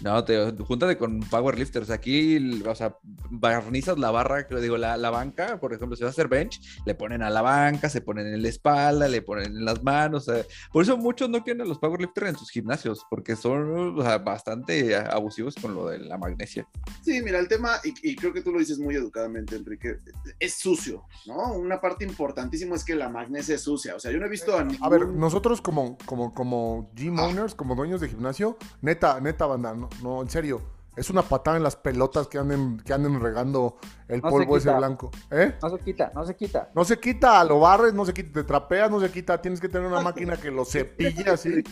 No, 0.00 0.24
te 0.24 0.52
júntate 0.64 0.96
con 0.96 1.20
powerlifters. 1.20 1.90
Aquí, 1.90 2.60
o 2.66 2.74
sea, 2.74 2.96
barnizas 3.30 3.98
la 3.98 4.10
barra, 4.10 4.42
digo, 4.60 4.76
la, 4.76 4.96
la, 4.96 5.10
banca, 5.10 5.60
por 5.60 5.72
ejemplo, 5.72 5.96
si 5.96 6.02
va 6.02 6.08
a 6.08 6.10
hacer 6.10 6.28
bench, 6.28 6.60
le 6.86 6.94
ponen 6.94 7.22
a 7.22 7.30
la 7.30 7.42
banca, 7.42 7.88
se 7.88 8.00
ponen 8.00 8.26
en 8.26 8.42
la 8.42 8.48
espalda, 8.48 9.08
le 9.08 9.22
ponen 9.22 9.46
en 9.46 9.64
las 9.64 9.82
manos. 9.82 10.30
por 10.72 10.82
eso 10.82 10.96
muchos 10.96 11.28
no 11.28 11.42
quieren 11.44 11.62
a 11.62 11.64
los 11.64 11.78
powerlifters 11.78 12.30
en 12.30 12.36
sus 12.36 12.50
gimnasios, 12.50 13.04
porque 13.10 13.36
son 13.36 13.96
bastante 14.24 14.96
abusivos 14.96 15.54
con 15.54 15.74
lo 15.74 15.88
de 15.88 15.98
la 15.98 16.18
magnesia. 16.18 16.66
Sí, 17.04 17.20
mira, 17.22 17.38
el 17.38 17.48
tema, 17.48 17.76
y, 17.84 18.16
creo 18.16 18.32
que 18.32 18.42
tú 18.42 18.52
lo 18.52 18.58
dices 18.58 18.78
muy 18.78 18.94
educadamente, 18.94 19.56
Enrique, 19.56 19.98
es 20.38 20.54
sucio, 20.54 21.04
¿no? 21.26 21.54
Una 21.54 21.80
parte 21.80 22.04
importantísima 22.04 22.76
es 22.76 22.84
que 22.84 22.94
la 22.94 23.08
magnesia 23.08 23.54
es 23.54 23.62
sucia. 23.62 23.94
O 23.94 24.00
sea, 24.00 24.10
yo 24.10 24.18
no 24.18 24.26
he 24.26 24.30
visto 24.30 24.56
a 24.56 24.66
A 24.80 24.88
ver, 24.88 25.06
nosotros 25.06 25.60
como, 25.60 25.96
como, 26.06 26.34
como 26.34 26.90
gym 26.94 27.18
ah. 27.18 27.26
owners, 27.26 27.54
como 27.54 27.74
dueños 27.74 28.00
de 28.00 28.08
gimnasio, 28.08 28.56
neta, 28.80 29.20
neta, 29.20 29.46
banda, 29.46 29.74
¿no? 29.82 29.90
no, 30.02 30.22
en 30.22 30.30
serio. 30.30 30.60
Es 30.94 31.08
una 31.08 31.22
patada 31.22 31.56
en 31.56 31.62
las 31.62 31.74
pelotas 31.74 32.28
que 32.28 32.36
anden, 32.36 32.78
que 32.80 32.92
anden 32.92 33.18
regando 33.18 33.78
el 34.08 34.20
polvo 34.20 34.58
ese 34.58 34.70
blanco. 34.74 35.10
¿Eh? 35.30 35.54
No 35.62 35.70
se 35.70 35.82
quita, 35.82 36.12
no 36.14 36.26
se 36.26 36.36
quita. 36.36 36.70
No 36.74 36.84
se 36.84 36.98
quita, 36.98 37.42
lo 37.44 37.60
barres, 37.60 37.94
no 37.94 38.04
se 38.04 38.12
quita, 38.12 38.32
te 38.32 38.44
trapeas, 38.44 38.90
no 38.90 39.00
se 39.00 39.10
quita. 39.10 39.40
Tienes 39.40 39.58
que 39.58 39.70
tener 39.70 39.86
una 39.86 40.02
máquina 40.02 40.36
que 40.36 40.50
lo 40.50 40.66
cepille 40.66 41.30
así. 41.30 41.64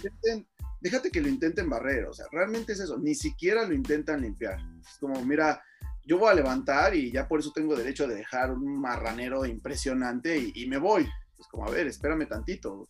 déjate 0.81 1.11
que 1.11 1.21
lo 1.21 1.29
intenten 1.29 1.69
barrer, 1.69 2.07
o 2.07 2.15
sea, 2.15 2.27
realmente 2.33 2.73
es 2.73 2.81
eso. 2.81 2.97
Ni 2.97 3.15
siquiera 3.15 3.67
lo 3.67 3.75
intentan 3.75 4.23
limpiar. 4.23 4.59
Es 4.81 4.97
como, 4.99 5.23
mira, 5.23 5.63
yo 6.07 6.19
voy 6.19 6.31
a 6.31 6.35
levantar 6.35 6.95
y 6.95 7.13
ya 7.13 7.29
por 7.29 7.41
eso 7.41 7.53
tengo 7.55 7.77
derecho 7.77 8.09
de 8.09 8.15
dejar 8.15 8.51
un 8.53 8.81
marranero 8.81 9.45
impresionante 9.45 10.39
y, 10.39 10.53
y 10.55 10.67
me 10.67 10.79
voy. 10.79 11.07
Es 11.39 11.47
como, 11.49 11.67
a 11.67 11.71
ver, 11.71 11.87
espérame 11.87 12.27
tantito. 12.27 12.89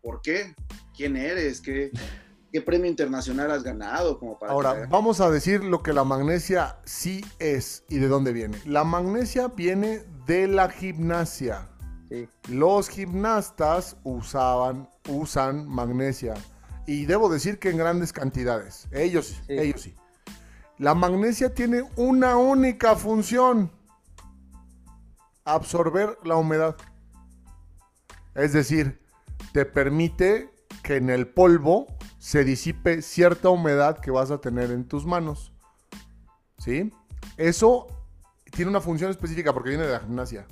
¿Por 0.00 0.20
qué? 0.22 0.56
¿Quién 0.96 1.16
eres? 1.16 1.60
¿Qué? 1.60 1.92
¿Qué 2.52 2.60
premio 2.60 2.90
internacional 2.90 3.50
has 3.50 3.62
ganado? 3.62 4.18
Como 4.18 4.38
para 4.38 4.52
Ahora, 4.52 4.86
vamos 4.90 5.22
a 5.22 5.30
decir 5.30 5.64
lo 5.64 5.82
que 5.82 5.94
la 5.94 6.04
magnesia 6.04 6.76
sí 6.84 7.24
es 7.38 7.82
y 7.88 7.98
de 7.98 8.08
dónde 8.08 8.34
viene. 8.34 8.60
La 8.66 8.84
magnesia 8.84 9.48
viene 9.48 10.04
de 10.26 10.48
la 10.48 10.68
gimnasia. 10.68 11.70
Los 12.50 12.90
gimnastas 12.90 13.96
usaban, 14.04 14.86
usan 15.08 15.66
magnesia. 15.66 16.34
Y 16.86 17.06
debo 17.06 17.30
decir 17.30 17.58
que 17.58 17.70
en 17.70 17.78
grandes 17.78 18.12
cantidades. 18.12 18.86
Ellos 18.92 19.28
sí, 19.28 19.36
ellos 19.48 19.80
sí. 19.80 19.94
La 20.76 20.94
magnesia 20.94 21.54
tiene 21.54 21.84
una 21.96 22.36
única 22.36 22.96
función. 22.96 23.72
Absorber 25.46 26.18
la 26.22 26.36
humedad. 26.36 26.76
Es 28.34 28.52
decir, 28.52 29.00
te 29.54 29.64
permite 29.64 30.52
que 30.82 30.96
en 30.96 31.08
el 31.08 31.28
polvo 31.28 31.86
se 32.22 32.44
disipe 32.44 33.02
cierta 33.02 33.48
humedad 33.48 33.98
que 33.98 34.12
vas 34.12 34.30
a 34.30 34.40
tener 34.40 34.70
en 34.70 34.86
tus 34.86 35.04
manos. 35.04 35.52
¿Sí? 36.56 36.92
Eso 37.36 37.88
tiene 38.52 38.70
una 38.70 38.80
función 38.80 39.10
específica 39.10 39.52
porque 39.52 39.70
viene 39.70 39.86
de 39.86 39.92
la 39.94 39.98
gimnasia. 39.98 40.46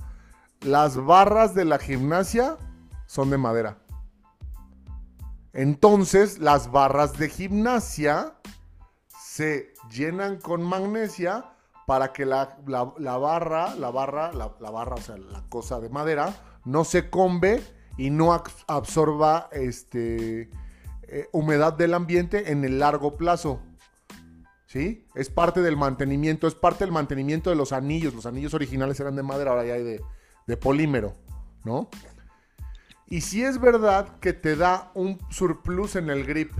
Las 0.62 0.96
barras 0.96 1.54
de 1.54 1.64
la 1.64 1.78
gimnasia 1.78 2.56
son 3.06 3.30
de 3.30 3.38
madera. 3.38 3.78
Entonces, 5.52 6.40
las 6.40 6.72
barras 6.72 7.16
de 7.18 7.28
gimnasia 7.28 8.34
se 9.06 9.72
llenan 9.92 10.40
con 10.40 10.64
magnesia 10.64 11.52
para 11.86 12.12
que 12.12 12.26
la, 12.26 12.58
barra, 12.66 13.76
la 13.76 13.90
barra, 13.90 14.32
la, 14.32 14.56
la, 14.58 14.70
barra, 14.72 14.96
o 14.96 15.00
sea, 15.00 15.18
la 15.18 15.44
cosa 15.48 15.78
de 15.78 15.88
madera, 15.88 16.34
no 16.64 16.82
se 16.82 17.10
combe 17.10 17.62
y 17.96 18.10
no 18.10 18.32
absorba 18.66 19.48
este, 19.52 20.50
eh, 21.12 21.28
humedad 21.32 21.72
del 21.72 21.94
ambiente 21.94 22.52
en 22.52 22.64
el 22.64 22.78
largo 22.78 23.16
plazo. 23.16 23.60
¿Sí? 24.66 25.04
Es 25.16 25.30
parte 25.30 25.62
del 25.62 25.76
mantenimiento, 25.76 26.46
es 26.46 26.54
parte 26.54 26.84
del 26.84 26.92
mantenimiento 26.92 27.50
de 27.50 27.56
los 27.56 27.72
anillos. 27.72 28.14
Los 28.14 28.26
anillos 28.26 28.54
originales 28.54 29.00
eran 29.00 29.16
de 29.16 29.24
madera, 29.24 29.50
ahora 29.50 29.66
ya 29.66 29.74
hay 29.74 29.82
de, 29.82 30.00
de 30.46 30.56
polímero, 30.56 31.16
¿no? 31.64 31.88
Y 33.08 33.22
si 33.22 33.42
es 33.42 33.60
verdad 33.60 34.20
que 34.20 34.32
te 34.32 34.54
da 34.54 34.92
un 34.94 35.18
surplus 35.30 35.96
en 35.96 36.08
el 36.10 36.24
grip, 36.24 36.52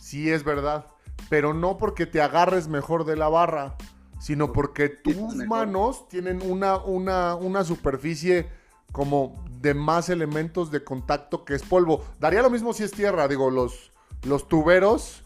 sí 0.00 0.30
es 0.30 0.42
verdad, 0.42 0.86
pero 1.28 1.52
no 1.52 1.76
porque 1.76 2.06
te 2.06 2.22
agarres 2.22 2.68
mejor 2.68 3.04
de 3.04 3.16
la 3.16 3.28
barra, 3.28 3.76
sino 4.18 4.54
porque 4.54 4.88
tus 4.88 5.34
manos 5.46 6.08
tienen 6.08 6.40
una, 6.40 6.78
una, 6.78 7.34
una 7.34 7.64
superficie 7.64 8.48
como 8.92 9.43
de 9.64 9.72
más 9.72 10.10
elementos 10.10 10.70
de 10.70 10.84
contacto 10.84 11.46
que 11.46 11.54
es 11.54 11.62
polvo. 11.62 12.04
Daría 12.20 12.42
lo 12.42 12.50
mismo 12.50 12.74
si 12.74 12.84
es 12.84 12.90
tierra, 12.90 13.26
digo, 13.28 13.50
los, 13.50 13.90
los 14.24 14.46
tuberos, 14.46 15.24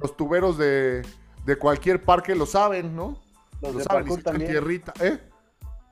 los 0.00 0.16
tuberos 0.16 0.56
de, 0.56 1.02
de 1.44 1.56
cualquier 1.56 2.02
parque 2.02 2.34
lo 2.34 2.46
saben, 2.46 2.96
¿no? 2.96 3.20
Los 3.60 3.76
de 3.76 3.84
parkour 3.84 4.22
también. 4.22 4.50
Tierrita, 4.50 4.94
¿eh? 5.00 5.20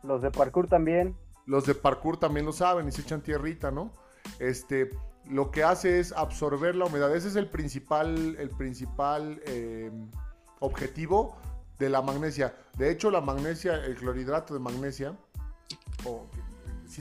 Los 0.03 0.23
de 0.23 0.31
parkour 0.31 0.69
también. 0.69 1.15
Los 1.45 1.67
de 1.67 1.75
parkour 1.75 2.17
también 2.17 2.47
lo 2.47 2.53
saben 2.53 2.89
y 2.89 2.93
se 2.93 3.03
echan 3.03 3.21
tierrita, 3.21 3.71
¿no? 3.71 3.93
Este, 4.39 4.89
lo 5.29 5.51
que 5.51 5.63
hace 5.63 6.01
es 6.01 6.13
absorber 6.13 6.75
la 6.75 6.87
humedad. 6.87 7.15
Ese 7.15 7.29
es 7.29 7.37
el 7.37 7.51
principal, 7.51 8.37
el 8.39 8.49
principal 8.49 9.43
eh, 9.45 9.91
objetivo 10.61 11.37
de 11.79 11.91
la 11.91 12.01
magnesia. 12.01 12.55
De 12.79 12.91
hecho, 12.91 13.11
la 13.11 13.21
magnesia, 13.21 13.75
el 13.85 13.97
clorhidrato 13.97 14.55
de 14.55 14.61
magnesia, 14.61 15.15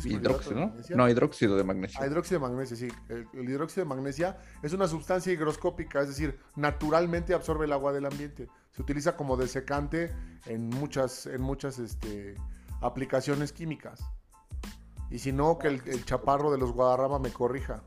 hidróxido, 0.03 0.73
¿no? 0.95 1.09
hidróxido 1.09 1.55
de 1.55 1.63
magnesio. 1.63 1.99
Ah, 2.01 2.07
hidróxido 2.07 2.39
de 2.39 2.47
magnesio, 2.47 2.77
sí. 2.77 2.87
El, 3.09 3.49
hidróxido 3.49 3.85
de 3.85 3.89
magnesia 3.89 4.37
es 4.61 4.73
una 4.73 4.87
sustancia 4.87 5.31
higroscópica, 5.31 6.01
es 6.01 6.07
decir, 6.07 6.39
naturalmente 6.55 7.33
absorbe 7.33 7.65
el 7.65 7.73
agua 7.73 7.93
del 7.93 8.05
ambiente. 8.05 8.49
Se 8.71 8.81
utiliza 8.81 9.15
como 9.15 9.37
desecante 9.37 10.13
en 10.45 10.69
muchas, 10.69 11.25
en 11.25 11.41
muchas 11.41 11.79
este, 11.79 12.35
aplicaciones 12.81 13.51
químicas. 13.51 14.01
Y 15.09 15.19
si 15.19 15.31
no, 15.31 15.57
que 15.57 15.67
el, 15.67 15.81
el 15.85 16.05
chaparro 16.05 16.51
de 16.51 16.57
los 16.57 16.71
Guadarrama 16.71 17.19
me 17.19 17.31
corrija. 17.31 17.83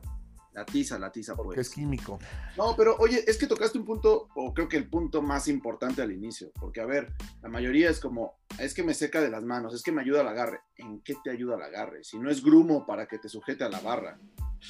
La 0.54 0.64
tiza, 0.64 1.00
la 1.00 1.10
tiza, 1.10 1.34
Porque 1.34 1.56
pues. 1.56 1.66
es 1.66 1.74
químico. 1.74 2.18
No, 2.56 2.76
pero 2.76 2.96
oye, 3.00 3.24
es 3.26 3.36
que 3.38 3.48
tocaste 3.48 3.76
un 3.76 3.84
punto, 3.84 4.28
o 4.36 4.54
creo 4.54 4.68
que 4.68 4.76
el 4.76 4.88
punto 4.88 5.20
más 5.20 5.48
importante 5.48 6.00
al 6.00 6.12
inicio, 6.12 6.52
porque 6.60 6.80
a 6.80 6.86
ver, 6.86 7.12
la 7.42 7.48
mayoría 7.48 7.90
es 7.90 7.98
como, 7.98 8.36
es 8.58 8.74
que 8.74 8.82
me 8.82 8.94
seca 8.94 9.20
de 9.20 9.30
las 9.30 9.44
manos, 9.44 9.74
es 9.74 9.82
que 9.82 9.92
me 9.92 10.02
ayuda 10.02 10.20
al 10.20 10.28
agarre. 10.28 10.60
¿En 10.76 11.00
qué 11.00 11.14
te 11.22 11.30
ayuda 11.30 11.56
al 11.56 11.62
agarre? 11.62 12.04
Si 12.04 12.18
no 12.18 12.30
es 12.30 12.42
grumo 12.42 12.86
para 12.86 13.06
que 13.06 13.18
te 13.18 13.28
sujete 13.28 13.64
a 13.64 13.68
la 13.68 13.80
barra. 13.80 14.18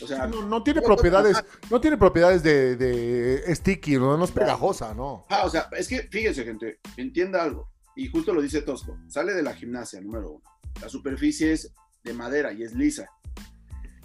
O 0.03 0.07
sea, 0.07 0.27
no, 0.27 0.63
tiene 0.63 0.83
propiedades, 0.83 1.43
no 1.71 1.81
tiene 1.81 1.97
propiedades 1.97 2.43
de, 2.43 2.75
de 2.77 3.55
sticky, 3.55 3.97
no, 3.97 4.17
no 4.17 4.25
es 4.25 4.33
pegajosa, 4.33 4.93
¿no? 4.93 5.25
Ah, 5.29 5.43
o 5.45 5.51
sea, 5.51 5.69
es 5.77 5.87
que 5.87 6.09
fíjense, 6.11 6.45
gente, 6.45 6.81
entienda 6.97 7.41
algo, 7.41 7.71
y 7.95 8.09
justo 8.09 8.35
lo 8.35 8.43
dice 8.43 8.63
Tosco, 8.63 8.99
sale 9.09 9.35
de 9.35 9.43
la 9.43 9.55
gimnasia, 9.55 10.01
número 10.01 10.33
uno. 10.33 10.43
La 10.81 10.89
superficie 10.89 11.53
es 11.53 11.73
de 12.03 12.13
madera 12.13 12.53
y 12.53 12.65
es 12.65 12.75
lisa. 12.75 13.09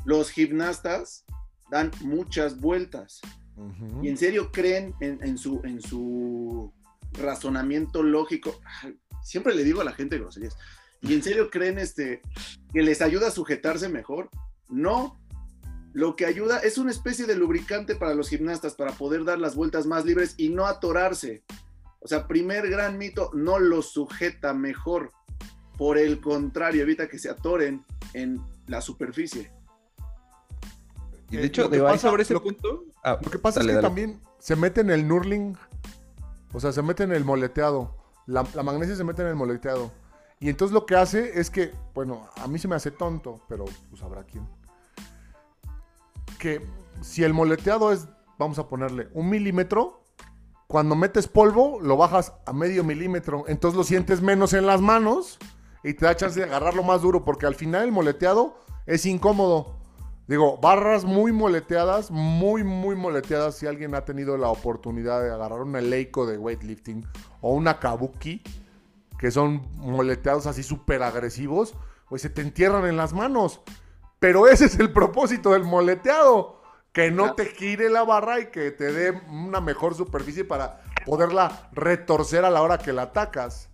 Los 0.05 0.29
gimnastas 0.29 1.25
dan 1.71 1.91
muchas 2.01 2.59
vueltas. 2.59 3.21
Y 4.01 4.07
en 4.07 4.17
serio 4.17 4.51
creen 4.53 4.95
en, 5.01 5.37
su, 5.37 5.59
en 5.65 5.81
su 5.81 6.71
razonamiento 7.11 8.03
lógico. 8.03 8.61
Siempre 9.23 9.55
le 9.55 9.63
digo 9.63 9.81
a 9.81 9.83
la 9.83 9.93
gente 9.93 10.17
groserías. 10.17 10.55
¿Y 11.01 11.13
en 11.13 11.23
serio 11.23 11.49
creen 11.49 11.77
este, 11.77 12.21
que 12.73 12.81
les 12.81 13.01
ayuda 13.01 13.27
a 13.27 13.31
sujetarse 13.31 13.89
mejor? 13.89 14.29
No. 14.69 15.19
Lo 15.93 16.15
que 16.15 16.25
ayuda 16.25 16.59
es 16.59 16.77
una 16.77 16.91
especie 16.91 17.25
de 17.25 17.35
lubricante 17.35 17.95
para 17.95 18.13
los 18.13 18.29
gimnastas 18.29 18.75
para 18.75 18.91
poder 18.91 19.23
dar 19.23 19.39
las 19.39 19.55
vueltas 19.55 19.85
más 19.85 20.05
libres 20.05 20.35
y 20.37 20.49
no 20.49 20.65
atorarse. 20.65 21.43
O 21.99 22.07
sea, 22.07 22.27
primer 22.27 22.69
gran 22.69 22.97
mito, 22.97 23.31
no 23.33 23.59
los 23.59 23.91
sujeta 23.91 24.53
mejor. 24.53 25.11
Por 25.77 25.97
el 25.97 26.19
contrario, 26.19 26.83
evita 26.83 27.07
que 27.07 27.17
se 27.17 27.29
atoren 27.29 27.85
en 28.13 28.41
la 28.67 28.81
superficie. 28.81 29.51
Y 31.31 31.37
de 31.37 31.45
hecho, 31.45 31.67
de 31.69 31.97
sobre 31.97 32.23
ese 32.23 32.39
punto. 32.39 32.85
Ah, 33.03 33.17
lo 33.21 33.29
que 33.31 33.39
pasa 33.39 33.61
es 33.61 33.67
que 33.67 33.75
también 33.75 34.19
se 34.39 34.55
mete 34.55 34.81
en 34.81 34.89
el 34.89 35.07
nurling. 35.07 35.57
O 36.53 36.59
sea, 36.59 36.71
se 36.71 36.81
mete 36.81 37.03
en 37.03 37.11
el 37.11 37.23
moleteado. 37.23 37.98
La, 38.29 38.43
magnesia 38.61 38.95
se 38.95 39.03
mete 39.03 39.23
en 39.23 39.29
el 39.29 39.35
moleteado. 39.35 39.91
Y 40.39 40.49
entonces 40.49 40.71
lo 40.71 40.85
que 40.85 40.95
hace 40.95 41.39
es 41.39 41.49
que, 41.49 41.73
bueno, 41.95 42.29
a 42.35 42.47
mí 42.47 42.59
se 42.59 42.67
me 42.67 42.75
hace 42.75 42.91
tonto, 42.91 43.41
pero 43.49 43.65
pues 43.89 44.03
habrá 44.03 44.23
quien. 44.23 44.47
Que 46.37 46.61
si 47.01 47.23
el 47.23 47.33
moleteado 47.33 47.91
es, 47.91 48.07
vamos 48.37 48.59
a 48.59 48.67
ponerle, 48.67 49.09
un 49.13 49.29
milímetro, 49.29 50.03
cuando 50.67 50.95
metes 50.95 51.27
polvo, 51.27 51.79
lo 51.81 51.97
bajas 51.97 52.33
a 52.45 52.53
medio 52.53 52.83
milímetro. 52.83 53.45
Entonces 53.47 53.75
lo 53.75 53.83
sientes 53.83 54.21
menos 54.21 54.53
en 54.53 54.67
las 54.67 54.79
manos 54.79 55.39
y 55.83 55.95
te 55.95 56.05
da 56.05 56.15
chance 56.15 56.39
de 56.39 56.45
agarrarlo 56.45 56.83
más 56.83 57.01
duro, 57.01 57.25
porque 57.25 57.47
al 57.47 57.55
final 57.55 57.85
el 57.85 57.91
moleteado 57.91 58.59
es 58.85 59.07
incómodo. 59.07 59.78
Digo, 60.29 60.59
barras 60.59 61.05
muy 61.05 61.31
moleteadas, 61.31 62.11
muy, 62.11 62.63
muy 62.63 62.95
moleteadas. 62.95 63.55
Si 63.55 63.65
alguien 63.65 63.95
ha 63.95 64.05
tenido 64.05 64.37
la 64.37 64.49
oportunidad 64.49 65.23
de 65.23 65.31
agarrar 65.31 65.61
un 65.61 65.75
Eleiko 65.75 66.27
de 66.27 66.37
weightlifting 66.37 67.03
o 67.41 67.55
una 67.55 67.79
Kabuki, 67.79 68.43
que 69.17 69.31
son 69.31 69.67
moleteados 69.77 70.45
así 70.45 70.61
súper 70.61 71.01
agresivos, 71.01 71.73
pues 72.07 72.21
se 72.21 72.29
te 72.29 72.43
entierran 72.43 72.85
en 72.85 72.95
las 72.95 73.11
manos. 73.11 73.61
Pero 74.19 74.47
ese 74.47 74.65
es 74.65 74.77
el 74.77 74.93
propósito 74.93 75.53
del 75.53 75.63
moleteado. 75.63 76.61
Que 76.91 77.09
no 77.09 77.33
te 77.33 77.47
gire 77.47 77.89
la 77.89 78.03
barra 78.03 78.39
y 78.39 78.51
que 78.51 78.69
te 78.69 78.93
dé 78.93 79.19
una 79.31 79.61
mejor 79.61 79.95
superficie 79.95 80.45
para 80.45 80.83
poderla 81.07 81.71
retorcer 81.71 82.45
a 82.45 82.51
la 82.51 82.61
hora 82.61 82.77
que 82.77 82.93
la 82.93 83.03
atacas, 83.03 83.71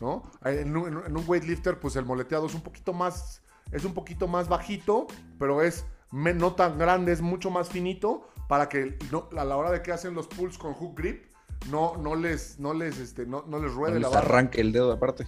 ¿no? 0.00 0.22
En 0.44 0.76
un, 0.76 1.04
en 1.04 1.16
un 1.16 1.24
weightlifter, 1.26 1.80
pues 1.80 1.96
el 1.96 2.04
moleteado 2.04 2.46
es 2.46 2.54
un 2.54 2.60
poquito 2.60 2.92
más, 2.92 3.42
es 3.72 3.84
un 3.84 3.92
poquito 3.92 4.28
más 4.28 4.48
bajito, 4.48 5.08
pero 5.38 5.62
es 5.62 5.84
no 6.12 6.54
tan 6.54 6.78
grande, 6.78 7.12
es 7.12 7.20
mucho 7.20 7.50
más 7.50 7.68
finito 7.68 8.28
para 8.48 8.68
que 8.68 8.98
no- 9.10 9.28
a 9.36 9.44
la 9.44 9.56
hora 9.56 9.70
de 9.70 9.82
que 9.82 9.92
hacen 9.92 10.14
los 10.14 10.26
pulls 10.28 10.56
con 10.58 10.72
hook 10.74 10.96
grip, 10.96 11.26
no, 11.70 11.96
no 11.96 12.14
les, 12.14 12.58
no 12.60 12.74
les, 12.74 12.98
este, 12.98 13.26
no, 13.26 13.44
no 13.46 13.58
les 13.58 13.72
No 13.72 13.76
ruede 13.78 13.94
la 13.94 14.00
les 14.08 14.10
barra. 14.10 14.26
arranque 14.28 14.60
el 14.60 14.72
dedo 14.72 14.92
aparte. 14.92 15.26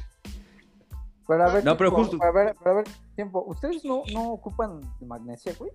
Pero 1.26 1.44
a 1.44 1.52
ver, 1.52 1.64
No, 1.64 1.76
pero 1.76 1.90
tiempo, 1.90 2.08
justo- 2.10 2.24
A 2.24 2.30
ver, 2.30 2.54
pero 2.58 2.70
a 2.70 2.74
ver, 2.74 2.88
tiempo. 3.14 3.44
¿Ustedes 3.46 3.84
no, 3.84 4.02
no 4.12 4.30
ocupan 4.32 4.80
magnesia, 5.00 5.52
güey? 5.58 5.70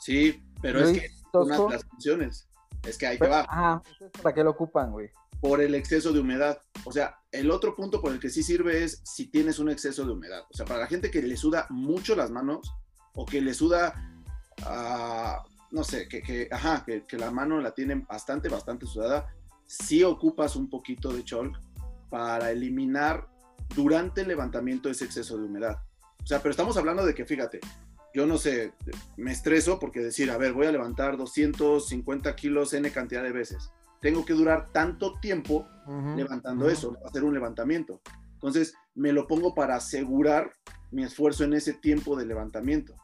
Sí, 0.00 0.42
pero 0.60 0.80
es 0.80 0.98
que 0.98 1.08
una 1.38 1.56
de 1.58 1.68
las 1.70 1.84
funciones 1.84 2.48
es 2.84 2.98
que 2.98 3.06
ahí 3.06 3.18
te 3.18 3.28
va. 3.28 3.40
Ajá, 3.42 3.82
¿ustedes 3.92 4.10
para 4.22 4.34
qué 4.34 4.42
lo 4.44 4.50
ocupan, 4.50 4.90
güey? 4.90 5.10
por 5.40 5.60
el 5.60 5.74
exceso 5.74 6.10
de 6.10 6.20
humedad. 6.20 6.58
O 6.86 6.92
sea, 6.92 7.18
el 7.30 7.50
otro 7.50 7.76
punto 7.76 8.00
por 8.00 8.12
el 8.12 8.18
que 8.18 8.30
sí 8.30 8.42
sirve 8.42 8.82
es 8.82 9.02
si 9.04 9.26
tienes 9.30 9.58
un 9.58 9.68
exceso 9.68 10.06
de 10.06 10.12
humedad. 10.12 10.42
O 10.50 10.54
sea, 10.56 10.64
para 10.64 10.80
la 10.80 10.86
gente 10.86 11.10
que 11.10 11.20
le 11.20 11.36
suda 11.36 11.66
mucho 11.68 12.16
las 12.16 12.30
manos 12.30 12.72
o 13.14 13.26
que 13.26 13.42
le 13.42 13.52
suda, 13.52 13.92
ah, 14.64 15.42
no 15.70 15.84
sé, 15.84 16.08
que, 16.08 16.22
que- 16.22 16.48
ajá, 16.50 16.84
que, 16.84 17.04
que 17.04 17.16
la 17.16 17.30
mano 17.30 17.60
la 17.60 17.72
tienen 17.74 18.06
bastante, 18.06 18.48
bastante 18.48 18.86
sudada, 18.86 19.26
sí 19.66 20.02
ocupas 20.04 20.56
un 20.56 20.68
poquito 20.70 21.12
de 21.12 21.24
chalk 21.24 21.58
para 22.10 22.50
eliminar 22.50 23.26
durante 23.74 24.20
el 24.22 24.28
levantamiento 24.28 24.88
ese 24.88 25.04
exceso 25.04 25.36
de 25.36 25.44
humedad. 25.44 25.78
O 26.22 26.26
sea, 26.26 26.38
pero 26.40 26.50
estamos 26.50 26.76
hablando 26.76 27.04
de 27.04 27.14
que, 27.14 27.24
fíjate, 27.24 27.60
yo 28.14 28.26
no 28.26 28.38
sé, 28.38 28.72
me 29.16 29.32
estreso 29.32 29.78
porque 29.80 30.00
decir, 30.00 30.30
a 30.30 30.38
ver, 30.38 30.52
voy 30.52 30.66
a 30.66 30.72
levantar 30.72 31.16
250 31.16 32.34
kilos 32.36 32.72
N 32.72 32.88
cantidad 32.92 33.22
de 33.22 33.32
veces. 33.32 33.70
Tengo 34.00 34.24
que 34.24 34.34
durar 34.34 34.70
tanto 34.72 35.18
tiempo 35.20 35.66
levantando 36.16 36.68
eso, 36.70 36.96
hacer 37.04 37.24
un 37.24 37.34
levantamiento. 37.34 38.00
Entonces, 38.34 38.74
me 38.94 39.12
lo 39.12 39.26
pongo 39.26 39.54
para 39.54 39.76
asegurar 39.76 40.52
mi 40.92 41.02
esfuerzo 41.02 41.42
en 41.44 41.54
ese 41.54 41.72
tiempo 41.72 42.14
de 42.16 42.26
levantamiento. 42.26 42.94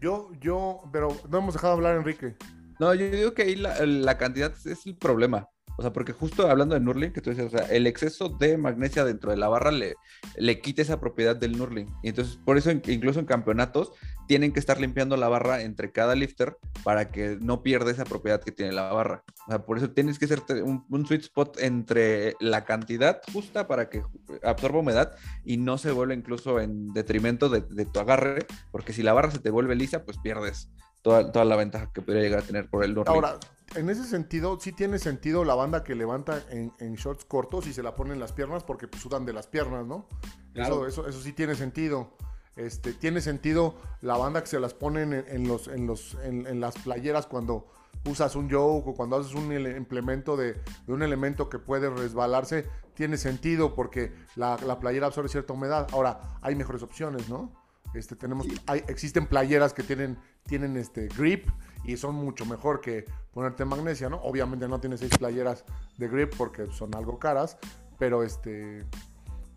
Yo, 0.00 0.30
yo, 0.40 0.82
pero 0.92 1.08
no 1.28 1.38
hemos 1.38 1.54
dejado 1.54 1.74
hablar, 1.74 1.96
Enrique. 1.96 2.36
No, 2.78 2.92
yo 2.94 3.10
digo 3.10 3.32
que 3.32 3.42
ahí 3.42 3.56
la, 3.56 3.84
la 3.86 4.18
cantidad 4.18 4.52
es 4.66 4.86
el 4.86 4.96
problema. 4.96 5.48
O 5.78 5.82
sea, 5.82 5.92
porque 5.92 6.12
justo 6.12 6.48
hablando 6.48 6.74
de 6.74 6.80
Nurling, 6.80 7.12
que 7.12 7.20
tú 7.20 7.34
sea, 7.34 7.66
el 7.70 7.86
exceso 7.86 8.30
de 8.30 8.56
magnesia 8.56 9.04
dentro 9.04 9.30
de 9.30 9.36
la 9.36 9.48
barra 9.48 9.70
le, 9.70 9.94
le 10.36 10.60
quita 10.60 10.80
esa 10.82 11.00
propiedad 11.00 11.36
del 11.36 11.58
Nurling. 11.58 11.88
Y 12.02 12.08
entonces, 12.08 12.38
por 12.44 12.56
eso, 12.56 12.70
in- 12.70 12.82
incluso 12.86 13.20
en 13.20 13.26
campeonatos, 13.26 13.92
tienen 14.26 14.52
que 14.52 14.60
estar 14.60 14.80
limpiando 14.80 15.16
la 15.16 15.28
barra 15.28 15.62
entre 15.62 15.92
cada 15.92 16.14
lifter 16.14 16.56
para 16.82 17.10
que 17.10 17.38
no 17.40 17.62
pierda 17.62 17.90
esa 17.90 18.04
propiedad 18.04 18.42
que 18.42 18.52
tiene 18.52 18.72
la 18.72 18.92
barra. 18.92 19.22
O 19.46 19.50
sea, 19.50 19.64
por 19.64 19.76
eso 19.78 19.90
tienes 19.90 20.18
que 20.18 20.24
hacer 20.24 20.42
un, 20.62 21.06
sweet 21.06 21.20
spot 21.22 21.58
entre 21.60 22.34
la 22.40 22.64
cantidad 22.64 23.20
justa 23.32 23.68
para 23.68 23.88
que 23.88 24.02
absorba 24.42 24.80
humedad 24.80 25.14
y 25.44 25.58
no 25.58 25.78
se 25.78 25.92
vuelva 25.92 26.14
incluso 26.14 26.58
en 26.58 26.92
detrimento 26.94 27.48
de, 27.48 27.60
de 27.60 27.84
tu 27.84 28.00
agarre, 28.00 28.46
porque 28.72 28.92
si 28.92 29.02
la 29.02 29.12
barra 29.12 29.30
se 29.30 29.38
te 29.38 29.50
vuelve 29.50 29.76
lisa, 29.76 30.04
pues 30.04 30.18
pierdes 30.18 30.70
toda, 31.06 31.30
toda 31.30 31.44
la 31.44 31.54
ventaja 31.54 31.88
que 31.92 32.02
podría 32.02 32.20
llegar 32.24 32.40
a 32.40 32.42
tener 32.42 32.68
por 32.68 32.82
el 32.82 32.92
Nurling. 32.92 33.14
Ahora, 33.14 33.38
en 33.76 33.88
ese 33.90 34.04
sentido, 34.04 34.58
sí 34.60 34.72
tiene 34.72 34.98
sentido 34.98 35.44
la 35.44 35.54
banda 35.54 35.84
que 35.84 35.94
levanta 35.94 36.42
en, 36.50 36.72
en 36.80 36.96
shorts 36.96 37.24
cortos 37.24 37.68
y 37.68 37.72
se 37.72 37.84
la 37.84 37.94
pone 37.94 38.12
en 38.12 38.18
las 38.18 38.32
piernas 38.32 38.64
porque 38.64 38.88
pues, 38.88 39.02
sudan 39.02 39.24
de 39.24 39.32
las 39.32 39.46
piernas, 39.46 39.86
¿no? 39.86 40.08
Claro. 40.52 40.84
Eso, 40.84 41.02
eso, 41.02 41.08
eso 41.08 41.20
sí 41.20 41.32
tiene 41.32 41.54
sentido. 41.54 42.10
Este, 42.56 42.92
tiene 42.92 43.20
sentido 43.20 43.76
la 44.00 44.16
banda 44.16 44.40
que 44.40 44.48
se 44.48 44.58
las 44.58 44.74
ponen 44.74 45.12
en, 45.12 45.24
en 45.28 45.46
los, 45.46 45.68
en, 45.68 45.86
los, 45.86 46.16
en, 46.24 46.44
en 46.44 46.58
las 46.58 46.74
playeras 46.74 47.26
cuando 47.28 47.68
usas 48.04 48.34
un 48.34 48.48
yoke 48.48 48.88
o 48.88 48.94
cuando 48.94 49.16
haces 49.16 49.34
un 49.34 49.52
implemento 49.52 50.36
de, 50.36 50.54
de 50.54 50.92
un 50.92 51.04
elemento 51.04 51.48
que 51.48 51.60
puede 51.60 51.88
resbalarse, 51.88 52.66
tiene 52.94 53.16
sentido 53.16 53.76
porque 53.76 54.12
la, 54.34 54.56
la 54.66 54.80
playera 54.80 55.06
absorbe 55.06 55.28
cierta 55.28 55.52
humedad. 55.52 55.86
Ahora, 55.92 56.18
hay 56.42 56.56
mejores 56.56 56.82
opciones, 56.82 57.28
¿no? 57.28 57.52
Este, 57.94 58.16
tenemos, 58.16 58.46
hay, 58.66 58.82
existen 58.88 59.26
playeras 59.26 59.72
que 59.72 59.82
tienen, 59.82 60.18
tienen 60.44 60.76
este 60.76 61.08
grip 61.08 61.48
y 61.84 61.96
son 61.96 62.14
mucho 62.14 62.44
mejor 62.44 62.80
que 62.80 63.04
ponerte 63.32 63.64
magnesia, 63.64 64.08
¿no? 64.08 64.16
Obviamente 64.18 64.68
no 64.68 64.80
tienes 64.80 65.00
seis 65.00 65.16
playeras 65.16 65.64
de 65.96 66.08
grip 66.08 66.34
porque 66.36 66.66
son 66.72 66.94
algo 66.94 67.18
caras, 67.18 67.58
pero 67.98 68.22
este, 68.22 68.84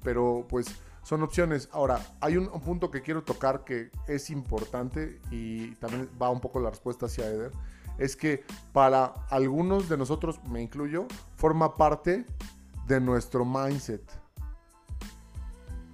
pero 0.04 0.46
pues 0.48 0.68
son 1.04 1.24
opciones. 1.24 1.70
Ahora, 1.72 2.02
hay 2.22 2.38
un, 2.38 2.48
un 2.48 2.62
punto 2.62 2.92
que 2.92 3.02
quiero 3.02 3.24
tocar 3.24 3.64
que 3.64 3.90
es 4.08 4.30
importante 4.30 5.20
y 5.32 5.76
también 5.76 6.10
va 6.22 6.30
un 6.30 6.40
poco 6.40 6.60
la 6.60 6.70
respuesta 6.70 7.08
hacia 7.08 7.28
Eder, 7.28 7.52
es 7.98 8.16
que 8.16 8.44
para 8.72 9.06
algunos 9.30 9.90
de 9.90 9.98
nosotros, 9.98 10.40
me 10.50 10.62
incluyo, 10.62 11.08
forma 11.36 11.76
parte 11.76 12.26
de 12.88 13.00
nuestro 13.00 13.46
mindset. 13.46 14.02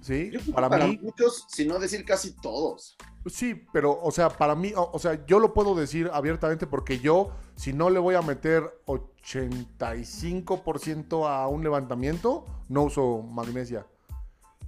¿Sí? 0.06 0.30
Yo 0.30 0.38
Para, 0.52 0.70
para, 0.70 0.86
mí, 0.86 1.00
muchos, 1.02 1.46
si 1.48 1.66
no 1.66 1.80
decir 1.80 2.04
casi 2.04 2.36
todos. 2.36 2.96
Sí, 3.26 3.66
pero, 3.72 4.00
o 4.00 4.12
sea, 4.12 4.28
para 4.28 4.54
mí, 4.54 4.72
o, 4.76 4.88
o 4.92 5.00
sea, 5.00 5.26
yo 5.26 5.40
lo 5.40 5.52
puedo 5.52 5.74
decir 5.74 6.08
abiertamente 6.12 6.68
porque 6.68 7.00
yo, 7.00 7.32
si 7.56 7.72
no 7.72 7.90
le 7.90 7.98
voy 7.98 8.14
a 8.14 8.22
meter 8.22 8.62
85% 8.86 11.28
a 11.28 11.48
un 11.48 11.64
levantamiento, 11.64 12.46
no 12.68 12.84
uso 12.84 13.22
magnesia. 13.22 13.84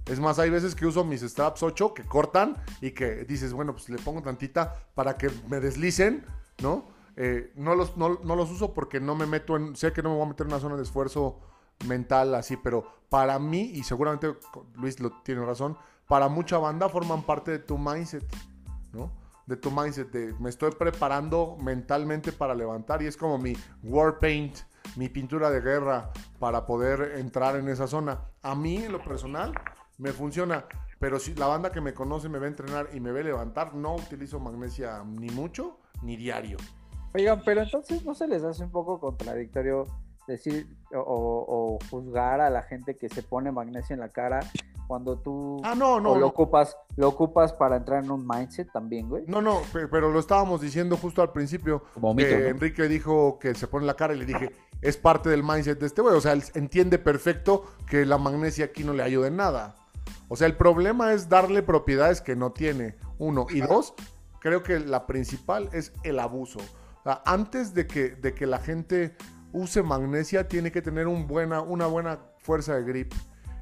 Es 0.07 0.19
más, 0.19 0.39
hay 0.39 0.49
veces 0.49 0.75
que 0.75 0.85
uso 0.85 1.05
mis 1.05 1.21
straps 1.21 1.63
8 1.63 1.93
que 1.93 2.03
cortan 2.03 2.57
y 2.81 2.91
que 2.91 3.23
dices, 3.23 3.53
bueno, 3.53 3.71
pues 3.71 3.87
le 3.87 3.97
pongo 3.97 4.21
tantita 4.21 4.89
para 4.93 5.15
que 5.15 5.31
me 5.47 5.61
deslicen, 5.61 6.25
¿no? 6.61 6.89
Eh, 7.15 7.53
no, 7.55 7.75
los, 7.75 7.95
no, 7.95 8.19
no 8.25 8.35
los 8.35 8.51
uso 8.51 8.73
porque 8.73 8.99
no 8.99 9.15
me 9.15 9.25
meto 9.25 9.55
en, 9.55 9.77
sé 9.77 9.93
que 9.93 10.03
no 10.03 10.09
me 10.09 10.15
voy 10.15 10.25
a 10.25 10.29
meter 10.29 10.47
en 10.47 10.51
una 10.51 10.59
zona 10.59 10.75
de 10.75 10.83
esfuerzo 10.83 11.39
mental 11.87 12.35
así, 12.35 12.57
pero 12.57 12.85
para 13.09 13.39
mí, 13.39 13.71
y 13.73 13.83
seguramente 13.83 14.35
Luis 14.75 14.99
lo 14.99 15.11
tiene 15.23 15.43
razón, 15.45 15.77
para 16.07 16.27
mucha 16.27 16.57
banda 16.57 16.89
forman 16.89 17.23
parte 17.23 17.51
de 17.51 17.59
tu 17.59 17.77
mindset, 17.77 18.25
¿no? 18.93 19.11
De 19.45 19.57
tu 19.57 19.71
mindset, 19.71 20.11
de 20.11 20.33
me 20.39 20.49
estoy 20.49 20.71
preparando 20.71 21.57
mentalmente 21.59 22.31
para 22.31 22.53
levantar 22.53 23.01
y 23.01 23.07
es 23.07 23.17
como 23.17 23.37
mi 23.37 23.55
war 23.83 24.19
paint, 24.19 24.57
mi 24.95 25.09
pintura 25.09 25.49
de 25.49 25.61
guerra 25.61 26.11
para 26.39 26.65
poder 26.65 27.17
entrar 27.17 27.55
en 27.55 27.67
esa 27.69 27.87
zona. 27.87 28.21
A 28.41 28.55
mí, 28.55 28.77
en 28.77 28.91
lo 28.91 29.03
personal, 29.03 29.53
me 29.97 30.11
funciona, 30.11 30.65
pero 30.99 31.19
si 31.19 31.33
la 31.35 31.47
banda 31.47 31.71
que 31.71 31.81
me 31.81 31.93
conoce 31.93 32.29
me 32.29 32.39
ve 32.39 32.47
entrenar 32.47 32.89
y 32.93 32.99
me 32.99 33.11
ve 33.11 33.23
levantar, 33.23 33.73
no 33.73 33.95
utilizo 33.95 34.39
magnesia 34.39 35.03
ni 35.03 35.29
mucho 35.29 35.79
ni 36.01 36.15
diario. 36.15 36.57
Oigan, 37.13 37.41
pero 37.43 37.63
entonces 37.63 38.05
no 38.05 38.13
se 38.13 38.27
les 38.27 38.43
hace 38.43 38.63
un 38.63 38.71
poco 38.71 38.99
contradictorio 38.99 39.85
decir 40.27 40.77
o, 40.95 41.77
juzgar 41.89 42.41
a 42.41 42.49
la 42.49 42.63
gente 42.63 42.95
que 42.95 43.09
se 43.09 43.23
pone 43.23 43.51
magnesia 43.51 43.93
en 43.93 43.99
la 43.99 44.09
cara 44.09 44.39
cuando 44.87 45.19
tú 45.19 45.61
Ah, 45.63 45.75
no, 45.75 45.99
no, 45.99 46.11
o 46.11 46.15
lo 46.15 46.21
no. 46.21 46.27
ocupas, 46.27 46.75
lo 46.95 47.07
ocupas 47.09 47.53
para 47.53 47.75
entrar 47.77 48.03
en 48.03 48.09
un 48.09 48.25
mindset 48.27 48.71
también, 48.71 49.07
güey. 49.07 49.23
No, 49.27 49.41
no, 49.41 49.61
pe- 49.71 49.87
pero 49.87 50.09
lo 50.11 50.19
estábamos 50.19 50.61
diciendo 50.61 50.97
justo 50.97 51.21
al 51.21 51.31
principio. 51.31 51.83
Como 51.93 52.15
que 52.15 52.23
mito, 52.25 52.39
¿no? 52.39 52.45
Enrique 52.45 52.87
dijo 52.87 53.37
que 53.39 53.53
se 53.53 53.67
pone 53.67 53.85
la 53.85 53.93
cara 53.95 54.13
y 54.15 54.17
le 54.17 54.25
dije, 54.25 54.51
es 54.81 54.97
parte 54.97 55.29
del 55.29 55.43
mindset 55.43 55.79
de 55.79 55.85
este 55.85 56.01
güey. 56.01 56.15
O 56.15 56.21
sea, 56.21 56.31
él 56.33 56.43
entiende 56.55 56.97
perfecto 56.97 57.65
que 57.87 58.05
la 58.05 58.17
magnesia 58.17 58.65
aquí 58.65 58.83
no 58.83 58.93
le 58.93 59.03
ayuda 59.03 59.27
en 59.27 59.35
nada. 59.35 59.75
O 60.27 60.35
sea, 60.35 60.47
el 60.47 60.55
problema 60.57 61.13
es 61.13 61.29
darle 61.29 61.61
propiedades 61.61 62.21
que 62.21 62.35
no 62.35 62.51
tiene. 62.51 62.95
Uno. 63.19 63.45
Y 63.51 63.61
dos, 63.61 63.93
creo 64.39 64.63
que 64.63 64.79
la 64.79 65.05
principal 65.05 65.69
es 65.71 65.93
el 66.03 66.17
abuso. 66.17 66.59
O 66.59 67.03
sea, 67.03 67.21
antes 67.25 67.75
de 67.75 67.85
que, 67.85 68.09
de 68.09 68.33
que 68.33 68.47
la 68.47 68.57
gente 68.57 69.15
use 69.53 69.83
magnesia, 69.83 70.47
tiene 70.47 70.71
que 70.71 70.81
tener 70.81 71.07
un 71.07 71.27
buena, 71.27 71.61
una 71.61 71.87
buena 71.87 72.19
fuerza 72.39 72.75
de 72.75 72.83
grip. 72.83 73.13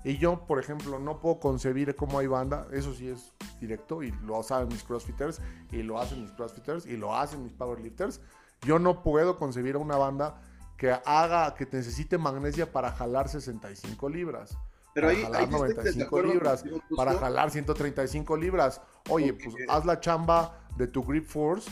Y 0.04 0.18
yo, 0.18 0.46
por 0.46 0.60
ejemplo, 0.60 1.00
no 1.00 1.20
puedo 1.20 1.40
concebir 1.40 1.96
cómo 1.96 2.20
hay 2.20 2.28
banda, 2.28 2.68
eso 2.72 2.94
sí 2.94 3.10
es 3.10 3.34
directo, 3.60 4.04
y 4.04 4.12
lo 4.24 4.42
saben 4.44 4.70
mis 4.70 4.84
crossfitters, 4.84 5.42
y 5.72 5.84
lo 5.84 6.00
hacen 6.00 6.22
mis 6.22 6.32
crossfitters, 6.32 6.86
y 6.86 6.96
lo 6.96 7.16
hacen 7.16 7.44
mis 7.44 7.52
powerlifters. 7.52 8.22
Yo 8.62 8.80
no 8.80 9.04
puedo 9.04 9.38
concebir 9.38 9.76
a 9.76 9.80
una 9.80 9.98
banda 9.98 10.42
que 10.78 10.92
haga, 11.06 11.54
que 11.56 11.68
necesite 11.72 12.18
magnesia 12.18 12.72
para 12.72 12.92
jalar 12.92 13.28
65 13.28 14.10
libras. 14.10 14.58
Pero 14.94 15.08
para 15.08 15.18
ahí, 15.18 15.24
jalar 15.24 15.42
ahí 15.42 15.48
sí 15.48 15.54
estoy 15.54 15.68
de 15.68 15.74
95 15.74 16.06
acuerdo 16.06 16.34
libras, 16.34 16.64
para 16.96 17.14
jalar 17.16 17.52
135 17.52 18.38
libras. 18.38 18.82
Oye, 19.10 19.34
pues 19.34 19.56
haz 19.68 19.86
la 19.86 20.00
chamba 20.00 20.60
de 20.78 20.88
tu 20.88 21.04
grip 21.04 21.26
force 21.26 21.70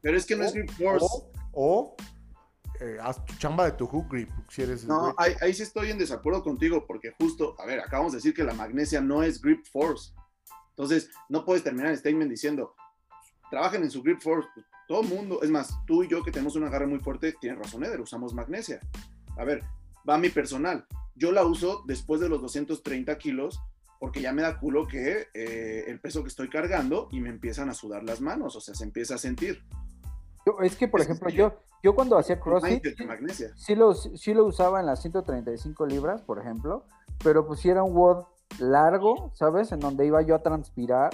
Pero 0.00 0.16
es 0.16 0.26
que 0.26 0.34
no 0.34 0.44
es 0.44 0.52
grip 0.52 0.70
force. 0.70 1.06
o, 1.06 1.30
o, 1.52 1.96
eh, 2.80 2.98
haz 3.02 3.24
tu 3.24 3.34
chamba 3.36 3.64
de 3.64 3.72
tu 3.72 3.86
hook 3.86 4.08
grip, 4.10 4.30
si 4.48 4.62
eres 4.62 4.84
No, 4.84 5.14
ahí, 5.16 5.34
ahí 5.40 5.52
sí 5.52 5.62
estoy 5.62 5.90
en 5.90 5.98
desacuerdo 5.98 6.42
contigo, 6.42 6.86
porque 6.86 7.12
justo, 7.18 7.54
a 7.58 7.66
ver, 7.66 7.80
acabamos 7.80 8.12
de 8.12 8.18
decir 8.18 8.34
que 8.34 8.44
la 8.44 8.54
magnesia 8.54 9.00
no 9.00 9.22
es 9.22 9.40
grip 9.40 9.66
force. 9.66 10.12
Entonces, 10.70 11.10
no 11.28 11.44
puedes 11.44 11.64
terminar 11.64 11.90
el 11.90 11.98
statement 11.98 12.30
diciendo, 12.30 12.74
trabajen 13.50 13.82
en 13.82 13.90
su 13.90 14.02
grip 14.02 14.20
force. 14.20 14.48
Pues, 14.54 14.66
todo 14.86 15.02
el 15.02 15.08
mundo, 15.08 15.40
es 15.42 15.50
más, 15.50 15.74
tú 15.86 16.02
y 16.02 16.08
yo 16.08 16.22
que 16.22 16.30
tenemos 16.30 16.56
un 16.56 16.64
agarre 16.64 16.86
muy 16.86 16.98
fuerte, 16.98 17.34
tienes 17.40 17.58
razón, 17.58 17.84
Eder, 17.84 18.00
usamos 18.00 18.32
magnesia. 18.32 18.80
A 19.36 19.44
ver, 19.44 19.62
va 20.08 20.16
mi 20.16 20.30
personal. 20.30 20.86
Yo 21.14 21.30
la 21.32 21.44
uso 21.44 21.82
después 21.86 22.20
de 22.20 22.28
los 22.28 22.40
230 22.40 23.18
kilos, 23.18 23.60
porque 24.00 24.22
ya 24.22 24.32
me 24.32 24.42
da 24.42 24.58
culo 24.58 24.86
que 24.86 25.26
eh, 25.34 25.84
el 25.88 26.00
peso 26.00 26.22
que 26.22 26.28
estoy 26.28 26.48
cargando 26.48 27.08
y 27.10 27.20
me 27.20 27.28
empiezan 27.28 27.68
a 27.68 27.74
sudar 27.74 28.04
las 28.04 28.20
manos, 28.20 28.56
o 28.56 28.60
sea, 28.60 28.74
se 28.74 28.84
empieza 28.84 29.16
a 29.16 29.18
sentir. 29.18 29.62
Yo- 30.56 30.60
es 30.62 30.76
que, 30.76 30.88
por 30.88 31.00
Es 31.00 31.06
ejemplo, 31.06 31.30
sí. 31.30 31.36
yo, 31.36 31.52
yo 31.82 31.94
cuando 31.94 32.16
hacía 32.18 32.40
CrossFit, 32.40 32.82
sí 33.56 33.74
lo, 33.74 33.94
sí 33.94 34.34
lo 34.34 34.44
usaba 34.46 34.80
en 34.80 34.86
las 34.86 35.00
135 35.02 35.86
libras, 35.86 36.22
por 36.22 36.38
ejemplo, 36.38 36.84
pero 37.22 37.46
pues 37.46 37.60
sí 37.60 37.68
era 37.68 37.82
un 37.82 37.94
WOD 37.94 38.24
largo, 38.58 39.30
¿sabes? 39.34 39.72
En 39.72 39.80
donde 39.80 40.06
iba 40.06 40.22
yo 40.22 40.34
a 40.34 40.42
transpirar, 40.42 41.10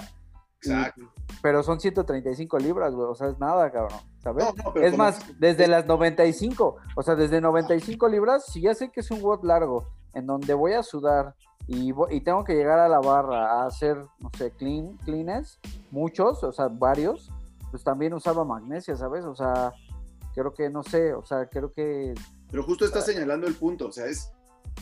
Exacto. 0.61 1.01
pero 1.41 1.61
son 1.63 1.79
135 1.79 2.57
libras, 2.57 2.93
güey, 2.95 3.07
o 3.07 3.15
sea, 3.15 3.27
es 3.27 3.37
nada, 3.39 3.71
cabrón, 3.71 3.99
¿sabes? 4.19 4.45
No, 4.45 4.63
no, 4.63 4.73
pero 4.73 4.87
es 4.87 4.97
más, 4.97 5.19
desde 5.39 5.67
las 5.67 5.85
95, 5.85 6.77
o 6.95 7.03
sea, 7.03 7.15
desde 7.15 7.41
95 7.41 8.07
libras, 8.07 8.45
si 8.51 8.61
ya 8.61 8.73
sé 8.73 8.89
que 8.89 9.01
es 9.01 9.11
un 9.11 9.21
WOD 9.21 9.43
largo, 9.43 9.85
en 10.13 10.25
donde 10.25 10.53
voy 10.53 10.73
a 10.73 10.81
sudar 10.81 11.35
y, 11.67 11.91
y 12.09 12.21
tengo 12.21 12.43
que 12.43 12.53
llegar 12.55 12.79
a 12.79 12.87
la 12.87 12.99
barra 12.99 13.61
a 13.61 13.65
hacer, 13.67 13.97
no 14.19 14.29
sé, 14.37 14.51
clean, 14.51 14.97
cleans, 15.03 15.59
muchos, 15.91 16.43
o 16.43 16.51
sea, 16.51 16.67
varios, 16.69 17.31
pues 17.75 17.83
también 17.83 18.13
usaba 18.13 18.45
magnesia, 18.45 18.95
¿sabes? 18.95 19.25
O 19.25 19.35
sea, 19.35 19.73
creo 20.33 20.53
que, 20.53 20.69
no 20.69 20.81
sé, 20.81 21.13
o 21.13 21.25
sea, 21.25 21.45
creo 21.49 21.73
que 21.73 22.13
Pero 22.49 22.63
justo 22.63 22.85
está 22.85 23.01
señalando 23.01 23.47
el 23.47 23.55
punto, 23.55 23.87
o 23.87 23.91
sea, 23.91 24.05
es, 24.05 24.31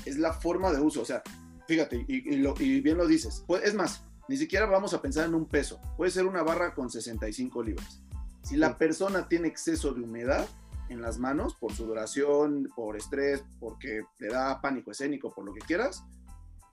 es 0.05 0.17
la 0.19 0.31
forma 0.31 0.71
de 0.71 0.79
uso, 0.79 1.01
o 1.01 1.05
sea, 1.05 1.23
fíjate, 1.67 2.05
y, 2.07 2.35
y 2.35 2.37
lo- 2.37 2.53
y 2.59 2.81
bien 2.81 2.97
lo 2.99 3.07
dices, 3.07 3.43
pues, 3.47 3.63
es 3.63 3.73
más, 3.73 4.05
ni 4.27 4.37
siquiera 4.37 4.67
vamos 4.67 4.93
a 4.93 5.01
pensar 5.01 5.25
en 5.25 5.33
un 5.33 5.47
peso, 5.47 5.81
puede 5.97 6.11
ser 6.11 6.27
una 6.27 6.43
barra 6.43 6.75
con 6.75 6.91
65 6.91 7.63
libras. 7.63 7.99
Si 8.43 8.57
la 8.57 8.77
persona 8.77 9.27
tiene 9.27 9.47
exceso 9.47 9.91
de 9.95 10.01
humedad 10.01 10.45
en 10.89 11.01
las 11.01 11.17
manos, 11.17 11.55
por 11.55 11.73
sudoración, 11.73 12.69
por 12.75 12.95
estrés, 12.95 13.43
porque 13.59 14.03
le 14.19 14.27
da 14.27 14.61
pánico 14.61 14.91
escénico, 14.91 15.33
por 15.33 15.45
lo 15.45 15.51
que 15.53 15.61
quieras, 15.61 16.03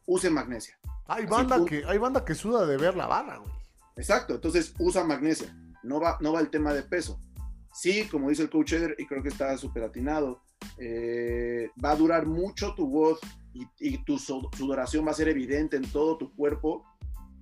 use 0.05 0.29
magnesia. 0.29 0.79
Hay 1.07 1.23
Así, 1.25 1.31
banda, 1.33 1.65
que, 1.65 1.83
hay 1.87 1.97
banda 1.97 2.27
que 2.27 2.35
suda 2.35 2.67
de 2.67 2.77
ver 2.77 2.95
la 2.95 3.07
barra, 3.07 3.39
güey. 3.39 3.53
Exacto, 3.97 4.35
entonces 4.35 4.75
usa 4.79 5.05
magnesia, 5.05 5.55
no 5.83 6.01
va, 6.01 6.17
no 6.21 6.33
va 6.33 6.41
el 6.41 6.51
tema 6.51 6.73
de 6.73 6.83
peso. 6.83 7.21
Sí, 7.73 8.09
como 8.11 8.29
dice 8.29 8.43
el 8.43 8.51
coach 8.51 8.73
Eder, 8.73 8.97
y 8.99 9.07
creo 9.07 9.23
que 9.23 9.29
está 9.29 9.57
súper 9.57 9.85
atinado, 9.85 10.43
eh, 10.79 11.71
va 11.83 11.93
a 11.93 11.97
durar 11.97 12.27
mucho 12.27 12.75
tu 12.75 12.89
voz 12.89 13.21
y, 13.55 13.67
y 13.79 14.05
tu 14.05 14.19
su- 14.19 14.49
sudoración 14.57 15.07
va 15.07 15.13
a 15.13 15.15
ser 15.15 15.29
evidente 15.29 15.77
en 15.77 15.91
todo 15.91 16.19
tu 16.19 16.35
cuerpo, 16.35 16.85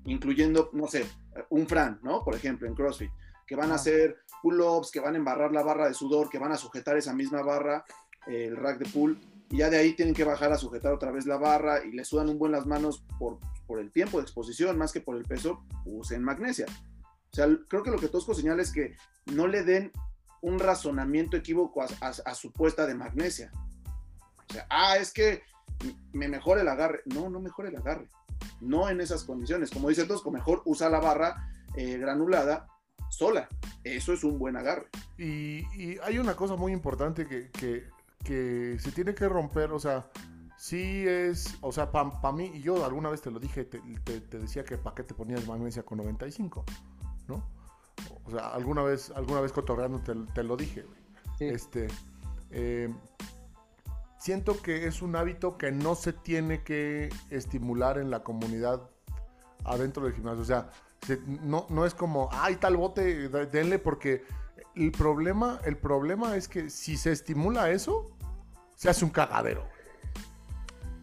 incluyendo, 0.05 0.71
no 0.73 0.87
sé, 0.87 1.07
un 1.51 1.67
Fran, 1.67 1.99
¿no? 2.03 2.23
Por 2.25 2.35
ejemplo, 2.35 2.69
en 2.69 2.75
CrossFit, 2.75 3.11
que 3.47 3.57
van 3.57 3.73
a 3.73 3.77
hacer 3.77 4.19
pull-ups, 4.43 4.91
que 4.91 5.01
van 5.01 5.15
a 5.15 5.19
embarrar 5.19 5.53
la 5.53 5.63
barra 5.63 5.89
de 5.89 5.95
sudor, 5.95 6.29
que 6.29 6.39
van 6.39 6.53
a 6.53 6.57
sujetar 6.57 6.97
esa 6.97 7.15
misma 7.15 7.43
barra, 7.43 7.85
eh, 8.27 8.47
el 8.47 8.57
rack 8.57 8.79
de 8.79 8.91
pull, 8.91 9.19
y 9.51 9.59
ya 9.59 9.71
de 9.71 9.79
ahí 9.79 9.95
tienen 9.95 10.15
que 10.15 10.25
bajar 10.25 10.53
a 10.53 10.59
sujetar 10.59 10.93
otra 10.93 11.11
vez 11.11 11.27
la 11.27 11.39
barra 11.39 11.85
y 11.85 11.93
le 11.93 12.05
sudan 12.05 12.29
un 12.29 12.39
buen 12.39 12.53
las 12.53 12.67
manos 12.67 13.05
por, 13.19 13.39
por 13.67 13.81
el 13.81 13.91
tiempo 13.91 14.19
de 14.19 14.25
exposición 14.25 14.77
más 14.77 14.93
que 14.93 15.01
por 15.01 15.17
el 15.17 15.25
peso, 15.25 15.65
usen 15.87 16.23
magnesia. 16.23 16.67
O 17.33 17.37
sea, 17.37 17.47
creo 17.69 17.83
que 17.83 17.91
lo 17.91 17.99
que 17.99 18.09
Tosco 18.09 18.35
señala 18.35 18.63
es 18.63 18.73
que 18.73 18.97
no 19.27 19.47
le 19.47 19.63
den 19.65 19.93
un 20.41 20.59
razonamiento 20.59 21.37
equívoco 21.37 21.83
a, 21.83 22.35
su 22.35 22.53
puesta 22.53 22.87
de 22.87 22.95
magnesia. 22.95 23.51
O 24.49 24.53
sea, 24.53 24.67
ah, 24.71 24.97
es 24.97 25.13
que 25.13 25.43
me 26.13 26.29
mejora 26.29 26.61
el 26.63 26.69
agarre. 26.69 27.03
No, 27.07 27.29
no 27.29 27.41
mejora 27.41 27.69
el 27.69 27.77
agarre. 27.77 28.09
No 28.61 28.89
en 28.89 29.01
esas 29.01 29.25
condiciones. 29.25 29.71
Como 29.71 29.89
dice 29.89 30.05
Tosco, 30.05 30.31
mejor 30.31 30.63
usa 30.65 30.89
la 30.89 31.01
barra 31.01 31.51
eh, 31.77 31.99
granulada 31.99 32.67
sola. 33.11 33.49
Eso 33.85 34.13
es 34.13 34.25
un 34.25 34.39
buen 34.39 34.57
agarre. 34.57 34.89
Y, 35.19 35.99
hay 36.03 36.19
una 36.19 36.35
cosa 36.37 36.57
muy 36.57 36.73
importante 36.73 37.27
que, 37.27 37.51
que- 37.51 37.89
que 38.25 38.77
se 38.81 38.91
tiene 38.93 39.15
que 39.15 39.29
romper, 39.29 39.71
o 39.71 39.79
sea, 39.79 40.11
sí 40.57 41.05
es, 41.07 41.57
o 41.61 41.71
sea, 41.73 41.91
para 41.93 42.33
mí, 42.33 42.51
y 42.55 42.61
yo 42.61 42.85
alguna 42.85 43.09
vez 43.11 43.23
te 43.23 43.31
lo 43.31 43.39
dije, 43.39 43.65
te- 43.65 43.81
te 44.21 44.39
decía 44.39 44.65
que 44.65 44.77
para 44.77 44.95
qué 44.97 45.05
te 45.05 45.15
ponías 45.15 45.47
magnesia 45.47 45.85
con 45.85 45.99
95, 45.99 46.65
¿no? 47.29 47.43
O 48.25 48.31
sea, 48.31 48.49
alguna 48.49 48.83
vez, 48.83 49.11
alguna 49.15 49.41
vez 49.41 49.53
cotorreando 49.53 50.01
te, 50.01 50.15
te 50.35 50.43
lo 50.43 50.57
dije, 50.57 50.83
güey. 50.83 50.99
Sí. 51.39 51.45
Este, 51.47 51.89
eh, 52.51 52.93
siento 54.19 54.61
que 54.61 54.87
es 54.87 55.03
un 55.03 55.17
hábito 55.17 55.57
que 55.57 55.71
no 55.73 55.95
se 55.95 56.13
tiene 56.13 56.63
que 56.63 57.09
estimular 57.31 57.99
en 57.99 58.11
la 58.11 58.23
comunidad 58.23 58.91
adentro 59.65 60.05
del 60.05 60.15
gimnasio. 60.15 60.43
O 60.43 60.45
sea, 60.47 60.71
se- 61.07 61.21
no, 61.27 61.67
no 61.71 61.87
es 61.87 61.95
como, 61.95 62.29
ay, 62.33 62.57
tal 62.57 62.77
bote, 62.77 63.29
de- 63.29 63.47
denle, 63.47 63.79
porque 63.79 64.25
el 64.75 64.93
problema, 64.93 65.61
el 65.65 65.77
problema 65.77 66.37
es 66.37 66.49
que 66.49 66.71
si 66.71 66.97
se 66.97 67.13
estimula 67.13 67.71
eso, 67.71 68.11
se 68.77 68.89
hace 68.89 69.05
un 69.05 69.11
cagadero. 69.11 69.65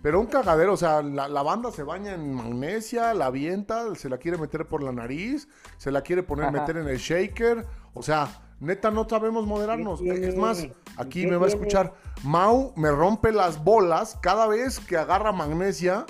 Pero 0.05 0.19
un 0.19 0.27
cagadero, 0.27 0.73
o 0.73 0.77
sea, 0.77 1.01
la, 1.01 1.27
la 1.27 1.41
banda 1.41 1.71
se 1.71 1.81
baña 1.81 2.13
en 2.13 2.31
magnesia, 2.31 3.11
la 3.15 3.25
avienta, 3.25 3.95
se 3.95 4.07
la 4.07 4.19
quiere 4.19 4.37
meter 4.37 4.67
por 4.67 4.83
la 4.83 4.91
nariz, 4.91 5.47
se 5.79 5.89
la 5.89 6.03
quiere 6.03 6.21
poner, 6.21 6.45
Ajá. 6.45 6.59
meter 6.59 6.77
en 6.77 6.87
el 6.87 6.99
shaker. 6.99 7.65
O 7.95 8.03
sea, 8.03 8.27
neta, 8.59 8.91
no 8.91 9.09
sabemos 9.09 9.47
moderarnos. 9.47 10.01
Es 10.01 10.37
más, 10.37 10.67
aquí 10.97 11.23
¿Qué 11.23 11.27
me 11.27 11.37
va 11.37 11.47
a 11.47 11.49
escuchar. 11.49 11.95
Mau 12.23 12.71
me 12.75 12.91
rompe 12.91 13.31
las 13.31 13.63
bolas 13.63 14.15
cada 14.21 14.45
vez 14.45 14.79
que 14.79 14.95
agarra 14.95 15.31
magnesia, 15.31 16.05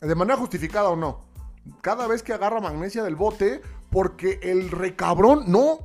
de 0.00 0.14
manera 0.14 0.38
justificada 0.38 0.88
o 0.88 0.96
no. 0.96 1.20
Cada 1.82 2.06
vez 2.06 2.22
que 2.22 2.32
agarra 2.32 2.62
magnesia 2.62 3.02
del 3.02 3.16
bote, 3.16 3.60
porque 3.90 4.40
el 4.44 4.70
recabrón 4.70 5.42
no 5.46 5.80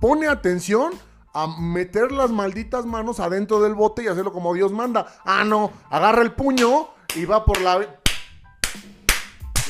pone 0.00 0.26
atención 0.26 0.92
a 1.32 1.46
meter 1.60 2.10
las 2.10 2.32
malditas 2.32 2.84
manos 2.84 3.20
adentro 3.20 3.60
del 3.60 3.74
bote 3.74 4.02
y 4.02 4.08
hacerlo 4.08 4.32
como 4.32 4.54
Dios 4.54 4.72
manda. 4.72 5.06
Ah, 5.24 5.44
no, 5.44 5.70
agarra 5.88 6.22
el 6.22 6.32
puño 6.32 6.95
y 7.14 7.24
va 7.24 7.44
por 7.44 7.60
la... 7.60 8.00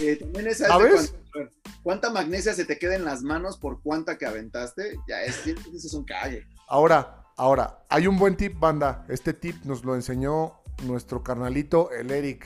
Eh, 0.01 0.17
también 0.17 0.47
esa 0.49 0.65
es 0.65 0.69
¿Sabes? 0.71 0.93
cuando- 1.33 1.51
¿Cuánta 1.83 2.11
magnesia 2.11 2.53
se 2.55 2.65
te 2.65 2.79
queda 2.79 2.97
en 2.97 3.05
las 3.05 3.23
manos 3.23 3.59
por 3.59 3.81
cuánta 3.81 4.19
que 4.19 4.27
aventaste? 4.27 4.97
Ya 5.07 5.23
es, 5.23 5.47
eso 5.47 5.57
es 5.75 5.95
un 5.95 6.05
calle. 6.05 6.47
Ahora, 6.69 7.25
ahora, 7.37 7.85
hay 7.89 8.07
un 8.09 8.19
buen 8.19 8.37
tip, 8.37 8.59
banda. 8.59 9.05
Este 9.09 9.33
tip 9.35 9.63
nos 9.65 9.85
lo 9.85 9.95
enseñó 9.95 10.55
nuestro 10.85 11.23
carnalito, 11.23 11.91
el 11.93 12.11
Eric, 12.11 12.45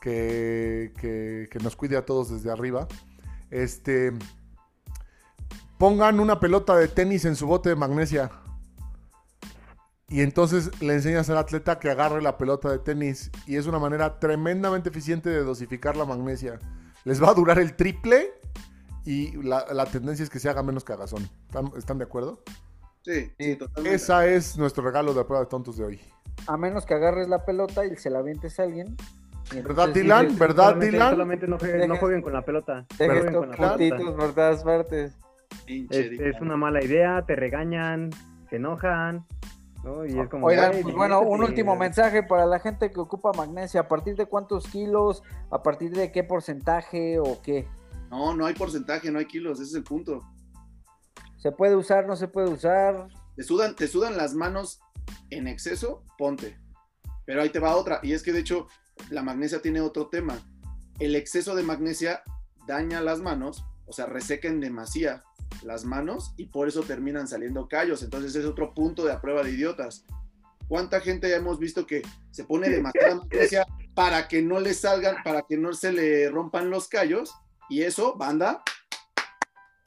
que, 0.00 0.92
que- 1.00 1.48
que 1.50 1.58
nos 1.60 1.74
cuide 1.76 1.96
a 1.96 2.04
todos 2.04 2.30
desde 2.30 2.50
arriba. 2.52 2.86
Este, 3.50 4.12
pongan 5.78 6.20
una 6.20 6.38
pelota 6.40 6.76
de 6.76 6.88
tenis 6.88 7.24
en 7.24 7.36
su 7.36 7.46
bote 7.46 7.70
de 7.70 7.76
magnesia. 7.76 8.30
Y 10.08 10.20
entonces 10.20 10.70
le 10.80 10.94
enseñas 10.94 11.28
al 11.30 11.38
atleta 11.38 11.78
que 11.80 11.90
agarre 11.90 12.22
la 12.22 12.38
pelota 12.38 12.70
de 12.70 12.78
tenis. 12.78 13.30
Y 13.46 13.56
es 13.56 13.66
una 13.66 13.78
manera 13.78 14.18
tremendamente 14.20 14.88
eficiente 14.90 15.30
de 15.30 15.42
dosificar 15.42 15.96
la 15.96 16.04
magnesia. 16.04 16.58
Les 17.04 17.22
va 17.22 17.30
a 17.30 17.34
durar 17.34 17.58
el 17.58 17.74
triple 17.74 18.30
y 19.04 19.32
la, 19.42 19.64
la 19.72 19.86
tendencia 19.86 20.22
es 20.22 20.30
que 20.30 20.38
se 20.38 20.48
haga 20.48 20.62
menos 20.62 20.84
cagazón. 20.84 21.28
¿Están, 21.46 21.70
están 21.76 21.98
de 21.98 22.04
acuerdo? 22.04 22.42
Sí, 23.02 23.32
sí, 23.38 23.56
totalmente. 23.56 23.96
Esa 23.96 24.26
es 24.26 24.56
nuestro 24.56 24.84
regalo 24.84 25.12
de 25.14 25.24
prueba 25.24 25.44
de 25.44 25.50
tontos 25.50 25.76
de 25.76 25.84
hoy. 25.84 26.00
A 26.46 26.56
menos 26.56 26.84
que 26.86 26.94
agarres 26.94 27.28
la 27.28 27.44
pelota 27.44 27.84
y 27.84 27.96
se 27.96 28.10
la 28.10 28.18
avientes 28.20 28.58
a 28.60 28.64
alguien. 28.64 28.96
¿Verdad, 29.52 29.88
Dylan? 29.90 30.36
¿Verdad, 30.38 30.64
solamente, 30.70 30.90
Dylan? 30.92 31.10
solamente 31.10 31.46
no, 31.46 31.58
jueguen, 31.58 31.88
no 31.88 31.96
jueguen 31.96 32.22
con 32.22 32.32
la 32.32 32.42
pelota. 32.42 32.84
No 32.98 33.06
jueguen 33.06 33.34
con 33.34 33.50
la 33.50 33.56
puntitos 33.56 33.98
pelota. 33.98 34.16
por 34.16 34.34
todas 34.34 34.64
partes. 34.64 35.12
Pinche 35.64 36.00
Es, 36.00 36.10
Dylan. 36.10 36.34
es 36.34 36.40
una 36.40 36.56
mala 36.56 36.82
idea, 36.84 37.22
te 37.26 37.36
regañan, 37.36 38.10
se 38.50 38.56
enojan. 38.56 39.24
¿No? 39.86 40.04
Y 40.04 40.18
es 40.18 40.28
como, 40.28 40.46
Oigan, 40.46 40.72
"Güey, 40.72 40.82
pues 40.82 40.94
bueno, 40.94 41.20
un 41.20 41.24
diviértete". 41.24 41.50
último 41.52 41.76
mensaje 41.76 42.22
para 42.22 42.44
la 42.44 42.58
gente 42.58 42.90
que 42.90 43.00
ocupa 43.00 43.32
magnesia. 43.32 43.82
¿A 43.82 43.88
partir 43.88 44.16
de 44.16 44.26
cuántos 44.26 44.66
kilos? 44.66 45.22
¿A 45.50 45.62
partir 45.62 45.92
de 45.92 46.10
qué 46.12 46.24
porcentaje 46.24 47.18
o 47.20 47.40
qué? 47.42 47.68
No, 48.10 48.34
no 48.34 48.46
hay 48.46 48.54
porcentaje, 48.54 49.10
no 49.10 49.18
hay 49.18 49.26
kilos, 49.26 49.60
ese 49.60 49.70
es 49.70 49.74
el 49.76 49.84
punto. 49.84 50.20
¿Se 51.38 51.52
puede 51.52 51.76
usar? 51.76 52.06
¿No 52.06 52.16
se 52.16 52.28
puede 52.28 52.48
usar? 52.50 53.08
Te 53.36 53.42
sudan, 53.42 53.76
te 53.76 53.86
sudan 53.88 54.16
las 54.16 54.34
manos 54.34 54.80
en 55.30 55.46
exceso, 55.46 56.02
ponte. 56.18 56.58
Pero 57.24 57.42
ahí 57.42 57.50
te 57.50 57.60
va 57.60 57.76
otra. 57.76 58.00
Y 58.02 58.12
es 58.12 58.22
que 58.22 58.32
de 58.32 58.40
hecho 58.40 58.66
la 59.10 59.22
magnesia 59.22 59.60
tiene 59.62 59.80
otro 59.80 60.08
tema. 60.08 60.38
El 60.98 61.14
exceso 61.14 61.54
de 61.54 61.62
magnesia 61.62 62.22
daña 62.66 63.00
las 63.00 63.20
manos, 63.20 63.64
o 63.86 63.92
sea, 63.92 64.06
reseca 64.06 64.48
en 64.48 64.60
demasía 64.60 65.22
las 65.64 65.84
manos 65.84 66.34
y 66.36 66.46
por 66.46 66.68
eso 66.68 66.82
terminan 66.82 67.28
saliendo 67.28 67.68
callos. 67.68 68.02
Entonces 68.02 68.34
es 68.36 68.44
otro 68.44 68.74
punto 68.74 69.04
de 69.04 69.12
a 69.12 69.20
prueba 69.20 69.42
de 69.42 69.50
idiotas. 69.52 70.04
¿Cuánta 70.68 71.00
gente 71.00 71.28
ya 71.30 71.36
hemos 71.36 71.58
visto 71.58 71.86
que 71.86 72.02
se 72.30 72.44
pone 72.44 72.68
demasiada 72.68 73.14
magnesia 73.16 73.66
para 73.94 74.26
que 74.28 74.42
no 74.42 74.58
le 74.60 74.74
salgan, 74.74 75.16
para 75.22 75.42
que 75.42 75.56
no 75.56 75.72
se 75.72 75.92
le 75.92 76.28
rompan 76.30 76.70
los 76.70 76.88
callos? 76.88 77.34
Y 77.68 77.82
eso, 77.82 78.16
banda, 78.16 78.62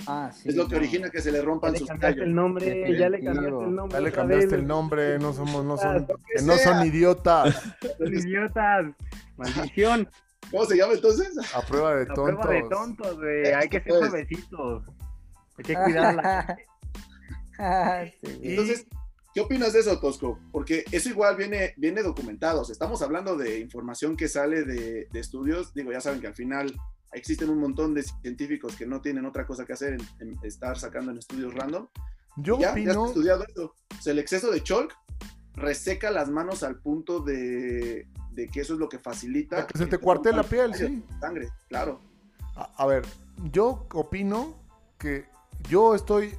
Ah, 0.07 0.31
sí. 0.33 0.47
es 0.49 0.55
lo 0.55 0.65
que 0.67 0.71
no. 0.75 0.77
origina 0.79 1.09
que 1.09 1.21
se 1.21 1.31
le 1.31 1.39
Ya 1.39 1.43
rompan 1.43 1.73
le 1.73 1.79
sus 1.79 1.87
cambiaste 1.89 2.15
callos. 2.15 2.27
el 2.29 2.35
nombre, 2.35 2.97
ya 2.97 3.09
le 3.09 3.21
cambiaste 3.21 3.47
el 3.65 3.75
nombre. 3.75 3.93
Ya 3.97 3.99
le 3.99 4.11
cambiaste 4.11 4.55
el 4.55 4.67
nombre, 4.67 5.19
no 5.19 5.33
somos, 5.33 5.65
no 5.65 5.77
son, 5.77 6.07
que 6.07 6.41
no 6.43 6.57
son 6.57 6.85
idiotas. 6.87 7.61
Son 7.97 8.07
idiotas. 8.13 8.85
Maldición. 9.37 10.09
¿Cómo 10.51 10.65
se 10.65 10.77
llama 10.77 10.93
entonces? 10.93 11.37
A 11.53 11.61
prueba 11.61 11.95
de 11.95 12.05
tontos. 12.07 12.39
prueba 12.45 12.63
de 12.63 12.69
tontos, 12.69 13.17
güey. 13.17 13.47
Hay 13.53 13.67
que 13.69 13.81
ser 13.81 13.87
Pues. 13.89 13.99
suavecitos. 14.09 14.83
Hay 15.59 15.63
que 15.63 15.75
cuidar 15.75 16.05
a 16.05 16.13
la 16.13 16.43
gente. 16.47 16.65
Ah, 17.59 18.05
sí, 18.23 18.39
Entonces, 18.41 18.87
¿qué 19.33 19.41
opinas 19.41 19.73
de 19.73 19.81
eso, 19.81 19.99
Tosco? 19.99 20.39
Porque 20.51 20.85
eso 20.91 21.09
igual 21.09 21.35
viene, 21.35 21.73
viene 21.75 22.01
documentado. 22.01 22.61
O 22.61 22.65
sea, 22.65 22.73
estamos 22.73 23.01
hablando 23.01 23.35
de 23.35 23.59
información 23.59 24.15
que 24.15 24.29
sale 24.29 24.63
de, 24.63 25.07
de 25.11 25.19
estudios. 25.19 25.73
Digo, 25.73 25.91
ya 25.91 25.99
saben 25.99 26.21
que 26.21 26.27
al 26.27 26.35
final 26.35 26.73
existen 27.11 27.49
un 27.49 27.59
montón 27.59 27.93
de 27.93 28.03
científicos 28.03 28.75
que 28.77 28.85
no 28.85 29.01
tienen 29.01 29.25
otra 29.25 29.45
cosa 29.45 29.65
que 29.65 29.73
hacer 29.73 29.93
en, 29.93 30.01
en 30.19 30.39
estar 30.43 30.79
sacando 30.79 31.11
en 31.11 31.17
estudios 31.17 31.53
random. 31.53 31.87
Yo 32.37 32.57
ya, 32.57 32.67
ya 32.67 32.71
opino. 32.71 32.91
está 32.91 33.05
estudiado 33.07 33.43
eso. 33.45 33.75
O 33.97 34.01
sea, 34.01 34.13
el 34.13 34.19
exceso 34.19 34.51
de 34.51 34.63
chalk 34.63 34.95
reseca 35.55 36.11
las 36.11 36.29
manos 36.29 36.63
al 36.63 36.79
punto 36.79 37.19
de, 37.19 38.07
de 38.31 38.47
que 38.47 38.61
eso 38.61 38.75
es 38.75 38.79
lo 38.79 38.87
que 38.87 38.99
facilita. 38.99 39.67
Que 39.67 39.77
se 39.77 39.87
te 39.87 39.97
cuarte 39.97 40.31
la 40.31 40.43
piel, 40.43 40.73
sangre, 40.73 40.87
sí. 40.87 41.03
Sangre, 41.19 41.49
claro. 41.67 42.01
A, 42.55 42.71
a 42.77 42.85
ver, 42.85 43.05
yo 43.51 43.85
opino 43.93 44.63
que 44.97 45.25
yo 45.67 45.95
estoy 45.95 46.37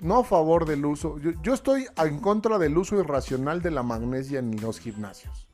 no 0.00 0.18
a 0.18 0.24
favor 0.24 0.64
del 0.64 0.84
uso, 0.86 1.18
yo, 1.18 1.54
estoy 1.54 1.86
en 1.96 2.18
contra 2.20 2.58
del 2.58 2.76
uso 2.76 2.98
irracional 2.98 3.60
de 3.60 3.70
la 3.70 3.82
magnesia 3.82 4.38
en 4.38 4.60
los 4.60 4.78
gimnasios. 4.78 5.46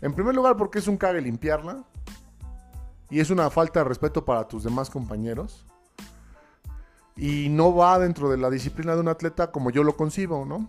En 0.00 0.14
primer 0.14 0.34
lugar, 0.34 0.56
porque 0.56 0.78
es 0.78 0.86
un 0.86 0.96
cague 0.96 1.20
limpiarla 1.20 1.84
y 3.10 3.20
es 3.20 3.30
una 3.30 3.50
falta 3.50 3.80
de 3.80 3.84
respeto 3.84 4.24
para 4.24 4.46
tus 4.46 4.62
demás 4.62 4.90
compañeros. 4.90 5.66
Y 7.16 7.48
no 7.48 7.74
va 7.74 7.98
dentro 7.98 8.30
de 8.30 8.36
la 8.36 8.48
disciplina 8.48 8.94
de 8.94 9.00
un 9.00 9.08
atleta 9.08 9.50
como 9.50 9.70
yo 9.70 9.82
lo 9.82 9.96
concibo, 9.96 10.44
¿no? 10.44 10.68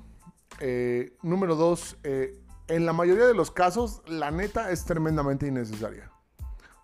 Eh, 0.59 1.15
número 1.21 1.55
dos, 1.55 1.97
eh, 2.03 2.41
en 2.67 2.87
la 2.87 2.93
mayoría 2.93 3.27
de 3.27 3.35
los 3.35 3.51
casos, 3.51 4.01
la 4.07 4.31
neta 4.31 4.71
es 4.71 4.83
tremendamente 4.83 5.45
innecesaria. 5.45 6.11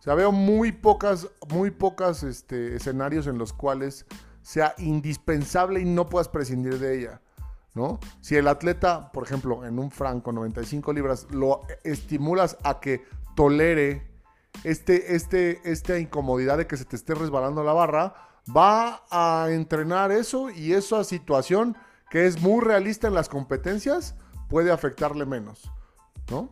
Sea, 0.06 0.14
veo 0.14 0.32
muy 0.32 0.72
pocas, 0.72 1.28
muy 1.50 1.72
pocas 1.72 2.22
este, 2.22 2.76
escenarios 2.76 3.26
en 3.26 3.40
los 3.40 3.54
cuales 3.54 4.06
sea 4.44 4.76
indispensable 4.78 5.80
y 5.80 5.86
no 5.86 6.06
puedas 6.06 6.30
prescindir 6.30 6.78
de 6.78 7.00
ella. 7.00 7.22
¿no? 7.74 8.00
Si 8.22 8.36
el 8.36 8.48
atleta, 8.48 9.12
por 9.12 9.24
ejemplo, 9.24 9.66
en 9.66 9.80
un 9.80 9.90
franco 9.90 10.32
95 10.32 10.94
libras, 10.94 11.26
lo 11.32 11.62
estimulas 11.84 12.56
a 12.62 12.80
que 12.80 13.04
tolere 13.36 14.08
este, 14.64 15.16
este, 15.16 15.60
esta 15.64 15.98
incomodidad 15.98 16.60
de 16.60 16.68
que 16.68 16.78
se 16.78 16.86
te 16.86 16.96
esté 16.96 17.16
resbalando 17.16 17.64
la 17.64 17.74
barra, 17.74 18.14
va 18.56 19.04
a 19.10 19.48
entrenar 19.50 20.12
eso 20.12 20.52
y 20.52 20.74
esa 20.74 21.04
situación 21.04 21.76
que 22.12 22.28
es 22.28 22.40
muy 22.44 22.64
realista 22.64 23.08
en 23.08 23.16
las 23.16 23.28
competencias 23.28 24.14
puede 24.50 24.72
afectarle 24.72 25.26
menos, 25.26 25.72
¿no? 26.30 26.50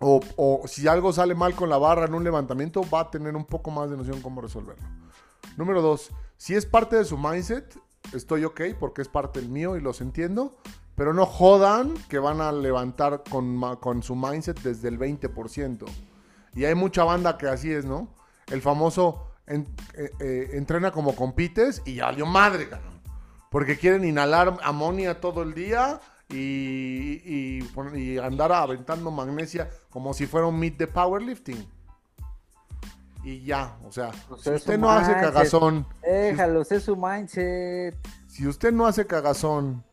O, 0.00 0.20
o, 0.36 0.62
si 0.66 0.86
algo 0.86 1.12
sale 1.12 1.34
mal 1.34 1.54
con 1.54 1.68
la 1.68 1.78
barra 1.78 2.06
en 2.06 2.14
un 2.14 2.24
levantamiento, 2.24 2.82
va 2.88 3.00
a 3.00 3.10
tener 3.10 3.34
un 3.34 3.44
poco 3.44 3.70
más 3.70 3.90
de 3.90 3.96
noción 3.96 4.20
cómo 4.20 4.40
resolverlo. 4.40 4.84
Número 5.56 5.82
dos, 5.82 6.10
si 6.36 6.54
es 6.54 6.66
parte 6.66 6.96
de 6.96 7.04
su 7.04 7.18
mindset, 7.18 7.78
estoy 8.14 8.44
ok 8.44 8.60
porque 8.78 9.02
es 9.02 9.08
parte 9.08 9.40
del 9.40 9.48
mío 9.48 9.76
y 9.76 9.80
los 9.80 10.00
entiendo, 10.00 10.56
pero 10.94 11.12
no 11.12 11.26
jodan 11.26 11.94
que 12.08 12.18
van 12.18 12.40
a 12.40 12.52
levantar 12.52 13.24
con, 13.28 13.60
con 13.80 14.02
su 14.02 14.14
mindset 14.14 14.60
desde 14.60 14.88
el 14.88 14.98
20%. 14.98 15.84
Y 16.54 16.64
hay 16.64 16.74
mucha 16.74 17.04
banda 17.04 17.38
que 17.38 17.48
así 17.48 17.72
es, 17.72 17.84
¿no? 17.84 18.08
El 18.48 18.62
famoso 18.62 19.28
en, 19.46 19.66
eh, 19.94 20.10
eh, 20.20 20.50
entrena 20.52 20.90
como 20.90 21.14
compites 21.14 21.82
y 21.84 21.96
ya 21.96 22.06
valió 22.06 22.26
madre, 22.26 22.68
cabrón. 22.68 23.00
Porque 23.50 23.78
quieren 23.78 24.04
inhalar 24.04 24.58
amonia 24.62 25.20
todo 25.20 25.42
el 25.42 25.54
día 25.54 26.00
y, 26.30 27.22
y, 27.24 27.68
y, 27.96 28.18
andar 28.18 28.52
aventando 28.52 29.10
magnesia 29.10 29.70
como 29.90 30.12
si 30.12 30.26
fuera 30.26 30.46
un 30.46 30.58
meet 30.58 30.76
de 30.76 30.86
powerlifting. 30.86 31.66
Y 33.24 33.44
ya, 33.44 33.76
o 33.84 33.90
sea, 33.92 34.10
Pues 34.28 34.42
si 34.42 34.50
usted 34.50 34.78
no 34.78 34.90
hace 34.90 35.12
cagazón, 35.12 35.86
Déjalo, 36.02 36.62
es 36.62 36.82
su 36.82 36.96
mindset. 36.96 37.94
si 38.26 38.46
usted 38.46 38.72
no 38.72 38.86
hace 38.86 39.06
cagazón 39.06 39.84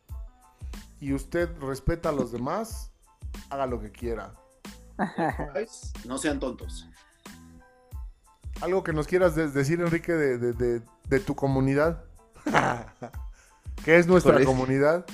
y 1.00 1.12
usted 1.12 1.50
respeta 1.60 2.10
a 2.10 2.12
los 2.12 2.32
demás, 2.32 2.90
haga 3.50 3.66
lo 3.66 3.80
que 3.80 3.90
quiera. 3.90 4.32
No 6.06 6.16
sean 6.18 6.38
tontos. 6.38 6.88
Algo 8.62 8.82
que 8.82 8.92
nos 8.94 9.06
quieras 9.06 9.34
de- 9.34 9.50
decir, 9.50 9.80
Enrique, 9.80 10.12
de, 10.12 10.38
de- 10.38 10.52
de- 10.54 10.82
de 11.08 11.20
tu 11.20 11.34
comunidad. 11.34 12.04
que 13.84 13.98
es 13.98 14.06
nuestra 14.06 14.42
comunidad. 14.44 15.04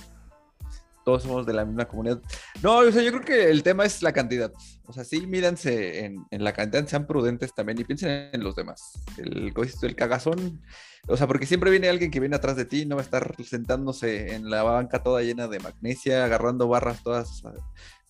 Todos 1.05 1.23
somos 1.23 1.47
de 1.47 1.53
la 1.53 1.65
misma 1.65 1.87
comunidad. 1.87 2.21
No, 2.63 2.79
o 2.79 2.91
sea, 2.93 3.03
yo 3.03 3.11
creo 3.11 3.23
que 3.25 3.51
el 3.51 3.63
tema 3.63 3.85
es 3.85 4.03
la 4.03 4.13
cantidad. 4.13 4.53
O 4.87 4.93
sea, 4.93 5.05
sí, 5.05 5.27
mídanse 5.27 6.05
en, 6.05 6.25
en 6.31 6.45
la 6.45 6.53
cantidad, 6.53 6.87
sean 6.87 7.07
prudentes 7.07 7.55
también 7.55 7.79
y 7.81 7.85
piensen 7.85 8.31
en 8.33 8.43
los 8.45 8.55
demás. 8.57 8.93
El, 9.17 9.53
el 9.83 9.97
cagazón, 9.97 10.61
o 11.09 11.17
sea, 11.17 11.27
porque 11.27 11.47
siempre 11.47 11.71
viene 11.71 11.89
alguien 11.89 12.11
que 12.11 12.21
viene 12.21 12.37
atrás 12.37 12.57
de 12.57 12.65
ti, 12.65 12.85
no 12.85 12.97
va 12.97 13.03
a 13.03 13.05
estar 13.05 13.35
sentándose 13.45 14.35
en 14.35 14.51
la 14.51 14.63
banca 14.63 15.03
toda 15.03 15.23
llena 15.23 15.49
de 15.49 15.61
magnesia, 15.61 16.25
agarrando 16.25 16.69
barras 16.69 17.03
todas 17.03 17.43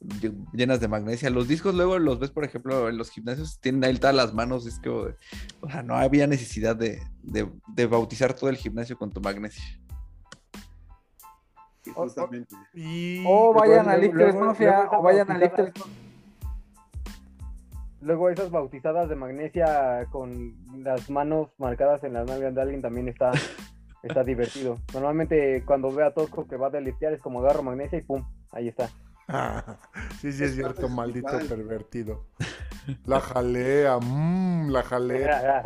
ll- 0.01 0.47
llenas 0.53 0.81
de 0.81 0.89
magnesia. 0.89 1.31
Los 1.31 1.47
discos 1.49 1.75
luego 1.75 1.99
los 1.99 2.19
ves, 2.19 2.31
por 2.31 2.45
ejemplo, 2.45 2.89
en 2.89 2.99
los 2.99 3.11
gimnasios, 3.11 3.61
tienen 3.61 3.85
ahí 3.85 3.97
todas 3.97 4.17
las 4.17 4.35
manos, 4.35 4.67
es 4.67 4.79
que, 4.81 4.89
o 4.89 5.15
sea, 5.71 5.83
no 5.83 5.95
había 5.97 6.27
necesidad 6.27 6.75
de- 6.75 7.01
de 7.23 7.87
bautizar 7.87 8.35
todo 8.35 8.51
el 8.51 8.57
gimnasio 8.57 8.97
con 8.99 9.13
tu 9.13 9.21
magnesia. 9.21 9.63
O- 11.91 12.03
justamente. 12.03 12.55
Y 12.75 13.25
O 13.27 13.53
vayan 13.53 13.89
a 13.89 13.97
Mafia, 13.97 14.85
luego 14.85 14.99
o 14.99 15.03
vayan 15.03 15.31
a. 15.31 15.41
Luego 18.01 18.31
esas 18.31 18.51
bautizadas 18.51 19.09
de 19.09 19.15
magnesia 19.15 20.07
con 20.11 20.57
las 20.83 21.09
manos 21.09 21.51
marcadas 21.59 22.03
en 22.03 22.15
las 22.15 22.27
nalgas 22.27 22.53
de 22.55 22.61
alguien 22.61 22.83
también 22.83 23.07
está, 23.09 23.31
está 24.03 24.25
divertido. 24.25 24.79
Normalmente 24.93 25.63
cuando 25.65 25.93
veo 25.93 26.07
a 26.07 26.15
Tosco 26.15 26.49
que 26.49 26.57
va 26.57 26.67
a 26.67 26.81
liftear 26.81 27.13
es 27.13 27.21
como 27.21 27.41
agarro 27.41 27.63
magnesia 27.63 27.99
y 27.99 28.03
pum, 28.03 28.25
ahí 28.51 28.69
está. 28.69 28.89
sí, 30.21 30.33
sí, 30.33 30.43
es 30.45 30.51
Es 30.51 30.55
cierto, 30.57 30.89
maldito 30.89 31.29
pervertido. 31.49 32.27
La 33.07 33.21
jalea, 33.21 33.99
mmm, 34.01 34.71
la 34.71 34.83
jalea. 34.83 35.63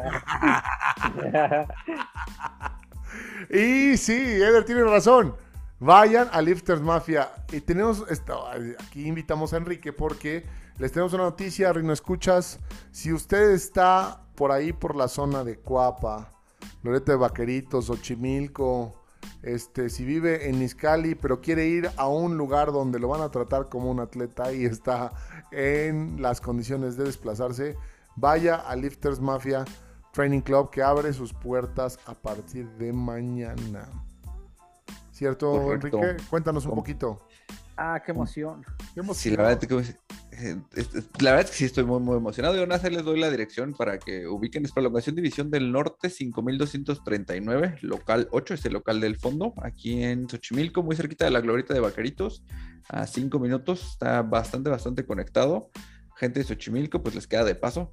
Y 3.48 3.96
sí, 3.96 4.12
Eder 4.12 4.64
tiene 4.64 4.82
razón. 4.84 5.34
Vayan 5.78 6.28
a 6.32 6.40
Lifters 6.40 6.80
Mafia. 6.80 7.30
Y 7.52 7.60
tenemos, 7.60 8.04
esto, 8.08 8.46
aquí 8.78 9.06
invitamos 9.06 9.52
a 9.52 9.58
Enrique 9.58 9.92
porque 9.92 10.44
les 10.78 10.90
tenemos 10.90 11.12
una 11.12 11.24
noticia, 11.24 11.72
Rino 11.72 11.92
Escuchas. 11.92 12.58
Si 12.92 13.12
usted 13.12 13.50
está 13.50 14.22
por 14.34 14.52
ahí, 14.52 14.72
por 14.72 14.96
la 14.96 15.08
zona 15.08 15.44
de 15.44 15.58
Cuapa, 15.58 16.32
Loreto 16.82 17.12
de 17.12 17.18
Vaqueritos, 17.18 17.90
Ochimilco, 17.90 19.02
este, 19.42 19.90
si 19.90 20.04
vive 20.04 20.48
en 20.48 20.62
Izcali, 20.62 21.14
pero 21.14 21.42
quiere 21.42 21.66
ir 21.66 21.90
a 21.96 22.08
un 22.08 22.38
lugar 22.38 22.72
donde 22.72 22.98
lo 22.98 23.08
van 23.08 23.20
a 23.20 23.30
tratar 23.30 23.68
como 23.68 23.90
un 23.90 24.00
atleta 24.00 24.52
y 24.52 24.64
está 24.64 25.12
en 25.52 26.22
las 26.22 26.40
condiciones 26.40 26.96
de 26.96 27.04
desplazarse, 27.04 27.76
vaya 28.16 28.56
a 28.56 28.74
Lifters 28.76 29.20
Mafia 29.20 29.64
Training 30.12 30.40
Club 30.40 30.70
que 30.70 30.82
abre 30.82 31.12
sus 31.12 31.34
puertas 31.34 31.98
a 32.06 32.14
partir 32.14 32.66
de 32.78 32.92
mañana. 32.92 34.05
¿Cierto, 35.16 35.50
Correcto. 35.50 35.98
Enrique? 36.02 36.24
Cuéntanos 36.28 36.64
un 36.66 36.72
Com- 36.72 36.78
poquito. 36.80 37.22
Ah, 37.78 38.02
qué 38.04 38.12
emoción. 38.12 38.62
Qué 38.92 39.00
emoción. 39.00 39.14
Sí, 39.22 39.30
la 39.30 39.44
verdad, 39.44 39.62
es 39.62 39.68
que, 39.68 39.96
eh, 40.32 40.56
la 41.20 41.30
verdad 41.30 41.44
es 41.46 41.50
que 41.52 41.56
sí 41.56 41.64
estoy 41.64 41.84
muy, 41.84 42.00
muy 42.00 42.16
emocionado. 42.18 42.54
Y 42.54 42.60
aún 42.60 42.70
así 42.72 42.90
les 42.90 43.02
doy 43.02 43.18
la 43.18 43.30
dirección 43.30 43.72
para 43.72 43.98
que 43.98 44.26
ubiquen. 44.26 44.66
Es 44.66 44.72
Prolongación 44.72 45.16
División 45.16 45.50
del 45.50 45.72
Norte 45.72 46.10
5239, 46.10 47.78
local 47.80 48.28
8, 48.30 48.52
es 48.54 48.64
el 48.66 48.74
local 48.74 49.00
del 49.00 49.16
fondo, 49.16 49.54
aquí 49.62 50.02
en 50.02 50.28
Xochimilco, 50.28 50.82
muy 50.82 50.96
cerquita 50.96 51.24
de 51.24 51.30
la 51.30 51.40
glorieta 51.40 51.72
de 51.72 51.80
Vaqueritos, 51.80 52.44
a 52.88 53.06
5 53.06 53.38
minutos. 53.38 53.92
Está 53.92 54.20
bastante, 54.22 54.68
bastante 54.68 55.06
conectado. 55.06 55.70
Gente 56.18 56.40
de 56.40 56.46
Xochimilco, 56.46 57.02
pues 57.02 57.14
les 57.14 57.26
queda 57.26 57.44
de 57.44 57.54
paso. 57.54 57.90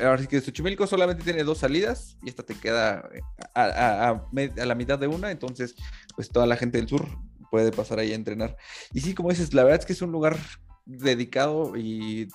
Ahora 0.00 0.18
sí 0.18 0.26
que 0.26 0.40
Xochimilco 0.40 0.86
solamente 0.86 1.22
tiene 1.22 1.44
dos 1.44 1.58
salidas 1.58 2.16
y 2.22 2.28
esta 2.28 2.42
te 2.42 2.54
queda 2.54 3.08
eh, 3.14 3.20
a, 3.54 3.62
a- 3.62 4.08
a 4.10 4.26
me- 4.32 4.52
a 4.60 4.66
la 4.66 4.74
mitad 4.74 4.98
de 4.98 5.06
una, 5.06 5.30
entonces, 5.30 5.74
pues 6.16 6.28
toda 6.30 6.46
la 6.46 6.56
gente 6.56 6.78
del 6.78 6.88
sur 6.88 7.06
puede 7.50 7.70
pasar 7.70 7.98
ahí 8.00 8.12
a 8.12 8.16
entrenar. 8.16 8.56
Y 8.92 9.00
sí, 9.00 9.14
como 9.14 9.30
dices, 9.30 9.54
la 9.54 9.62
verdad 9.64 9.80
es 9.80 9.86
que 9.86 9.92
es 9.92 10.02
un 10.02 10.10
lugar 10.12 10.36
dedicado 10.84 11.76
y 11.76 12.28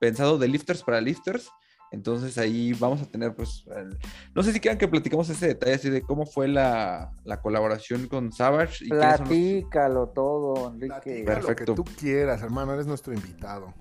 pensado 0.00 0.38
de 0.38 0.48
lifters 0.48 0.82
para 0.82 1.00
lifters. 1.00 1.50
Entonces 1.90 2.36
ahí 2.36 2.74
vamos 2.74 3.00
a 3.00 3.06
tener, 3.06 3.34
pues, 3.34 3.64
el- 3.74 3.96
no 4.34 4.42
sé 4.42 4.52
si 4.52 4.60
quieran 4.60 4.76
que 4.78 4.88
platicamos 4.88 5.28
ese 5.30 5.48
detalle 5.48 5.74
así 5.74 5.88
de 5.88 6.02
cómo 6.02 6.26
fue 6.26 6.46
la, 6.48 7.12
la 7.24 7.40
colaboración 7.40 8.08
con 8.08 8.30
Savage. 8.30 8.84
Y 8.84 8.88
los- 8.88 8.98
Platícalo 8.98 10.08
todo, 10.08 10.68
Enrique. 10.68 10.88
Platica 10.88 11.34
lo 11.34 11.40
que 11.40 11.46
Perfecto. 11.46 11.74
tú 11.74 11.84
quieras, 11.98 12.42
hermano. 12.42 12.74
Eres 12.74 12.86
nuestro 12.86 13.14
invitado. 13.14 13.72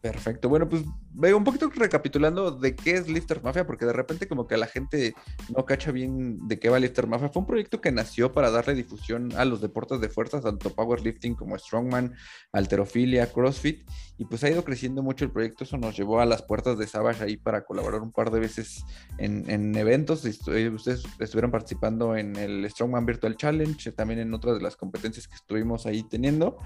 Perfecto. 0.00 0.48
Bueno, 0.48 0.68
pues 0.68 0.84
veo 1.12 1.36
un 1.36 1.42
poquito 1.42 1.68
recapitulando 1.74 2.52
de 2.52 2.76
qué 2.76 2.92
es 2.94 3.08
Lifter 3.08 3.42
Mafia, 3.42 3.66
porque 3.66 3.84
de 3.84 3.92
repente 3.92 4.28
como 4.28 4.46
que 4.46 4.56
la 4.56 4.68
gente 4.68 5.14
no 5.56 5.64
cacha 5.64 5.90
bien 5.90 6.46
de 6.46 6.60
qué 6.60 6.68
va 6.68 6.78
Lifter 6.78 7.08
Mafia. 7.08 7.30
Fue 7.30 7.40
un 7.40 7.46
proyecto 7.46 7.80
que 7.80 7.90
nació 7.90 8.32
para 8.32 8.50
darle 8.52 8.74
difusión 8.74 9.32
a 9.36 9.44
los 9.44 9.60
deportes 9.60 10.00
de 10.00 10.08
fuerza, 10.08 10.40
tanto 10.40 10.70
powerlifting 10.72 11.34
como 11.34 11.58
strongman, 11.58 12.14
alterofilia, 12.52 13.32
crossfit, 13.32 13.88
y 14.18 14.24
pues 14.24 14.44
ha 14.44 14.50
ido 14.50 14.62
creciendo 14.64 15.02
mucho 15.02 15.24
el 15.24 15.32
proyecto. 15.32 15.64
Eso 15.64 15.76
nos 15.78 15.96
llevó 15.96 16.20
a 16.20 16.26
las 16.26 16.42
puertas 16.42 16.78
de 16.78 16.86
Savage 16.86 17.24
ahí 17.24 17.36
para 17.36 17.64
colaborar 17.64 18.00
un 18.00 18.12
par 18.12 18.30
de 18.30 18.38
veces 18.38 18.84
en, 19.18 19.50
en 19.50 19.74
eventos. 19.74 20.24
Eh, 20.24 20.68
Ustedes 20.68 21.02
estuvieron 21.18 21.50
participando 21.50 22.16
en 22.16 22.36
el 22.36 22.70
Strongman 22.70 23.04
Virtual 23.04 23.36
Challenge, 23.36 23.92
también 23.92 24.20
en 24.20 24.32
otras 24.32 24.54
de 24.56 24.62
las 24.62 24.76
competencias 24.76 25.26
que 25.26 25.34
estuvimos 25.34 25.86
ahí 25.86 26.04
teniendo. 26.04 26.58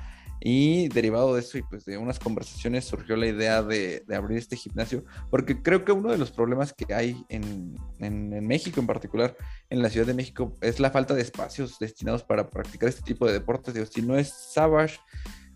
Y 0.45 0.89
derivado 0.89 1.35
de 1.35 1.41
eso 1.41 1.57
y 1.57 1.63
pues 1.63 1.85
de 1.85 1.97
unas 1.97 2.19
conversaciones 2.19 2.85
surgió 2.85 3.15
la 3.15 3.29
idea 3.29 3.63
de, 3.63 4.05
abrir 4.13 4.39
este 4.39 4.57
gimnasio, 4.57 5.05
porque 5.31 5.63
creo 5.63 5.85
que 5.85 5.93
uno 5.93 6.11
de 6.11 6.19
los 6.19 6.33
problemas 6.33 6.73
que 6.73 6.93
hay 6.93 7.25
en, 7.29 7.77
en, 8.01 8.45
México 8.45 8.81
en 8.81 8.89
particular, 8.89 9.37
en 9.71 9.83
la 9.83 9.89
Ciudad 9.89 10.07
de 10.07 10.15
México, 10.15 10.57
es 10.61 10.81
la 10.81 10.91
falta 10.91 11.15
de 11.15 11.23
espacios 11.23 11.79
destinados 11.79 12.25
para 12.25 12.51
practicar 12.51 12.89
este 12.89 13.03
tipo 13.03 13.25
de 13.25 13.35
deportes. 13.35 13.75
Digo, 13.75 13.87
si 13.87 14.03
no 14.03 14.17
es 14.17 14.31
Savage, 14.31 14.99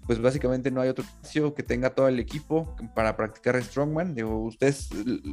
pues 0.07 0.21
básicamente 0.21 0.71
no 0.71 0.81
hay 0.81 0.89
otro 0.89 1.05
espacio 1.05 1.53
que 1.53 1.65
tenga 1.65 1.91
todo 1.91 2.07
el 2.07 2.21
equipo 2.21 2.77
para 2.95 3.17
practicar 3.17 3.61
Strongman. 3.61 4.15
Digo, 4.15 4.39
ustedes, 4.45 4.89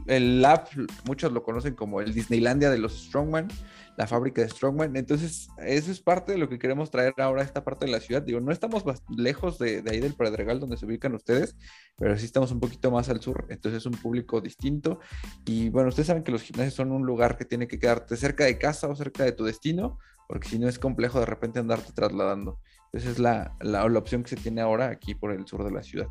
el 0.08 0.42
lab, 0.42 0.68
muchos 1.06 1.32
lo 1.32 1.44
conocen 1.44 1.76
como 1.76 2.02
el 2.02 2.12
Disneylandia 2.12 2.72
de 2.72 2.80
los 2.80 3.06
Strongman 3.06 3.50
la 3.98 4.08
fábrica 4.08 4.42
de 4.42 4.50
Strongman. 4.50 4.96
Entonces, 4.96 5.48
eso 5.58 5.92
es 5.92 6.02
parte 6.02 6.34
de 6.34 6.38
lo 6.38 6.50
que 6.50 6.60
queremos 6.60 6.90
traer 6.90 7.14
ahora 7.18 7.42
a 7.42 7.46
esta 7.46 7.64
parte 7.64 7.86
de 7.86 7.92
la 7.92 8.00
ciudad. 8.00 8.22
Digo, 8.22 8.40
no 8.40 8.52
estamos 8.52 8.84
lejos 9.16 9.58
de, 9.60 9.84
ahí 9.90 10.00
del 10.00 10.16
Pedregal 10.16 10.60
donde 10.60 10.78
se 10.78 10.86
ubican 10.86 11.14
ustedes, 11.14 11.56
pero 11.98 12.18
sí 12.18 12.26
estamos 12.26 12.52
un 12.52 12.60
poquito 12.60 12.92
más 12.92 13.10
al 13.10 13.22
sur, 13.22 13.46
entonces 13.50 13.80
es 13.80 13.86
un 13.86 13.94
público 13.94 14.42
distinto. 14.42 15.00
Y 15.46 15.70
bueno, 15.70 15.90
ustedes 15.90 16.08
saben 16.08 16.24
que 16.24 16.32
los 16.32 16.42
gimnasios 16.42 16.74
son 16.74 16.92
un 16.92 17.06
lugar 17.06 17.38
que 17.38 17.46
tiene 17.46 17.68
que 17.68 17.80
quedarte 17.80 18.18
cerca 18.18 18.46
de 18.46 18.58
casa 18.58 18.88
o 18.88 18.96
cerca 18.96 19.24
de 19.24 19.32
tu 19.32 19.44
destino, 19.44 20.00
porque 20.28 20.48
si 20.48 20.60
no 20.60 20.68
es 20.68 20.80
complejo 20.80 21.20
de 21.20 21.26
repente 21.26 21.60
andarte 21.60 21.92
trasladando. 21.94 22.60
Esa 22.92 23.10
es 23.10 23.20
la, 23.20 23.56
la, 23.60 23.86
opción 23.86 24.22
que 24.24 24.30
se 24.30 24.36
tiene 24.36 24.62
ahora 24.62 24.88
aquí 24.90 25.16
por 25.16 25.32
el 25.32 25.48
sur 25.48 25.64
de 25.64 25.72
la 25.72 25.82
ciudad. 25.82 26.08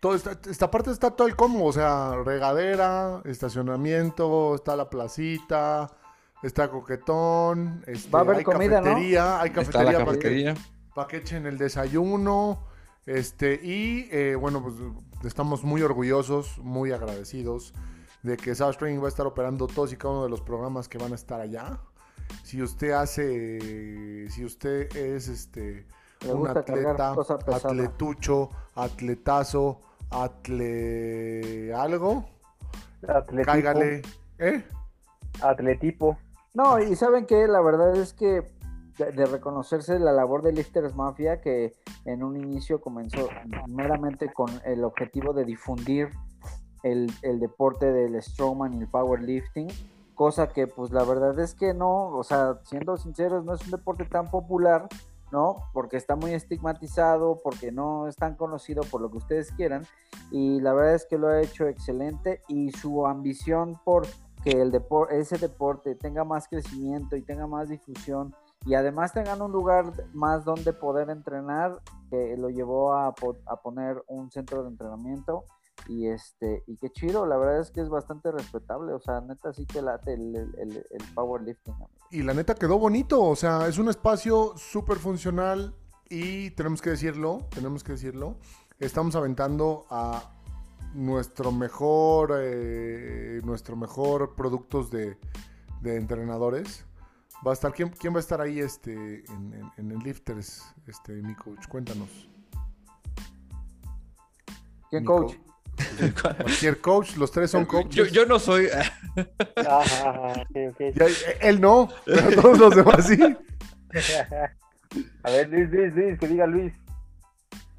Todo 0.00 0.14
esta, 0.14 0.38
esta 0.48 0.70
parte 0.70 0.90
está 0.90 1.10
todo 1.10 1.26
el 1.28 1.36
combo, 1.36 1.66
o 1.66 1.72
sea, 1.72 2.14
regadera, 2.24 3.20
estacionamiento, 3.24 4.54
está 4.54 4.76
la 4.76 4.88
placita, 4.88 5.90
Está 6.42 6.68
coquetón. 6.68 7.82
Este, 7.86 8.10
Va 8.10 8.20
a 8.20 8.22
haber 8.22 8.36
hay 8.38 8.44
comida, 8.44 8.82
cafetería, 8.82 9.40
Hay 9.40 9.50
cafetería, 9.50 9.98
cafetería. 9.98 10.54
Para, 10.94 11.08
que, 11.08 11.16
echen 11.18 11.46
el 11.46 11.58
desayuno. 11.58 12.66
Este, 13.06 13.54
y 13.62 14.08
eh, 14.12 14.36
bueno, 14.36 14.62
pues 14.62 14.74
estamos 15.24 15.64
muy 15.64 15.82
orgullosos, 15.82 16.58
muy 16.58 16.92
agradecidos 16.92 17.74
de 18.22 18.36
que 18.36 18.54
South 18.54 18.76
Training 18.78 19.00
va 19.00 19.06
a 19.06 19.08
estar 19.08 19.26
operando 19.26 19.66
todos 19.66 19.92
y 19.92 19.96
cada 19.96 20.14
uno 20.14 20.24
de 20.24 20.30
los 20.30 20.40
programas 20.40 20.88
que 20.88 20.98
van 20.98 21.12
a 21.12 21.14
estar 21.14 21.40
allá. 21.40 21.80
Si 22.42 22.62
usted 22.62 22.90
hace, 22.90 24.28
si 24.30 24.44
usted 24.44 24.94
es 24.94 25.28
este 25.28 25.86
un 26.26 26.48
atleta, 26.48 27.14
atletucho, 27.46 28.50
atletazo, 28.74 29.80
atle 30.10 31.72
algo, 31.72 32.28
Atletipo. 33.06 33.52
cáigale, 33.52 34.02
¿eh? 34.38 34.64
Atletipo. 35.40 36.18
No, 36.58 36.80
y 36.80 36.96
saben 36.96 37.24
que 37.24 37.46
la 37.46 37.60
verdad 37.60 37.94
es 37.94 38.12
que 38.12 38.42
de, 38.98 39.26
reconocerse 39.26 40.00
la 40.00 40.10
labor 40.10 40.42
de 40.42 40.52
Lifters 40.52 40.92
Mafia, 40.96 41.40
que 41.40 41.72
en 42.04 42.24
un 42.24 42.36
inicio 42.36 42.80
comenzó 42.80 43.28
meramente 43.68 44.32
con 44.32 44.50
el 44.64 44.82
objetivo 44.82 45.32
de 45.32 45.44
difundir 45.44 46.08
el, 46.82 47.12
deporte 47.38 47.92
del 47.92 48.20
strongman 48.20 48.74
y 48.74 48.78
el 48.78 48.88
powerlifting, 48.88 49.68
cosa 50.16 50.48
que 50.48 50.66
pues 50.66 50.90
la 50.90 51.04
verdad 51.04 51.38
es 51.38 51.54
que 51.54 51.74
no, 51.74 52.08
o 52.08 52.24
sea, 52.24 52.58
siendo 52.64 52.96
sinceros, 52.96 53.44
no 53.44 53.54
es 53.54 53.64
un 53.64 53.70
deporte 53.70 54.04
tan 54.06 54.28
popular, 54.28 54.88
¿no? 55.30 55.58
Porque 55.72 55.96
está 55.96 56.16
muy 56.16 56.32
estigmatizado, 56.32 57.38
porque 57.40 57.70
no 57.70 58.08
es 58.08 58.16
tan 58.16 58.34
conocido 58.34 58.82
por 58.90 59.00
lo 59.00 59.12
que 59.12 59.18
ustedes 59.18 59.52
quieran, 59.52 59.86
y 60.32 60.60
la 60.60 60.72
verdad 60.72 60.96
es 60.96 61.06
que 61.06 61.18
lo 61.18 61.28
ha 61.28 61.40
hecho 61.40 61.68
excelente 61.68 62.42
y 62.48 62.72
su 62.72 63.06
ambición 63.06 63.80
por 63.84 64.08
que 64.48 64.62
el 64.62 64.72
ese 65.10 65.36
deporte 65.36 65.94
tenga 65.94 66.24
más 66.24 66.48
crecimiento 66.48 67.16
y 67.16 67.22
tenga 67.22 67.46
más 67.46 67.68
difusión 67.68 68.34
y 68.64 68.74
además 68.74 69.12
tengan 69.12 69.42
un 69.42 69.52
lugar 69.52 69.92
más 70.14 70.44
donde 70.44 70.72
poder 70.72 71.10
entrenar, 71.10 71.80
que 72.10 72.34
lo 72.38 72.48
llevó 72.48 72.94
a, 72.94 73.14
poner 73.14 74.02
un 74.08 74.30
centro 74.30 74.62
de 74.62 74.70
entrenamiento 74.70 75.44
y 75.86 76.08
este 76.08 76.64
y 76.66 76.76
qué 76.76 76.90
chido, 76.90 77.26
la 77.26 77.36
verdad 77.36 77.60
es 77.60 77.70
que 77.70 77.82
es 77.82 77.90
bastante 77.90 78.32
respetable, 78.32 78.92
o 78.94 79.00
sea, 79.00 79.20
neta 79.20 79.52
sí 79.52 79.66
que 79.66 79.82
late 79.82 80.14
el, 80.14 80.34
el, 80.34 81.04
powerlifting. 81.14 81.74
Y 82.10 82.22
la 82.22 82.32
neta 82.32 82.54
quedó 82.54 82.78
bonito, 82.78 83.22
o 83.22 83.36
sea, 83.36 83.68
es 83.68 83.78
un 83.78 83.88
espacio 83.90 84.54
súper 84.56 84.96
funcional 84.96 85.74
y 86.08 86.50
tenemos 86.52 86.80
que 86.80 86.90
decirlo, 86.90 87.46
tenemos 87.50 87.84
que 87.84 87.92
decirlo, 87.92 88.38
estamos 88.80 89.14
aventando 89.14 89.86
a 89.90 90.37
nuestro 90.94 91.52
mejor, 91.52 92.38
eh, 92.40 93.40
nuestro 93.44 93.76
mejor 93.76 94.34
productos 94.34 94.90
de, 94.90 95.16
entrenadores. 95.84 96.84
Va 97.46 97.52
a 97.52 97.54
estar, 97.54 97.72
¿quién, 97.72 97.90
¿quién, 97.90 98.12
va 98.12 98.18
a 98.18 98.20
estar 98.20 98.40
ahí 98.40 98.60
este, 98.60 99.24
en, 99.76 99.90
el 99.90 99.98
Lifters, 99.98 100.74
este, 100.86 101.12
mi 101.22 101.34
coach? 101.34 101.66
Cuéntanos. 101.68 102.28
¿Quién 104.90 105.04
coach? 105.04 105.34
Cualquier 106.22 106.80
coach, 106.80 107.16
los 107.16 107.30
tres 107.30 107.50
son 107.50 107.64
coaches. 107.64 108.10
Yo, 108.10 108.26
no 108.26 108.38
soy. 108.38 108.68
él 111.40 111.60
no, 111.60 111.88
pero 112.04 112.42
todos 112.42 112.58
los 112.58 112.74
demás 112.74 113.06
sí. 113.06 113.18
A 115.22 115.30
ver, 115.30 115.48
Luis, 115.50 115.70
Luis, 115.70 115.94
Luis, 115.94 116.18
que 116.18 116.28
diga 116.28 116.46
Luis. 116.46 116.72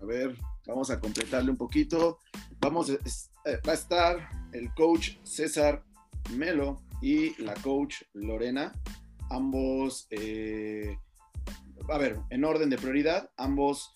A 0.02 0.06
ver, 0.06 0.36
vamos 0.70 0.90
a 0.92 1.00
completarle 1.00 1.52
un 1.52 1.58
poquito. 1.58 2.20
Vamos, 2.62 2.90
eh, 2.90 3.00
va 3.68 3.72
a 3.72 3.76
estar 3.76 4.30
el 4.54 4.74
coach 4.74 5.18
César 5.24 5.84
Melo 6.36 6.82
y 7.02 7.42
la 7.42 7.54
coach 7.56 8.04
Lorena, 8.14 8.74
ambos, 9.30 10.08
eh, 10.12 10.98
a 11.90 11.98
ver, 11.98 12.20
en 12.30 12.46
orden 12.46 12.70
de 12.70 12.78
prioridad, 12.78 13.32
ambos 13.38 13.92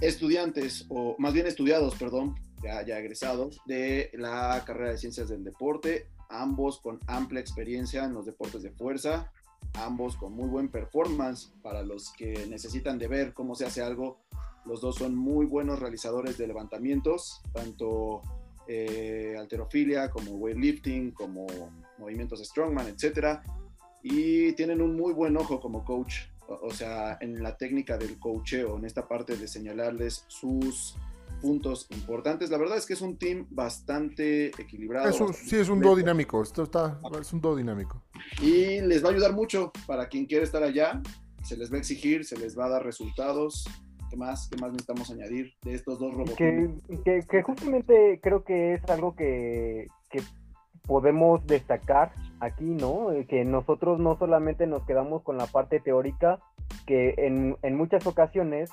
estudiantes, 0.00 0.86
o 0.88 1.14
más 1.18 1.32
bien 1.32 1.46
estudiados, 1.46 1.94
perdón, 1.96 2.34
ya, 2.62 2.84
ya 2.84 2.98
egresados 2.98 3.60
de 3.66 4.10
la 4.14 4.62
carrera 4.64 4.92
de 4.92 4.98
ciencias 4.98 5.28
del 5.28 5.44
deporte, 5.44 6.08
ambos 6.28 6.80
con 6.80 6.98
amplia 7.06 7.40
experiencia 7.40 8.04
en 8.04 8.14
los 8.14 8.24
deportes 8.24 8.62
de 8.62 8.70
fuerza, 8.70 9.30
ambos 9.74 10.16
con 10.16 10.32
muy 10.32 10.48
buen 10.48 10.68
performance 10.68 11.52
para 11.62 11.82
los 11.82 12.12
que 12.12 12.46
necesitan 12.48 12.98
de 12.98 13.08
ver 13.08 13.32
cómo 13.34 13.54
se 13.54 13.66
hace 13.66 13.82
algo 13.82 14.18
los 14.64 14.80
dos 14.80 14.96
son 14.96 15.16
muy 15.16 15.46
buenos 15.46 15.80
realizadores 15.80 16.38
de 16.38 16.46
levantamientos, 16.46 17.40
tanto 17.52 18.22
eh, 18.68 19.34
alterofilia 19.38 20.10
como 20.10 20.32
weightlifting, 20.32 21.10
como 21.12 21.46
movimientos 21.98 22.40
strongman, 22.46 22.86
etc. 22.86 23.40
Y 24.02 24.52
tienen 24.52 24.80
un 24.80 24.96
muy 24.96 25.12
buen 25.12 25.36
ojo 25.36 25.60
como 25.60 25.84
coach, 25.84 26.14
o, 26.46 26.70
sea, 26.70 27.18
en 27.20 27.42
la 27.42 27.56
técnica 27.56 27.98
del 27.98 28.18
coacheo, 28.18 28.78
en 28.78 28.84
esta 28.84 29.08
parte 29.08 29.36
de 29.36 29.48
señalarles 29.48 30.24
sus 30.28 30.96
puntos 31.42 31.88
importantes. 31.90 32.50
La 32.50 32.56
verdad 32.56 32.78
es 32.78 32.86
que 32.86 32.94
es 32.94 33.02
un 33.02 33.18
team 33.18 33.46
bastante 33.50 34.46
equilibrado. 34.46 35.32
sí, 35.32 35.56
es 35.56 35.68
un 35.68 35.80
dúo 35.80 35.96
dinámico. 35.96 36.42
Esto 36.42 36.62
está, 36.62 37.00
es 37.20 37.32
un 37.32 37.40
dúo 37.40 37.56
dinámico. 37.56 38.00
Y 38.40 38.80
les 38.80 39.04
va 39.04 39.08
a 39.08 39.12
ayudar 39.12 39.32
mucho 39.32 39.72
para 39.86 40.08
quien 40.08 40.26
quiera 40.26 40.44
estar 40.44 40.62
allá. 40.62 41.02
Se 41.42 41.56
les 41.56 41.70
va 41.72 41.76
a 41.76 41.78
exigir, 41.80 42.24
se 42.24 42.38
les 42.38 42.56
va 42.56 42.66
a 42.66 42.68
dar 42.70 42.84
resultados. 42.84 43.64
¿Qué 44.08 44.16
más? 44.16 44.48
¿Qué 44.48 44.60
más 44.60 44.70
necesitamos 44.70 45.10
añadir 45.10 45.54
de 45.62 45.74
estos 45.74 45.98
dos 45.98 46.14
robots? 46.14 46.36
Que, 46.36 47.42
justamente 47.42 48.20
creo 48.22 48.44
que 48.44 48.74
es 48.74 48.84
algo 48.88 49.16
que, 49.16 49.88
podemos 50.86 51.46
destacar 51.46 52.12
aquí, 52.40 52.64
¿no? 52.64 53.12
Eh, 53.12 53.26
que 53.26 53.44
nosotros 53.44 54.00
no 54.00 54.18
solamente 54.18 54.66
nos 54.66 54.84
quedamos 54.84 55.22
con 55.22 55.38
la 55.38 55.46
parte 55.46 55.80
teórica, 55.80 56.40
que 56.86 57.14
en, 57.16 57.76
muchas 57.76 58.06
ocasiones 58.06 58.70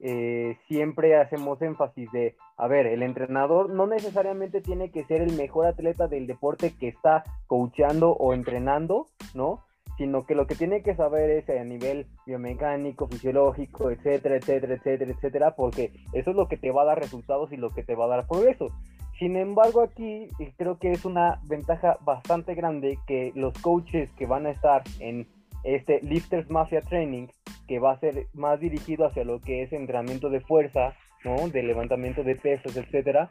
eh, 0.00 0.56
siempre 0.68 1.16
hacemos 1.16 1.60
énfasis 1.62 2.10
de, 2.12 2.36
a 2.56 2.68
ver, 2.68 2.86
el 2.86 3.02
entrenador 3.02 3.70
no 3.70 3.86
necesariamente 3.86 4.60
tiene 4.60 4.90
que 4.90 5.04
ser 5.04 5.22
el 5.22 5.32
mejor 5.32 5.66
atleta 5.66 6.08
del 6.08 6.26
deporte 6.26 6.74
que 6.78 6.88
está 6.88 7.24
coachando 7.46 8.12
o 8.12 8.34
entrenando, 8.34 9.06
¿no? 9.34 9.64
sino 9.98 10.24
que 10.24 10.36
lo 10.36 10.46
que 10.46 10.54
tiene 10.54 10.82
que 10.82 10.94
saber 10.94 11.28
es 11.30 11.50
a 11.50 11.64
nivel 11.64 12.06
biomecánico, 12.24 13.08
fisiológico, 13.08 13.90
etcétera, 13.90 14.36
etcétera, 14.36 14.74
etcétera, 14.74 15.10
etcétera, 15.10 15.56
porque 15.56 15.92
eso 16.12 16.30
es 16.30 16.36
lo 16.36 16.46
que 16.46 16.56
te 16.56 16.70
va 16.70 16.82
a 16.82 16.86
dar 16.86 17.00
resultados 17.00 17.52
y 17.52 17.56
lo 17.56 17.70
que 17.70 17.82
te 17.82 17.96
va 17.96 18.04
a 18.04 18.08
dar 18.08 18.26
progreso. 18.28 18.68
Sin 19.18 19.36
embargo, 19.36 19.82
aquí 19.82 20.28
creo 20.56 20.78
que 20.78 20.92
es 20.92 21.04
una 21.04 21.40
ventaja 21.48 21.98
bastante 22.02 22.54
grande 22.54 23.00
que 23.08 23.32
los 23.34 23.52
coaches 23.58 24.12
que 24.12 24.26
van 24.26 24.46
a 24.46 24.50
estar 24.50 24.84
en 25.00 25.26
este 25.64 26.00
Lifters 26.02 26.48
Mafia 26.48 26.82
Training, 26.82 27.26
que 27.68 27.78
va 27.78 27.92
a 27.92 28.00
ser 28.00 28.26
más 28.32 28.58
dirigido 28.58 29.06
hacia 29.06 29.24
lo 29.24 29.40
que 29.40 29.62
es 29.62 29.72
entrenamiento 29.72 30.30
de 30.30 30.40
fuerza, 30.40 30.94
¿no? 31.24 31.48
de 31.48 31.62
levantamiento 31.62 32.24
de 32.24 32.34
pesos, 32.34 32.76
etcétera, 32.76 33.30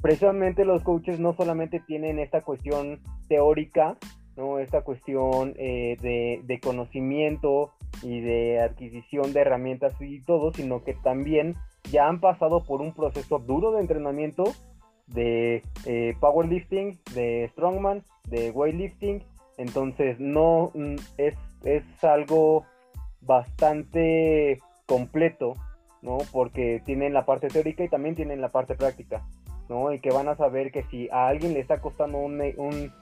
precisamente 0.00 0.64
los 0.64 0.82
coaches 0.82 1.18
no 1.18 1.32
solamente 1.34 1.80
tienen 1.80 2.18
esta 2.18 2.42
cuestión 2.42 3.00
teórica, 3.28 3.96
¿no? 4.36 4.58
Esta 4.58 4.82
cuestión 4.82 5.54
eh, 5.56 5.96
de, 6.00 6.60
conocimiento 6.60 7.72
y 8.02 8.20
de 8.20 8.60
adquisición 8.60 9.32
de 9.32 9.40
herramientas 9.40 9.94
y 10.00 10.20
todo, 10.20 10.52
sino 10.52 10.82
que 10.84 10.94
también 10.94 11.56
ya 11.90 12.08
han 12.08 12.20
pasado 12.20 12.64
por 12.64 12.80
un 12.80 12.94
proceso 12.94 13.38
duro 13.38 13.72
de 13.72 13.80
entrenamiento 13.80 14.44
de 15.06 15.62
eh, 15.86 16.14
powerlifting, 16.20 17.00
de 17.14 17.48
strongman, 17.52 18.02
de 18.28 18.50
weightlifting, 18.52 19.24
entonces 19.58 20.20
no 20.20 20.70
mm, 20.74 20.94
es, 21.18 21.34
es 21.64 22.04
algo 22.04 22.64
bastante 23.20 24.58
completo 24.86 25.54
¿no? 26.02 26.18
Porque 26.32 26.82
tienen 26.84 27.12
la 27.12 27.24
parte 27.24 27.48
teórica 27.48 27.84
y 27.84 27.88
también 27.88 28.14
tienen 28.14 28.40
la 28.40 28.50
parte 28.50 28.74
práctica, 28.74 29.22
¿no? 29.68 29.92
Y 29.92 30.00
que 30.00 30.10
van 30.10 30.28
a 30.28 30.36
saber 30.36 30.72
que 30.72 30.84
si 30.84 31.08
a 31.10 31.28
alguien 31.28 31.54
le 31.54 31.60
está 31.60 31.80
costando 31.80 32.18
un, 32.18 32.40
un, 32.56 32.92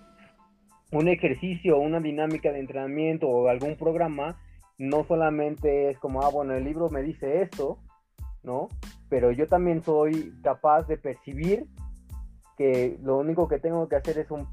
un 0.92 1.08
ejercicio, 1.08 1.78
una 1.78 2.00
dinámica 2.00 2.52
de 2.52 2.60
entrenamiento 2.60 3.28
o 3.28 3.48
algún 3.48 3.76
programa, 3.76 4.40
no 4.78 5.04
solamente 5.04 5.90
es 5.90 5.98
como, 5.98 6.22
ah, 6.22 6.30
bueno, 6.30 6.54
el 6.54 6.64
libro 6.64 6.88
me 6.90 7.02
dice 7.02 7.42
esto, 7.42 7.78
¿no? 8.42 8.68
Pero 9.08 9.30
yo 9.30 9.46
también 9.46 9.82
soy 9.82 10.32
capaz 10.42 10.86
de 10.86 10.98
percibir 10.98 11.66
que 12.56 12.98
lo 13.02 13.18
único 13.18 13.48
que 13.48 13.60
tengo 13.60 13.88
que 13.88 13.96
hacer 13.96 14.18
es 14.18 14.30
un 14.30 14.46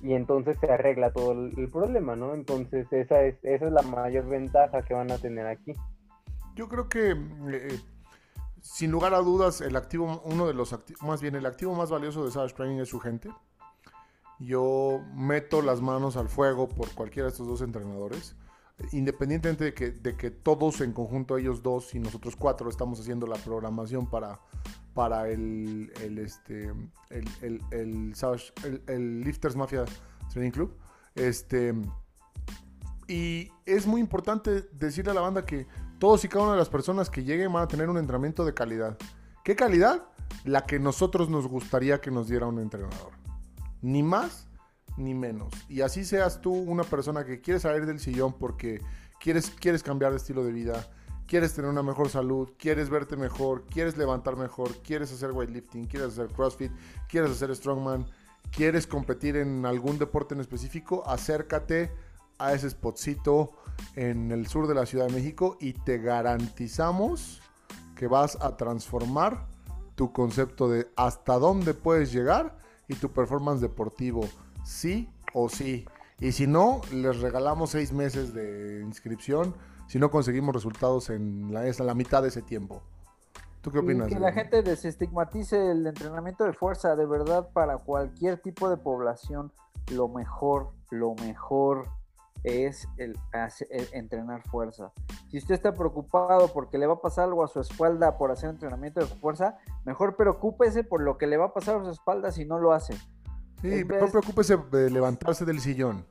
y 0.00 0.14
entonces 0.14 0.56
se 0.60 0.70
arregla 0.70 1.12
todo 1.12 1.32
el, 1.32 1.68
problema, 1.70 2.16
¿no? 2.16 2.34
Entonces 2.34 2.86
esa 2.90 3.22
es, 3.22 3.36
esa 3.42 3.66
es 3.66 3.72
la 3.72 3.82
mayor 3.82 4.26
ventaja 4.28 4.82
que 4.82 4.94
van 4.94 5.10
a 5.10 5.18
tener 5.18 5.46
aquí. 5.46 5.74
Yo 6.54 6.68
creo 6.68 6.88
que 6.88 7.10
eh, 7.12 7.80
sin 8.60 8.90
lugar 8.90 9.14
a 9.14 9.18
dudas 9.18 9.60
el 9.60 9.76
activo, 9.76 10.22
uno 10.24 10.46
de 10.46 10.54
los 10.54 10.72
activos, 10.72 11.02
más 11.02 11.20
bien 11.20 11.34
el 11.34 11.46
activo 11.46 11.74
más 11.74 11.90
valioso 11.90 12.24
de 12.24 12.30
Savage 12.30 12.54
Training 12.54 12.80
es 12.80 12.88
su 12.88 13.00
gente. 13.00 13.30
Yo 14.38 15.00
meto 15.14 15.60
las 15.60 15.82
manos 15.82 16.16
al 16.16 16.28
fuego 16.28 16.68
por 16.68 16.90
cualquiera 16.94 17.26
de 17.26 17.32
estos 17.32 17.46
dos 17.46 17.60
entrenadores 17.60 18.36
independientemente 18.92 19.64
de 19.64 19.74
que, 19.74 19.90
de 19.90 20.16
que 20.16 20.30
todos 20.30 20.80
en 20.80 20.92
conjunto, 20.92 21.36
ellos 21.36 21.62
dos 21.62 21.94
y 21.94 21.98
nosotros 21.98 22.36
cuatro, 22.36 22.68
estamos 22.70 23.00
haciendo 23.00 23.26
la 23.26 23.36
programación 23.36 24.08
para, 24.08 24.40
para 24.94 25.28
el, 25.28 25.92
el, 26.02 26.18
este, 26.18 26.72
el, 27.10 27.62
el, 27.70 28.14
el, 28.86 29.20
Lifters 29.20 29.56
Mafia 29.56 29.84
Training 30.32 30.50
Club. 30.50 30.76
Este, 31.14 31.74
y 33.08 33.50
es 33.66 33.86
muy 33.86 34.00
importante 34.00 34.68
decirle 34.72 35.10
a 35.10 35.14
la 35.14 35.20
banda 35.20 35.44
que 35.44 35.66
todos 35.98 36.24
y 36.24 36.28
cada 36.28 36.44
una 36.44 36.52
de 36.52 36.58
las 36.58 36.68
personas 36.68 37.10
que 37.10 37.24
lleguen 37.24 37.52
van 37.52 37.64
a 37.64 37.68
tener 37.68 37.88
un 37.88 37.98
entrenamiento 37.98 38.44
de 38.44 38.54
calidad. 38.54 38.96
¿Qué 39.44 39.56
calidad? 39.56 40.04
La 40.44 40.64
que 40.64 40.78
nosotros 40.78 41.28
nos 41.28 41.46
gustaría 41.46 42.00
que 42.00 42.10
nos 42.10 42.28
diera 42.28 42.46
un 42.46 42.58
entrenador. 42.58 43.12
Ni 43.82 44.02
más 44.02 44.46
ni 44.96 45.14
menos. 45.14 45.52
Y 45.68 45.80
así 45.80 46.04
seas 46.04 46.40
tú 46.40 46.52
una 46.52 46.84
persona 46.84 47.24
que 47.24 47.40
quiere 47.40 47.60
salir 47.60 47.86
del 47.86 48.00
sillón 48.00 48.34
porque 48.38 48.80
quieres, 49.20 49.50
quieres 49.50 49.82
cambiar 49.82 50.12
de 50.12 50.18
estilo 50.18 50.44
de 50.44 50.52
vida, 50.52 50.86
quieres 51.30 51.54
tener 51.54 51.70
una 51.70 51.84
mejor 51.84 52.08
salud, 52.08 52.50
quieres 52.58 52.90
verte 52.90 53.16
mejor, 53.16 53.62
quieres 53.66 53.96
levantar 53.96 54.36
mejor, 54.36 54.78
quieres 54.82 55.12
hacer 55.12 55.30
weightlifting, 55.30 55.86
quieres 55.86 56.08
hacer 56.08 56.26
CrossFit, 56.26 56.72
quieres 57.08 57.30
hacer 57.30 57.54
strongman, 57.54 58.04
quieres 58.50 58.84
competir 58.88 59.36
en 59.36 59.64
algún 59.64 59.96
deporte 59.96 60.34
en 60.34 60.40
específico, 60.40 61.04
acércate 61.06 61.92
a 62.36 62.52
ese 62.52 62.68
spotcito 62.68 63.52
en 63.94 64.32
el 64.32 64.48
sur 64.48 64.66
de 64.66 64.74
la 64.74 64.86
Ciudad 64.86 65.06
de 65.06 65.12
México 65.12 65.56
y 65.60 65.74
te 65.74 65.98
garantizamos 65.98 67.40
que 67.94 68.08
vas 68.08 68.36
a 68.40 68.56
transformar 68.56 69.46
tu 69.94 70.12
concepto 70.12 70.68
de 70.68 70.88
hasta 70.96 71.38
dónde 71.38 71.74
puedes 71.74 72.12
llegar 72.12 72.58
y 72.88 72.96
tu 72.96 73.12
performance 73.12 73.60
deportivo 73.60 74.28
sí 74.64 75.08
o 75.32 75.48
sí. 75.48 75.86
Y 76.18 76.32
si 76.32 76.48
no, 76.48 76.80
les 76.92 77.20
regalamos 77.20 77.70
seis 77.70 77.92
meses 77.92 78.34
de 78.34 78.82
inscripción 78.84 79.54
si 79.90 79.98
no 79.98 80.08
conseguimos 80.08 80.54
resultados 80.54 81.10
en 81.10 81.52
la, 81.52 81.64
la 81.64 81.94
mitad 81.94 82.22
de 82.22 82.28
ese 82.28 82.42
tiempo. 82.42 82.80
¿Tú 83.60 83.72
qué 83.72 83.80
opinas? 83.80 84.06
que 84.06 84.20
la 84.20 84.30
gente 84.30 84.62
desestigmatice 84.62 85.72
el 85.72 85.84
entrenamiento 85.84 86.44
de 86.44 86.52
fuerza, 86.52 86.94
de 86.94 87.06
verdad, 87.06 87.48
para 87.52 87.76
cualquier 87.78 88.38
tipo 88.38 88.70
de 88.70 88.76
población, 88.76 89.50
lo 89.90 90.06
mejor, 90.06 90.70
lo 90.92 91.16
mejor 91.16 91.88
es 92.44 92.86
el, 92.98 93.18
entrenar 93.90 94.42
fuerza. 94.42 94.92
Si 95.28 95.38
usted 95.38 95.56
está 95.56 95.74
preocupado 95.74 96.52
porque 96.52 96.78
le 96.78 96.86
va 96.86 96.94
a 96.94 97.00
pasar 97.00 97.24
algo 97.24 97.42
a 97.42 97.48
su 97.48 97.58
espalda 97.58 98.16
por 98.16 98.30
hacer 98.30 98.48
entrenamiento 98.50 99.00
de 99.00 99.06
fuerza, 99.06 99.58
mejor 99.84 100.14
preocúpese 100.14 100.84
por 100.84 101.02
lo 101.02 101.18
que 101.18 101.26
le 101.26 101.36
va 101.36 101.46
a 101.46 101.52
pasar 101.52 101.80
a 101.80 101.84
su 101.84 101.90
espalda 101.90 102.30
si 102.30 102.44
no 102.44 102.60
lo 102.60 102.72
hace. 102.72 102.94
Sí, 103.60 103.84
no 103.84 104.06
preocúpese 104.06 104.56
de 104.70 104.88
levantarse 104.88 105.44
del 105.44 105.58
sillón. 105.58 106.06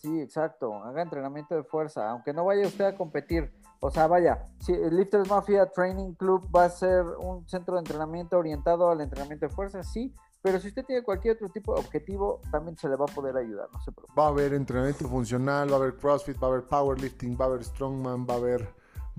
Sí, 0.00 0.20
exacto. 0.20 0.82
Haga 0.82 1.02
entrenamiento 1.02 1.54
de 1.54 1.62
fuerza, 1.62 2.08
aunque 2.10 2.32
no 2.32 2.44
vaya 2.44 2.66
usted 2.66 2.86
a 2.86 2.96
competir. 2.96 3.52
O 3.80 3.90
sea, 3.90 4.06
vaya, 4.06 4.44
si 4.58 4.72
el 4.72 4.96
Lifters 4.96 5.28
Mafia 5.28 5.66
Training 5.66 6.14
Club 6.14 6.48
va 6.54 6.64
a 6.64 6.70
ser 6.70 7.04
un 7.18 7.46
centro 7.48 7.74
de 7.74 7.80
entrenamiento 7.80 8.38
orientado 8.38 8.90
al 8.90 9.00
entrenamiento 9.00 9.46
de 9.46 9.54
fuerza, 9.54 9.82
sí, 9.82 10.14
pero 10.42 10.58
si 10.58 10.68
usted 10.68 10.84
tiene 10.86 11.02
cualquier 11.02 11.36
otro 11.36 11.50
tipo 11.50 11.74
de 11.74 11.80
objetivo, 11.80 12.40
también 12.50 12.76
se 12.76 12.88
le 12.88 12.96
va 12.96 13.04
a 13.04 13.14
poder 13.14 13.36
ayudar, 13.36 13.68
no 13.72 13.80
se 13.80 13.92
preocupe. 13.92 14.18
Va 14.18 14.26
a 14.26 14.28
haber 14.28 14.54
entrenamiento 14.54 15.06
funcional, 15.06 15.70
va 15.70 15.74
a 15.74 15.76
haber 15.80 15.96
CrossFit, 15.96 16.42
va 16.42 16.46
a 16.46 16.50
haber 16.50 16.64
powerlifting, 16.64 17.38
va 17.38 17.44
a 17.44 17.48
haber 17.48 17.64
strongman, 17.64 18.26
va 18.26 18.34
a 18.34 18.36
haber 18.36 18.68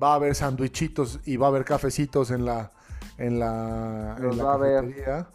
va 0.02 0.14
a 0.14 0.16
haber 0.16 0.34
sandwichitos 0.34 1.20
y 1.26 1.38
va 1.38 1.48
a 1.48 1.50
haber 1.50 1.64
cafecitos 1.64 2.32
en 2.32 2.46
la 2.46 2.72
en 3.18 3.40
la, 3.40 4.16
en 4.18 4.38
la 4.38 4.44
cafetería. 4.44 5.28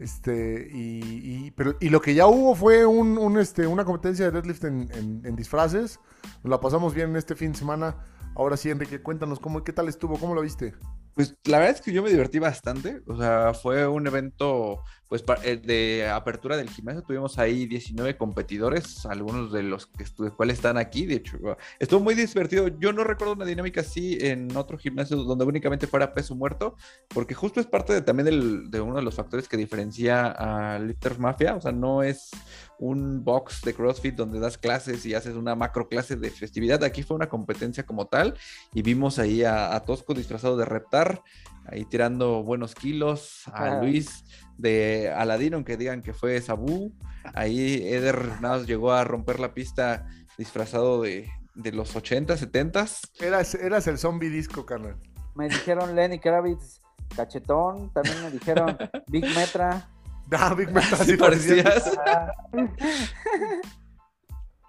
Este, 0.00 0.66
y, 0.72 1.50
pero, 1.50 1.76
y 1.78 1.90
lo 1.90 2.00
que 2.00 2.14
ya 2.14 2.26
hubo 2.26 2.54
fue 2.54 2.86
un, 2.86 3.38
este, 3.38 3.66
una 3.66 3.84
competencia 3.84 4.24
de 4.24 4.30
deadlift 4.30 4.64
en, 4.64 5.36
disfraces. 5.36 6.00
Nos 6.42 6.50
la 6.50 6.58
pasamos 6.58 6.94
bien 6.94 7.10
en 7.10 7.16
este 7.16 7.34
fin 7.34 7.52
de 7.52 7.58
semana. 7.58 7.96
Ahora 8.34 8.56
sí, 8.56 8.70
Enrique, 8.70 9.02
cuéntanos 9.02 9.38
cómo, 9.38 9.62
qué 9.62 9.74
tal 9.74 9.88
estuvo, 9.88 10.18
cómo 10.18 10.34
lo 10.34 10.40
viste. 10.40 10.74
Pues 11.20 11.36
la 11.44 11.58
verdad 11.58 11.74
es 11.74 11.82
que 11.82 11.92
yo 11.92 12.02
me 12.02 12.08
divertí 12.08 12.38
bastante. 12.38 13.02
O 13.06 13.14
sea, 13.14 13.52
fue 13.52 13.86
un 13.86 14.06
evento 14.06 14.82
pues 15.06 15.22
eh, 15.42 15.56
de 15.58 16.08
apertura 16.08 16.56
del 16.56 16.70
gimnasio 16.70 17.02
tuvimos 17.02 17.36
ahí 17.38 17.66
19 17.66 18.16
competidores, 18.16 19.04
algunos 19.04 19.52
de 19.52 19.64
los 19.64 19.86
que 19.86 20.04
cuales 20.30 20.56
están 20.56 20.78
aquí, 20.78 21.04
de 21.04 21.16
hecho, 21.16 21.36
estuvo 21.80 22.00
muy 22.00 22.14
divertido. 22.14 22.68
Yo 22.68 22.92
no 22.92 23.02
recuerdo 23.02 23.34
una 23.34 23.44
dinámica 23.44 23.80
así 23.80 24.16
en 24.20 24.56
otro 24.56 24.78
gimnasio 24.78 25.16
donde 25.16 25.44
únicamente 25.44 25.88
fuera 25.88 26.14
peso 26.14 26.36
muerto, 26.36 26.76
porque 27.08 27.34
justo 27.34 27.58
es 27.58 27.66
parte 27.66 27.92
de, 27.92 28.02
también 28.02 28.70
de 28.70 28.80
uno 28.80 28.96
de 28.96 29.02
los 29.02 29.16
factores 29.16 29.48
que 29.48 29.56
diferencia 29.56 30.28
a 30.28 30.78
Lifters 30.78 31.18
Mafia, 31.18 31.56
o 31.56 31.60
sea, 31.60 31.72
no 31.72 32.04
es 32.04 32.30
un 32.80 33.22
box 33.22 33.60
de 33.60 33.74
CrossFit 33.74 34.14
donde 34.14 34.40
das 34.40 34.56
clases 34.56 35.04
y 35.04 35.14
haces 35.14 35.36
una 35.36 35.54
macro 35.54 35.86
clase 35.86 36.16
de 36.16 36.30
festividad, 36.30 36.82
aquí 36.82 37.02
fue 37.02 37.14
una 37.14 37.28
competencia 37.28 37.84
como 37.84 38.06
tal 38.06 38.38
y 38.72 38.80
vimos 38.80 39.18
ahí 39.18 39.44
a, 39.44 39.78
Tosco 39.86 40.14
disfrazado 40.14 40.56
de 40.56 40.64
Reptar, 40.64 41.22
ahí 41.66 41.84
tirando 41.84 42.42
buenos 42.42 42.74
kilos, 42.74 43.42
a 43.52 43.82
Luis 43.82 44.24
de 44.56 45.12
Aladino, 45.14 45.56
aunque 45.56 45.76
digan 45.76 46.02
que 46.02 46.14
fue 46.14 46.40
Sabu. 46.40 46.92
Ahí 47.34 47.86
Eder 47.86 48.40
nada 48.40 48.64
llegó 48.64 48.92
a 48.92 49.04
romper 49.04 49.40
la 49.40 49.52
pista 49.52 50.06
disfrazado 50.38 51.02
de, 51.02 51.28
los 51.54 51.94
80, 51.94 52.36
70. 52.36 52.86
Eras, 53.20 53.54
eras 53.56 53.86
el 53.88 53.98
zombie 53.98 54.30
disco, 54.30 54.64
carnal. 54.64 54.96
Me 55.34 55.48
dijeron 55.48 55.94
Lenny 55.94 56.18
Kravitz 56.18 56.80
cachetón, 57.14 57.92
también 57.92 58.22
me 58.22 58.30
dijeron 58.30 58.76
Big 59.08 59.24
Metra. 59.34 59.88
Ah, 60.38 60.54
Big 60.54 60.70
Metra, 60.70 60.96
sí, 60.98 61.16
parecías. 61.16 61.98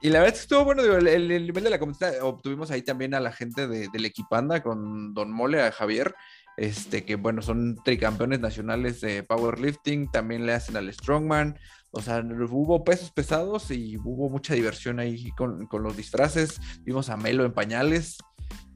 Y 0.01 0.09
la 0.09 0.19
verdad 0.19 0.33
es 0.33 0.39
que 0.39 0.43
estuvo 0.43 0.65
bueno, 0.65 0.81
el, 0.81 1.27
nivel 1.27 1.63
de 1.63 1.69
la 1.69 1.77
comunidad, 1.77 2.21
obtuvimos 2.23 2.71
ahí 2.71 2.81
también 2.81 3.13
a 3.13 3.19
la 3.19 3.31
gente 3.31 3.67
de, 3.67 3.87
del 3.89 4.05
Equipanda 4.05 4.63
con 4.63 5.13
Don 5.13 5.31
Mole, 5.31 5.61
a 5.61 5.71
Javier, 5.71 6.15
este, 6.57 7.05
que 7.05 7.15
bueno, 7.15 7.43
son 7.43 7.75
tricampeones 7.83 8.39
nacionales 8.39 8.99
de 9.01 9.21
powerlifting, 9.21 10.09
también 10.09 10.47
le 10.47 10.53
hacen 10.53 10.75
al 10.75 10.91
strongman, 10.91 11.59
o 11.91 12.01
sea, 12.01 12.23
hubo 12.49 12.83
pesos 12.83 13.11
pesados 13.11 13.69
y 13.69 13.97
hubo 13.97 14.27
mucha 14.29 14.55
diversión 14.55 14.99
ahí 14.99 15.29
con, 15.37 15.67
los 15.71 15.95
disfraces, 15.95 16.59
vimos 16.81 17.09
a 17.09 17.17
Melo 17.17 17.45
en 17.45 17.53
pañales, 17.53 18.17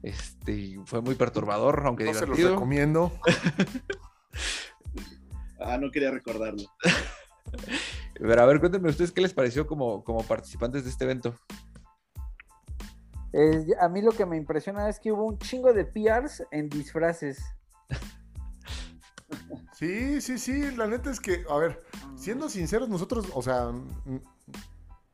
este, 0.04 0.78
fue 0.84 1.00
muy 1.00 1.16
perturbador, 1.16 1.82
aunque 1.86 2.04
no 2.04 2.12
divertido. 2.12 2.36
se 2.36 2.42
los 2.42 2.50
recomiendo. 2.52 3.12
ah, 5.60 5.78
no 5.78 5.90
quería 5.90 6.10
recordarlo. 6.10 6.62
Pero 8.18 8.42
a 8.42 8.46
ver, 8.46 8.60
cuéntenme 8.60 8.88
ustedes 8.88 9.12
qué 9.12 9.20
les 9.20 9.34
pareció 9.34 9.66
como, 9.66 10.02
como 10.04 10.22
participantes 10.22 10.84
de 10.84 10.90
este 10.90 11.04
evento. 11.04 11.34
a 13.80 13.88
mí 13.88 14.02
lo 14.02 14.12
que 14.12 14.26
me 14.26 14.36
impresiona 14.36 14.88
es 14.88 14.98
que 14.98 15.12
hubo 15.12 15.26
un 15.26 15.38
chingo 15.38 15.72
de 15.72 15.84
PRs 15.84 16.44
en 16.50 16.68
disfraces. 16.68 17.42
Sí, 19.72 20.22
sí, 20.22 20.38
sí, 20.38 20.70
la 20.74 20.86
neta 20.86 21.10
es 21.10 21.20
que, 21.20 21.44
a 21.50 21.56
ver, 21.58 21.82
siendo 22.14 22.48
sinceros, 22.48 22.88
nosotros, 22.88 23.26
o 23.34 23.42
sea, 23.42 23.72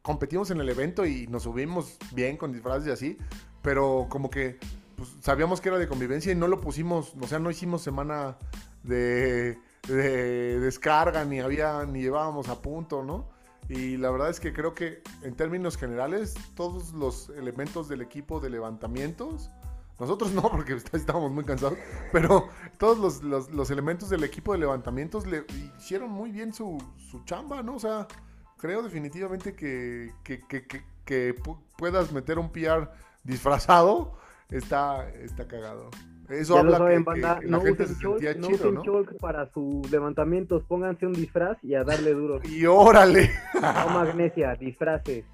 competimos 0.03 0.53
en 0.53 0.61
el 0.61 0.69
evento 0.69 1.05
y 1.05 1.27
nos 1.27 1.45
subimos 1.45 1.97
bien 2.13 2.37
con 2.37 2.53
disfraces 2.53 2.87
y 2.87 2.91
así, 2.93 3.19
pero 3.61 4.07
como 4.09 4.31
que 4.31 4.61
pues, 4.95 5.17
sabíamos 5.21 5.61
que 5.61 5.69
era 5.69 5.79
de 5.79 5.89
convivencia 5.89 6.31
y 6.31 6.37
no 6.37 6.47
lo 6.47 6.61
pusimos, 6.61 7.15
o 7.21 7.27
sea, 7.27 7.41
no 7.41 7.51
hicimos 7.51 7.83
semana 7.83 8.39
de, 8.85 9.59
de 9.89 10.61
descarga, 10.61 11.25
ni 11.25 11.41
había, 11.41 11.85
ni 11.85 12.03
llevábamos 12.03 12.49
a 12.49 12.61
punto, 12.61 13.03
¿no? 13.03 13.29
Y 13.69 13.97
la 13.97 14.11
verdad 14.11 14.31
es 14.31 14.41
que 14.41 14.53
creo 14.53 14.75
que 14.75 15.03
en 15.23 15.35
términos 15.35 15.77
generales, 15.77 16.35
todos 16.55 16.93
los 16.93 17.31
elementos 17.31 17.89
del 17.89 18.03
equipo 18.03 18.41
de 18.41 18.51
levantamientos, 18.51 19.51
nosotros 19.99 20.33
no, 20.33 20.43
porque 20.51 20.75
estábamos 20.93 21.33
muy 21.33 21.45
cansados, 21.45 21.79
pero 22.11 22.49
todos 22.79 23.23
los, 23.23 23.71
elementos 23.71 24.11
del 24.11 24.25
equipo 24.25 24.53
de 24.53 24.59
levantamientos 24.59 25.27
le 25.27 25.45
hicieron 25.79 26.11
muy 26.11 26.33
bien 26.33 26.53
su, 26.53 26.79
chamba, 27.25 27.63
¿no? 27.63 27.77
O 27.77 27.81
sea, 27.81 28.07
creo 28.59 28.83
definitivamente 28.83 29.55
que, 29.55 30.13
que, 30.25 31.35
puedas 31.77 32.13
meter 32.13 32.39
un 32.39 32.51
PR 32.51 32.91
disfrazado 33.25 34.19
está, 34.51 35.09
está 35.11 35.47
cagado. 35.47 35.91
Eso 36.29 36.55
Ya 36.55 36.63
lo 36.63 36.75
habla 36.75 36.79
saben, 36.79 36.99
que, 36.99 37.05
banda, 37.05 37.39
que 37.41 37.47
la 37.47 37.51
no 37.51 37.61
gente 37.63 37.83
usen 37.83 37.97
se 37.97 38.03
chalk, 38.03 38.13
sentía 38.21 38.35
no 38.35 38.47
chido, 38.47 38.59
usen 38.69 38.75
¿no? 38.75 38.83
chalk 38.83 39.19
para 39.19 39.51
sus 39.53 39.91
levantamientos, 39.91 40.63
pónganse 40.65 41.07
un 41.07 41.13
disfraz 41.13 41.59
y 41.63 41.75
a 41.75 41.85
darle 41.85 42.15
duro. 42.15 42.41
Y 42.49 42.65
órale. 42.67 43.31
No 43.55 43.89
magnesia, 43.91 44.55
disfraces. 44.55 45.25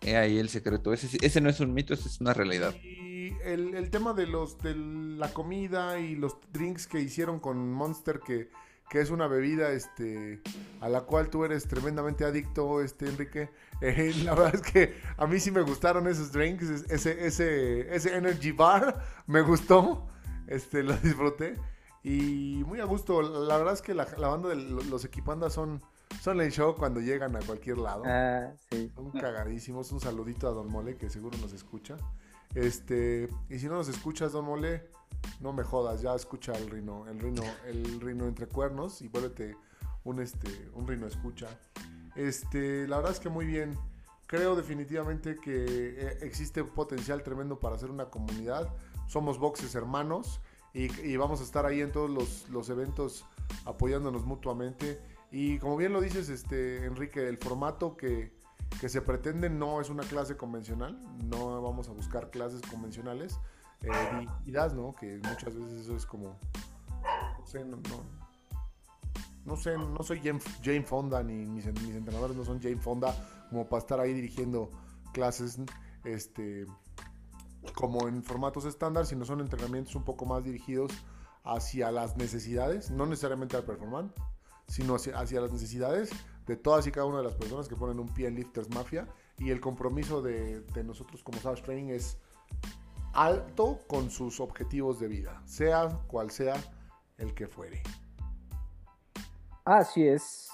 He 0.00 0.16
ahí 0.16 0.38
el 0.38 0.48
secreto. 0.48 0.92
Ese, 0.92 1.18
ese 1.20 1.40
no 1.40 1.48
es 1.50 1.60
un 1.60 1.74
mito, 1.74 1.94
ese 1.94 2.08
es 2.08 2.20
una 2.20 2.32
realidad. 2.32 2.74
Y 2.82 3.32
el, 3.44 3.74
el 3.74 3.90
tema 3.90 4.12
de 4.14 4.26
los 4.26 4.58
de 4.62 4.74
la 4.76 5.32
comida 5.32 5.98
y 5.98 6.14
los 6.14 6.36
drinks 6.52 6.86
que 6.86 7.00
hicieron 7.00 7.40
con 7.40 7.72
Monster, 7.72 8.20
que, 8.20 8.48
que 8.90 9.00
es 9.00 9.10
una 9.10 9.26
bebida 9.26 9.70
este 9.72 10.40
a 10.80 10.88
la 10.88 11.02
cual 11.02 11.28
tú 11.30 11.44
eres 11.44 11.66
tremendamente 11.68 12.24
adicto, 12.24 12.80
este 12.82 13.08
Enrique. 13.08 13.50
Eh, 13.80 14.12
la 14.24 14.34
verdad 14.34 14.56
es 14.56 14.62
que 14.62 15.00
a 15.16 15.26
mí 15.28 15.38
sí 15.38 15.52
me 15.52 15.62
gustaron 15.62 16.08
esos 16.08 16.32
drinks, 16.32 16.64
es- 16.68 16.90
ese, 16.90 17.24
ese, 17.26 17.94
ese 17.94 18.16
Energy 18.16 18.50
Bar 18.50 19.04
me 19.28 19.40
gustó, 19.42 20.04
este, 20.48 20.82
lo 20.82 20.94
disfruté. 20.96 21.54
Y 22.02 22.64
muy 22.66 22.80
a 22.80 22.84
gusto, 22.86 23.22
la 23.22 23.56
verdad 23.56 23.74
es 23.74 23.82
que 23.82 23.94
la, 23.94 24.06
la 24.16 24.26
banda 24.28 24.48
de 24.48 24.56
lo- 24.56 24.82
los 24.82 25.04
equipandas 25.04 25.52
son, 25.52 25.80
son 26.20 26.40
el 26.40 26.50
show 26.50 26.74
cuando 26.74 26.98
llegan 27.00 27.36
a 27.36 27.38
cualquier 27.40 27.78
lado. 27.78 28.02
Ah, 28.04 28.50
sí. 28.68 28.90
Son 28.96 29.12
cagadísimos. 29.12 29.92
Un 29.92 30.00
saludito 30.00 30.48
a 30.48 30.50
Don 30.50 30.68
Mole, 30.72 30.96
que 30.96 31.08
seguro 31.08 31.38
nos 31.38 31.52
escucha. 31.52 31.96
Este, 32.56 33.28
y 33.48 33.58
si 33.60 33.66
no 33.66 33.74
nos 33.74 33.88
escuchas, 33.88 34.32
Don 34.32 34.44
Mole, 34.44 34.88
no 35.40 35.52
me 35.52 35.62
jodas, 35.62 36.02
ya 36.02 36.14
escucha 36.14 36.52
el 36.52 36.68
rino, 36.70 37.06
el 37.06 37.20
rino, 37.20 37.42
el 37.66 38.00
rino 38.00 38.26
entre 38.26 38.46
cuernos 38.46 39.02
y 39.02 39.08
vuélvete 39.08 39.56
un 40.04 40.20
este, 40.20 40.70
un 40.74 40.86
rino 40.86 41.06
escucha. 41.06 41.48
Este, 42.16 42.88
la 42.88 42.96
verdad 42.96 43.12
es 43.12 43.20
que 43.20 43.28
muy 43.28 43.46
bien. 43.46 43.78
Creo 44.26 44.56
definitivamente 44.56 45.36
que 45.36 45.64
eh, 45.66 46.18
existe 46.20 46.60
un 46.60 46.68
potencial 46.70 47.22
tremendo 47.22 47.60
para 47.60 47.76
hacer 47.76 47.90
una 47.90 48.06
comunidad. 48.10 48.68
Somos 49.06 49.38
boxes 49.38 49.74
hermanos 49.74 50.40
y, 50.74 50.92
y 51.00 51.16
vamos 51.16 51.40
a 51.40 51.44
estar 51.44 51.64
ahí 51.64 51.80
en 51.80 51.92
todos 51.92 52.10
los, 52.10 52.48
los 52.50 52.68
eventos 52.68 53.24
apoyándonos 53.64 54.24
mutuamente. 54.24 55.00
Y 55.30 55.58
como 55.58 55.76
bien 55.76 55.92
lo 55.92 56.00
dices, 56.00 56.28
este, 56.28 56.84
Enrique, 56.84 57.26
el 57.26 57.38
formato 57.38 57.96
que, 57.96 58.32
que 58.80 58.88
se 58.88 59.00
pretende 59.00 59.48
no 59.48 59.80
es 59.80 59.88
una 59.88 60.02
clase 60.02 60.36
convencional, 60.36 60.98
no 61.24 61.62
vamos 61.62 61.88
a 61.88 61.92
buscar 61.92 62.30
clases 62.30 62.60
convencionales 62.62 63.38
eh, 63.82 63.90
dirigidas, 64.20 64.74
¿no? 64.74 64.94
Que 64.94 65.18
muchas 65.18 65.54
veces 65.54 65.80
eso 65.80 65.96
es 65.96 66.06
como, 66.06 66.36
no 67.38 67.46
sé, 67.46 67.64
no, 67.64 67.76
no, 67.76 68.18
no 69.44 69.56
sé, 69.56 69.78
no 69.78 70.02
soy 70.02 70.20
Jane, 70.20 70.82
Fonda 70.82 71.22
ni 71.22 71.46
mis, 71.46 71.66
mis 71.66 71.94
entrenadores 71.94 72.36
no 72.36 72.44
son 72.44 72.60
Jane 72.60 72.76
Fonda 72.76 73.14
como 73.48 73.68
para 73.68 73.80
estar 73.80 74.00
ahí 74.00 74.12
dirigiendo 74.12 74.70
clases, 75.12 75.58
este, 76.04 76.66
como 77.74 78.08
en 78.08 78.22
formatos 78.22 78.64
estándar, 78.64 79.06
sino 79.06 79.24
son 79.24 79.40
entrenamientos 79.40 79.94
un 79.94 80.04
poco 80.04 80.26
más 80.26 80.44
dirigidos 80.44 80.92
hacia 81.44 81.90
las 81.90 82.16
necesidades, 82.16 82.90
no 82.90 83.06
necesariamente 83.06 83.56
al 83.56 83.64
performance, 83.64 84.12
sino 84.66 84.96
hacia, 84.96 85.18
hacia 85.18 85.40
las 85.40 85.52
necesidades 85.52 86.10
de 86.46 86.56
todas 86.56 86.86
y 86.86 86.90
cada 86.90 87.06
una 87.06 87.18
de 87.18 87.24
las 87.24 87.34
personas 87.34 87.68
que 87.68 87.76
ponen 87.76 87.98
un 87.98 88.08
pie 88.08 88.28
en 88.28 88.34
Lifters 88.34 88.70
Mafia. 88.70 89.08
Y 89.38 89.50
el 89.50 89.60
compromiso 89.60 90.20
de, 90.20 90.60
de 90.60 90.84
nosotros 90.84 91.22
como 91.22 91.38
Savage 91.38 91.62
Training 91.62 91.90
es 91.90 92.18
alto 93.24 93.78
con 93.86 94.10
sus 94.10 94.40
objetivos 94.40 95.00
de 95.00 95.08
vida, 95.08 95.42
sea 95.44 95.88
cual 96.06 96.30
sea 96.30 96.54
el 97.18 97.34
que 97.34 97.46
fuere. 97.48 97.82
Así 99.64 100.06
es. 100.06 100.48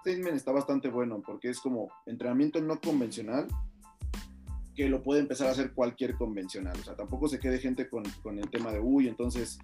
Statement 0.00 0.36
está 0.36 0.52
bastante 0.52 0.88
bueno 0.88 1.22
porque 1.24 1.48
es 1.50 1.60
como 1.60 1.88
entrenamiento 2.06 2.60
no 2.60 2.78
convencional 2.80 3.48
que 4.76 4.88
lo 4.88 5.02
puede 5.02 5.20
empezar 5.20 5.48
a 5.48 5.52
hacer 5.52 5.72
cualquier 5.72 6.16
convencional. 6.16 6.76
O 6.78 6.82
sea, 6.84 6.94
tampoco 6.96 7.28
se 7.28 7.38
quede 7.38 7.58
gente 7.58 7.88
con, 7.88 8.02
con 8.22 8.38
el 8.38 8.50
tema 8.50 8.70
de, 8.72 8.80
uy, 8.80 9.08
entonces 9.08 9.58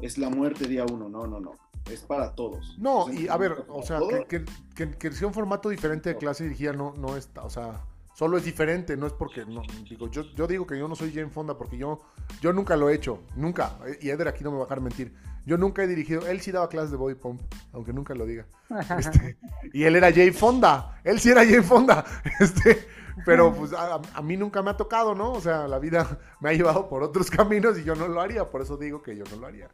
es 0.00 0.18
la 0.18 0.30
muerte 0.30 0.66
día 0.66 0.84
uno. 0.90 1.08
No, 1.08 1.26
no, 1.26 1.38
no. 1.38 1.52
Es 1.90 2.00
para 2.00 2.34
todos. 2.34 2.76
No, 2.78 3.12
y 3.12 3.28
a 3.28 3.36
ver, 3.36 3.66
o 3.68 3.82
sea, 3.82 4.00
que, 4.08 4.24
que, 4.26 4.44
que- 4.74 4.96
que 4.98 5.12
sea 5.12 5.28
un 5.28 5.34
formato 5.34 5.68
diferente 5.68 6.08
de 6.08 6.16
clase 6.16 6.44
dirigida 6.44 6.72
no, 6.72 6.94
no 6.96 7.14
está, 7.16 7.44
o 7.44 7.50
sea, 7.50 7.84
solo 8.14 8.38
es 8.38 8.44
diferente, 8.44 8.96
no 8.96 9.06
es 9.06 9.12
porque, 9.12 9.44
no, 9.44 9.62
digo, 9.88 10.08
yo, 10.08 10.22
yo 10.34 10.46
digo 10.46 10.66
que 10.66 10.78
yo 10.78 10.88
no 10.88 10.94
soy 10.94 11.12
Jane 11.12 11.30
Fonda 11.30 11.58
porque 11.58 11.76
yo, 11.76 12.00
yo 12.40 12.52
nunca 12.52 12.76
lo 12.76 12.88
he 12.88 12.94
hecho, 12.94 13.22
nunca, 13.36 13.78
y 14.00 14.10
Eder 14.10 14.28
aquí 14.28 14.44
no 14.44 14.50
me 14.50 14.56
va 14.56 14.62
a 14.62 14.66
dejar 14.66 14.80
mentir, 14.80 15.14
yo 15.44 15.58
nunca 15.58 15.82
he 15.82 15.86
dirigido, 15.86 16.26
él 16.26 16.40
sí 16.40 16.52
daba 16.52 16.68
clases 16.68 16.92
de 16.92 16.96
body 16.96 17.14
pump, 17.14 17.42
aunque 17.72 17.92
nunca 17.92 18.14
lo 18.14 18.24
diga, 18.24 18.46
Este, 18.98 19.36
y 19.72 19.84
él 19.84 19.96
era 19.96 20.10
Jane 20.10 20.32
Fonda, 20.32 21.00
él 21.04 21.20
sí 21.20 21.30
era 21.30 21.44
Jane 21.44 21.62
Fonda, 21.62 22.04
este, 22.40 22.86
pero 23.26 23.52
pues 23.52 23.72
a, 23.72 24.00
a 24.14 24.22
mí 24.22 24.36
nunca 24.36 24.62
me 24.62 24.70
ha 24.70 24.76
tocado, 24.76 25.14
¿no? 25.14 25.32
O 25.32 25.40
sea, 25.40 25.68
la 25.68 25.78
vida 25.78 26.18
me 26.40 26.50
ha 26.50 26.52
llevado 26.52 26.88
por 26.88 27.02
otros 27.02 27.30
caminos 27.30 27.78
y 27.78 27.84
yo 27.84 27.94
no 27.94 28.08
lo 28.08 28.20
haría, 28.20 28.50
por 28.50 28.62
eso 28.62 28.76
digo 28.76 29.02
que 29.02 29.16
yo 29.16 29.24
no 29.30 29.36
lo 29.36 29.46
haría. 29.46 29.68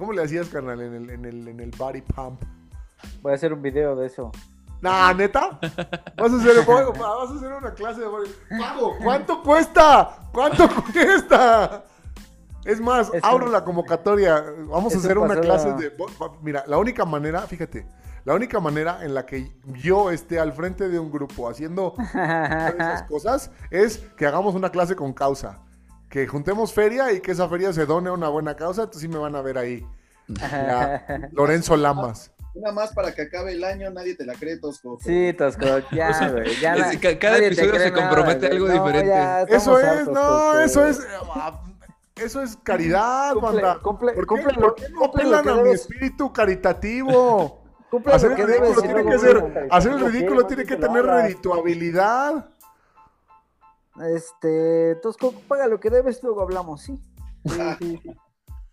¿Cómo 0.00 0.14
le 0.14 0.22
hacías, 0.22 0.48
carnal, 0.48 0.80
en 0.80 0.94
el, 0.94 1.10
en 1.10 1.24
el, 1.26 1.48
en 1.48 1.60
el 1.60 1.70
body 1.72 2.00
pump? 2.00 2.40
Voy 3.20 3.32
a 3.32 3.34
hacer 3.34 3.52
un 3.52 3.60
video 3.60 3.94
de 3.96 4.06
eso. 4.06 4.32
Nah, 4.80 5.12
neta. 5.12 5.58
Vas 6.16 6.32
a 6.32 6.36
hacer, 6.36 6.64
vas 6.66 7.30
a 7.30 7.34
hacer 7.34 7.52
una 7.52 7.74
clase 7.74 8.00
de. 8.00 8.06
Pago, 8.58 8.96
¿cuánto 9.02 9.42
cuesta? 9.42 10.18
¿Cuánto 10.32 10.68
cuesta? 10.92 11.84
Es 12.64 12.80
más, 12.80 13.10
abro 13.22 13.48
la 13.48 13.64
convocatoria. 13.64 14.42
Vamos 14.68 14.94
a 14.94 14.98
hacer 14.98 15.18
una 15.18 15.38
clase 15.40 15.68
la- 15.68 15.76
de. 15.76 15.92
Mira, 16.42 16.64
la 16.66 16.78
única 16.78 17.04
manera, 17.04 17.40
fíjate, 17.42 17.86
la 18.24 18.34
única 18.34 18.60
manera 18.60 19.02
en 19.04 19.14
la 19.14 19.24
que 19.26 19.52
yo 19.64 20.10
esté 20.10 20.38
al 20.38 20.52
frente 20.52 20.88
de 20.88 20.98
un 20.98 21.10
grupo 21.10 21.48
haciendo 21.48 21.94
esas 22.14 23.02
cosas 23.04 23.50
es 23.70 23.98
que 24.16 24.26
hagamos 24.26 24.54
una 24.54 24.70
clase 24.70 24.94
con 24.96 25.12
causa. 25.12 25.58
Que 26.08 26.26
juntemos 26.26 26.72
feria 26.72 27.12
y 27.12 27.20
que 27.20 27.30
esa 27.32 27.48
feria 27.48 27.72
se 27.72 27.86
done 27.86 28.08
a 28.08 28.12
una 28.12 28.28
buena 28.28 28.56
causa. 28.56 28.82
Entonces 28.82 29.02
sí 29.02 29.08
me 29.08 29.18
van 29.18 29.36
a 29.36 29.42
ver 29.42 29.56
ahí. 29.58 29.86
Lorenzo 31.32 31.76
Lamas. 31.76 32.32
Una 32.54 32.72
más 32.72 32.92
para 32.92 33.14
que 33.14 33.22
acabe 33.22 33.52
el 33.52 33.62
año, 33.64 33.90
nadie 33.90 34.14
te 34.16 34.24
la 34.26 34.34
cree, 34.34 34.58
Tosco. 34.58 34.98
Sí, 35.00 35.32
Tosco, 35.38 35.64
ya, 35.92 36.30
güey. 36.32 36.56
Ya 36.60 36.74
es- 36.74 36.94
na- 36.94 37.00
ca- 37.00 37.18
cada 37.18 37.38
episodio 37.38 37.78
se 37.78 37.92
compromete 37.92 38.48
güey. 38.48 38.52
algo 38.52 38.66
No, 38.68 38.72
diferente. 38.86 39.54
Eso 39.54 39.78
es, 39.78 39.84
hartos, 39.84 40.08
no, 40.14 40.20
Tosco. 40.20 40.60
eso 40.60 40.86
es. 40.86 41.06
ah, 41.34 41.62
Eso 42.16 42.42
es 42.42 42.56
caridad, 42.62 43.32
Cumple- 43.34 43.40
banda. 43.62 43.78
cumple- 43.80 44.12
¿Por 44.14 44.26
cumple 44.26 44.52
por 44.54 44.74
qué 44.74 44.88
no 44.90 45.04
apelan 45.06 45.48
a 45.48 45.54
mi 45.54 45.62
debes. 45.62 45.80
espíritu 45.82 46.30
caritativo? 46.32 47.62
Cumple 47.90 48.12
hacer 48.12 48.32
el 48.32 48.36
ridículo 48.46 48.82
tiene 48.82 49.04
que 49.04 49.18
ser, 49.18 49.68
hacer 49.70 49.92
el 49.92 50.00
ridículo 50.12 50.46
tiene 50.46 50.64
que 50.64 50.76
tener 50.76 51.04
redituabilidad. 51.06 52.46
Este, 54.14 54.96
Tosco, 55.02 55.32
paga 55.48 55.66
lo 55.66 55.80
que 55.80 55.90
debes, 55.90 56.22
luego 56.22 56.42
hablamos, 56.42 56.82
sí, 56.82 57.00
sí. 57.78 58.00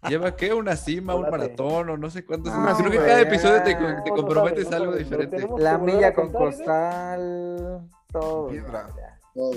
¿Lleva 0.09 0.35
qué? 0.35 0.53
¿Una 0.53 0.75
cima, 0.75 1.15
un 1.15 1.29
maratón 1.29 1.89
o 1.89 1.97
no 1.97 2.09
sé 2.09 2.25
cuántos? 2.25 2.53
No, 2.53 2.75
Creo 2.77 2.91
que 2.91 2.97
cada 2.97 3.21
episodio 3.21 3.63
te, 3.63 3.71
ya. 3.71 3.77
te 3.77 3.83
No, 3.83 3.97
no 3.97 4.15
comprometes 4.15 4.71
algo 4.71 4.95
diferente. 4.95 5.47
La 5.57 5.77
milla 5.77 6.07
a 6.09 6.13
con 6.13 6.31
costal, 6.31 7.87
todo. 8.11 8.49
Piedra. 8.49 8.89
Todo. 9.33 9.51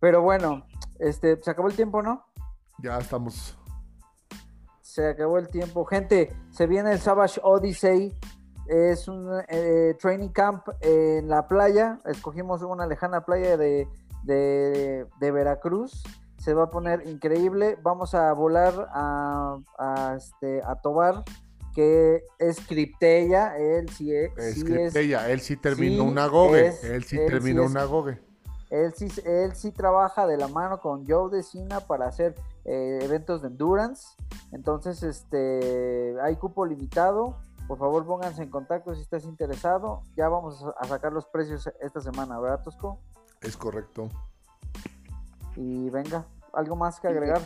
Pero 0.00 0.22
bueno, 0.22 0.66
este, 0.98 1.40
se 1.42 1.50
acabó 1.50 1.68
el 1.68 1.76
tiempo, 1.76 2.02
¿no? 2.02 2.24
Ya 2.78 2.98
estamos. 2.98 3.58
Se 4.80 5.08
acabó 5.08 5.38
el 5.38 5.48
tiempo. 5.48 5.84
Gente, 5.84 6.36
se 6.50 6.66
viene 6.66 6.92
el 6.92 6.98
Savage 7.00 7.40
Odyssey. 7.42 8.16
Es 8.66 9.08
un 9.08 9.28
eh, 9.48 9.94
training 10.00 10.28
camp 10.30 10.66
en 10.80 11.28
la 11.28 11.46
playa. 11.48 11.98
Escogimos 12.06 12.62
una 12.62 12.86
lejana 12.86 13.24
playa 13.24 13.56
de, 13.56 13.88
de- 14.22 15.06
de 15.20 15.30
Veracruz. 15.30 16.02
Se 16.44 16.52
va 16.52 16.64
a 16.64 16.70
poner 16.70 17.06
increíble. 17.08 17.78
Vamos 17.82 18.14
a 18.14 18.30
volar 18.34 18.88
a, 18.92 19.56
a, 19.78 20.14
este, 20.16 20.60
a 20.62 20.74
Tobar, 20.76 21.24
que 21.74 22.22
es 22.38 22.60
Criptella. 22.66 23.56
Él 23.56 23.88
sí 23.88 24.14
es. 24.14 24.36
Es 24.36 24.54
sí 24.56 24.74
es- 24.74 24.94
él 24.94 25.40
sí 25.40 25.56
terminó 25.56 26.02
sí 26.04 26.08
una 26.10 26.26
gogue. 26.26 26.66
es- 26.66 26.84
él 26.84 27.04
sí 27.04 27.16
él 27.16 27.22
sí 27.24 27.30
terminó 27.32 27.62
es- 27.64 27.70
una 27.70 27.84
gogue. 27.84 28.20
Él 28.68 28.92
sí, 28.94 29.08
él 29.24 29.54
sí 29.54 29.72
trabaja 29.72 30.26
de 30.26 30.36
la 30.36 30.48
mano 30.48 30.80
con 30.80 31.06
Joe 31.06 31.30
de 31.30 31.42
Cina 31.42 31.80
para 31.80 32.08
hacer 32.08 32.34
eh, 32.66 32.98
eventos 33.02 33.40
de 33.42 33.48
endurance. 33.48 34.08
Entonces, 34.52 35.02
este, 35.02 36.14
hay 36.22 36.36
cupo 36.36 36.66
limitado. 36.66 37.36
Por 37.68 37.78
favor, 37.78 38.04
pónganse 38.04 38.42
en 38.42 38.50
contacto 38.50 38.94
si 38.94 39.00
estás 39.02 39.24
interesado. 39.24 40.02
Ya 40.16 40.28
vamos 40.28 40.62
a 40.78 40.84
sacar 40.86 41.12
los 41.12 41.26
precios 41.26 41.70
esta 41.80 42.00
semana, 42.00 42.38
¿verdad, 42.40 42.62
Tosco? 42.64 42.98
Es 43.40 43.56
correcto. 43.56 44.08
Y 45.56 45.90
venga, 45.90 46.26
¿algo 46.52 46.76
más 46.76 47.00
que 47.00 47.08
agregar? 47.08 47.40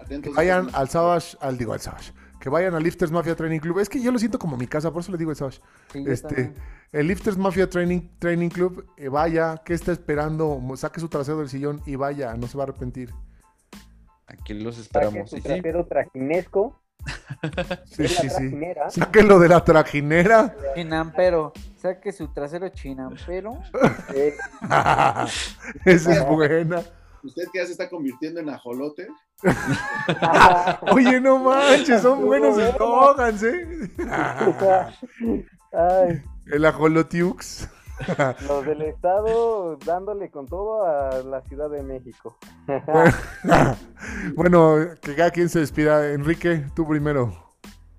Atentos. 0.00 0.30
Que 0.32 0.36
vayan 0.36 0.68
al 0.72 0.88
Savage, 0.88 1.36
al 1.40 1.56
digo 1.56 1.72
al 1.72 1.80
Savage. 1.80 2.12
Que 2.40 2.50
vayan 2.50 2.74
al 2.74 2.82
Lifters 2.82 3.10
Mafia 3.10 3.34
Training 3.34 3.60
Club. 3.60 3.78
Es 3.80 3.88
que 3.88 4.00
yo 4.00 4.12
lo 4.12 4.18
siento 4.18 4.38
como 4.38 4.56
mi 4.56 4.66
casa, 4.66 4.92
por 4.92 5.00
eso 5.02 5.10
le 5.10 5.18
digo 5.18 5.30
al 5.30 5.36
Savage. 5.36 5.60
Sí, 5.92 6.04
Este, 6.06 6.52
el 6.92 7.06
Lifters 7.08 7.36
Mafia 7.36 7.68
Training, 7.68 8.10
Training 8.18 8.50
Club, 8.50 8.86
eh, 8.96 9.08
vaya, 9.08 9.62
¿qué 9.64 9.74
está 9.74 9.92
esperando? 9.92 10.60
Saque 10.76 11.00
su 11.00 11.08
trasero 11.08 11.38
del 11.38 11.48
sillón 11.48 11.80
y 11.86 11.96
vaya, 11.96 12.34
no 12.36 12.46
se 12.46 12.56
va 12.58 12.64
a 12.64 12.66
arrepentir. 12.68 13.12
Aquí 14.26 14.54
los 14.54 14.74
Saque 14.76 14.82
esperamos. 14.86 15.30
su 15.30 15.36
Y 15.36 15.40
sí, 15.40 15.48
trasero 15.48 15.86
trajinesco. 15.86 16.80
Sí, 17.86 18.08
sí, 18.08 18.28
sí. 18.28 18.28
trajinera. 18.28 18.90
Sáquenlo 18.90 19.38
de 19.38 19.48
la 19.48 19.62
trajinera. 19.64 20.56
Chinampero. 20.74 21.52
Saque 21.76 22.12
su 22.12 22.28
trasero 22.28 22.68
chinampero. 22.70 23.58
Eh, 24.14 24.34
Esa 25.84 26.12
es 26.12 26.26
buena. 26.26 26.82
Usted 27.26 27.44
que 27.52 27.58
ya 27.58 27.66
se 27.66 27.72
está 27.72 27.88
convirtiendo 27.88 28.40
en 28.40 28.48
ajolote. 28.48 29.06
Oye, 30.92 31.20
no 31.20 31.38
manches, 31.38 32.02
son 32.02 32.24
buenos 32.24 32.58
eslogans, 32.58 33.42
¿eh? 33.42 33.90
El 36.46 36.64
ajolotiux. 36.64 37.68
los 38.46 38.66
del 38.66 38.82
estado 38.82 39.76
dándole 39.84 40.30
con 40.30 40.46
todo 40.46 40.84
a 40.84 41.22
la 41.22 41.40
Ciudad 41.42 41.70
de 41.70 41.82
México. 41.82 42.38
bueno, 44.34 44.76
que 45.00 45.14
cada 45.14 45.30
quien 45.30 45.48
se 45.48 45.60
despida. 45.60 46.12
Enrique, 46.12 46.66
tú 46.74 46.86
primero. 46.86 47.45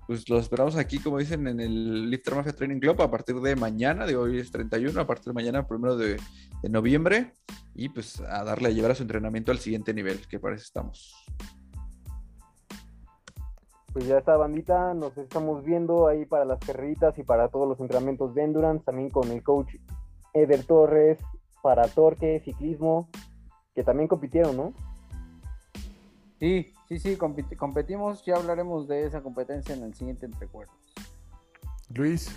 Pues 0.08 0.26
los 0.30 0.40
esperamos 0.40 0.74
aquí, 0.76 1.00
como 1.00 1.18
dicen, 1.18 1.46
en 1.46 1.60
el 1.60 2.08
Lifter 2.08 2.34
Mafia 2.34 2.54
Training 2.54 2.80
Club 2.80 3.02
a 3.02 3.10
partir 3.10 3.36
de 3.42 3.54
mañana, 3.56 4.06
de 4.06 4.16
hoy 4.16 4.38
es 4.38 4.50
31, 4.50 4.98
a 4.98 5.06
partir 5.06 5.26
de 5.26 5.32
mañana, 5.34 5.66
primero 5.66 5.98
de, 5.98 6.16
de 6.62 6.68
noviembre, 6.70 7.34
y 7.74 7.90
pues 7.90 8.18
a 8.22 8.42
darle 8.42 8.68
a 8.68 8.70
llevar 8.70 8.92
a 8.92 8.94
su 8.94 9.02
entrenamiento 9.02 9.52
al 9.52 9.58
siguiente 9.58 9.92
nivel, 9.92 10.26
que 10.26 10.40
parece 10.40 10.62
estamos. 10.62 11.14
Pues 13.92 14.06
ya 14.06 14.16
está, 14.16 14.38
bandita. 14.38 14.94
Nos 14.94 15.14
estamos 15.18 15.62
viendo 15.62 16.08
ahí 16.08 16.24
para 16.24 16.46
las 16.46 16.58
carreritas 16.60 17.18
y 17.18 17.22
para 17.22 17.48
todos 17.48 17.68
los 17.68 17.78
entrenamientos 17.78 18.34
de 18.34 18.44
Endurance. 18.44 18.86
También 18.86 19.10
con 19.10 19.30
el 19.30 19.42
coach 19.42 19.74
Eder 20.32 20.64
Torres 20.64 21.18
para 21.62 21.86
Torque, 21.86 22.40
ciclismo, 22.46 23.10
que 23.74 23.84
también 23.84 24.08
compitieron, 24.08 24.56
¿no? 24.56 24.72
Sí, 26.40 26.72
sí, 26.88 26.98
sí, 26.98 27.16
competimos. 27.16 28.24
Ya 28.24 28.36
hablaremos 28.36 28.88
de 28.88 29.06
esa 29.06 29.22
competencia 29.22 29.74
en 29.74 29.82
el 29.84 29.94
siguiente 29.94 30.26
entrecuerdos. 30.26 30.74
Luis, 31.94 32.30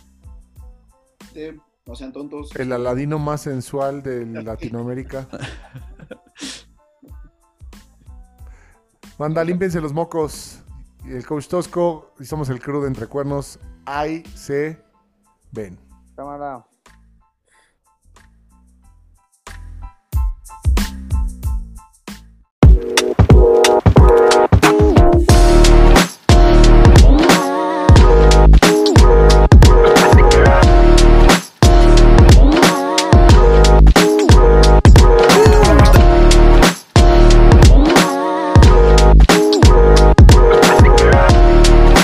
Eh, 1.36 1.58
no 1.86 1.96
sean 1.96 2.12
tontos. 2.12 2.56
el 2.56 2.72
aladino 2.74 3.20
más 3.20 3.42
sensual 3.42 4.02
de 4.04 4.26
Latinoamérica. 4.26 5.28
Manda, 9.18 9.44
límpiense 9.44 9.80
los 9.82 9.94
mocos. 9.94 10.62
Y 11.06 11.14
el 11.14 11.26
coach 11.26 11.48
Tosco, 11.48 12.14
y 12.20 12.26
somos 12.26 12.50
el 12.50 12.60
crew 12.62 12.82
de 12.82 12.88
Entrecuernos. 12.88 13.60
Ahí 13.86 14.24
se 14.36 14.80
ven. 15.52 15.78
Cámara. 16.16 16.66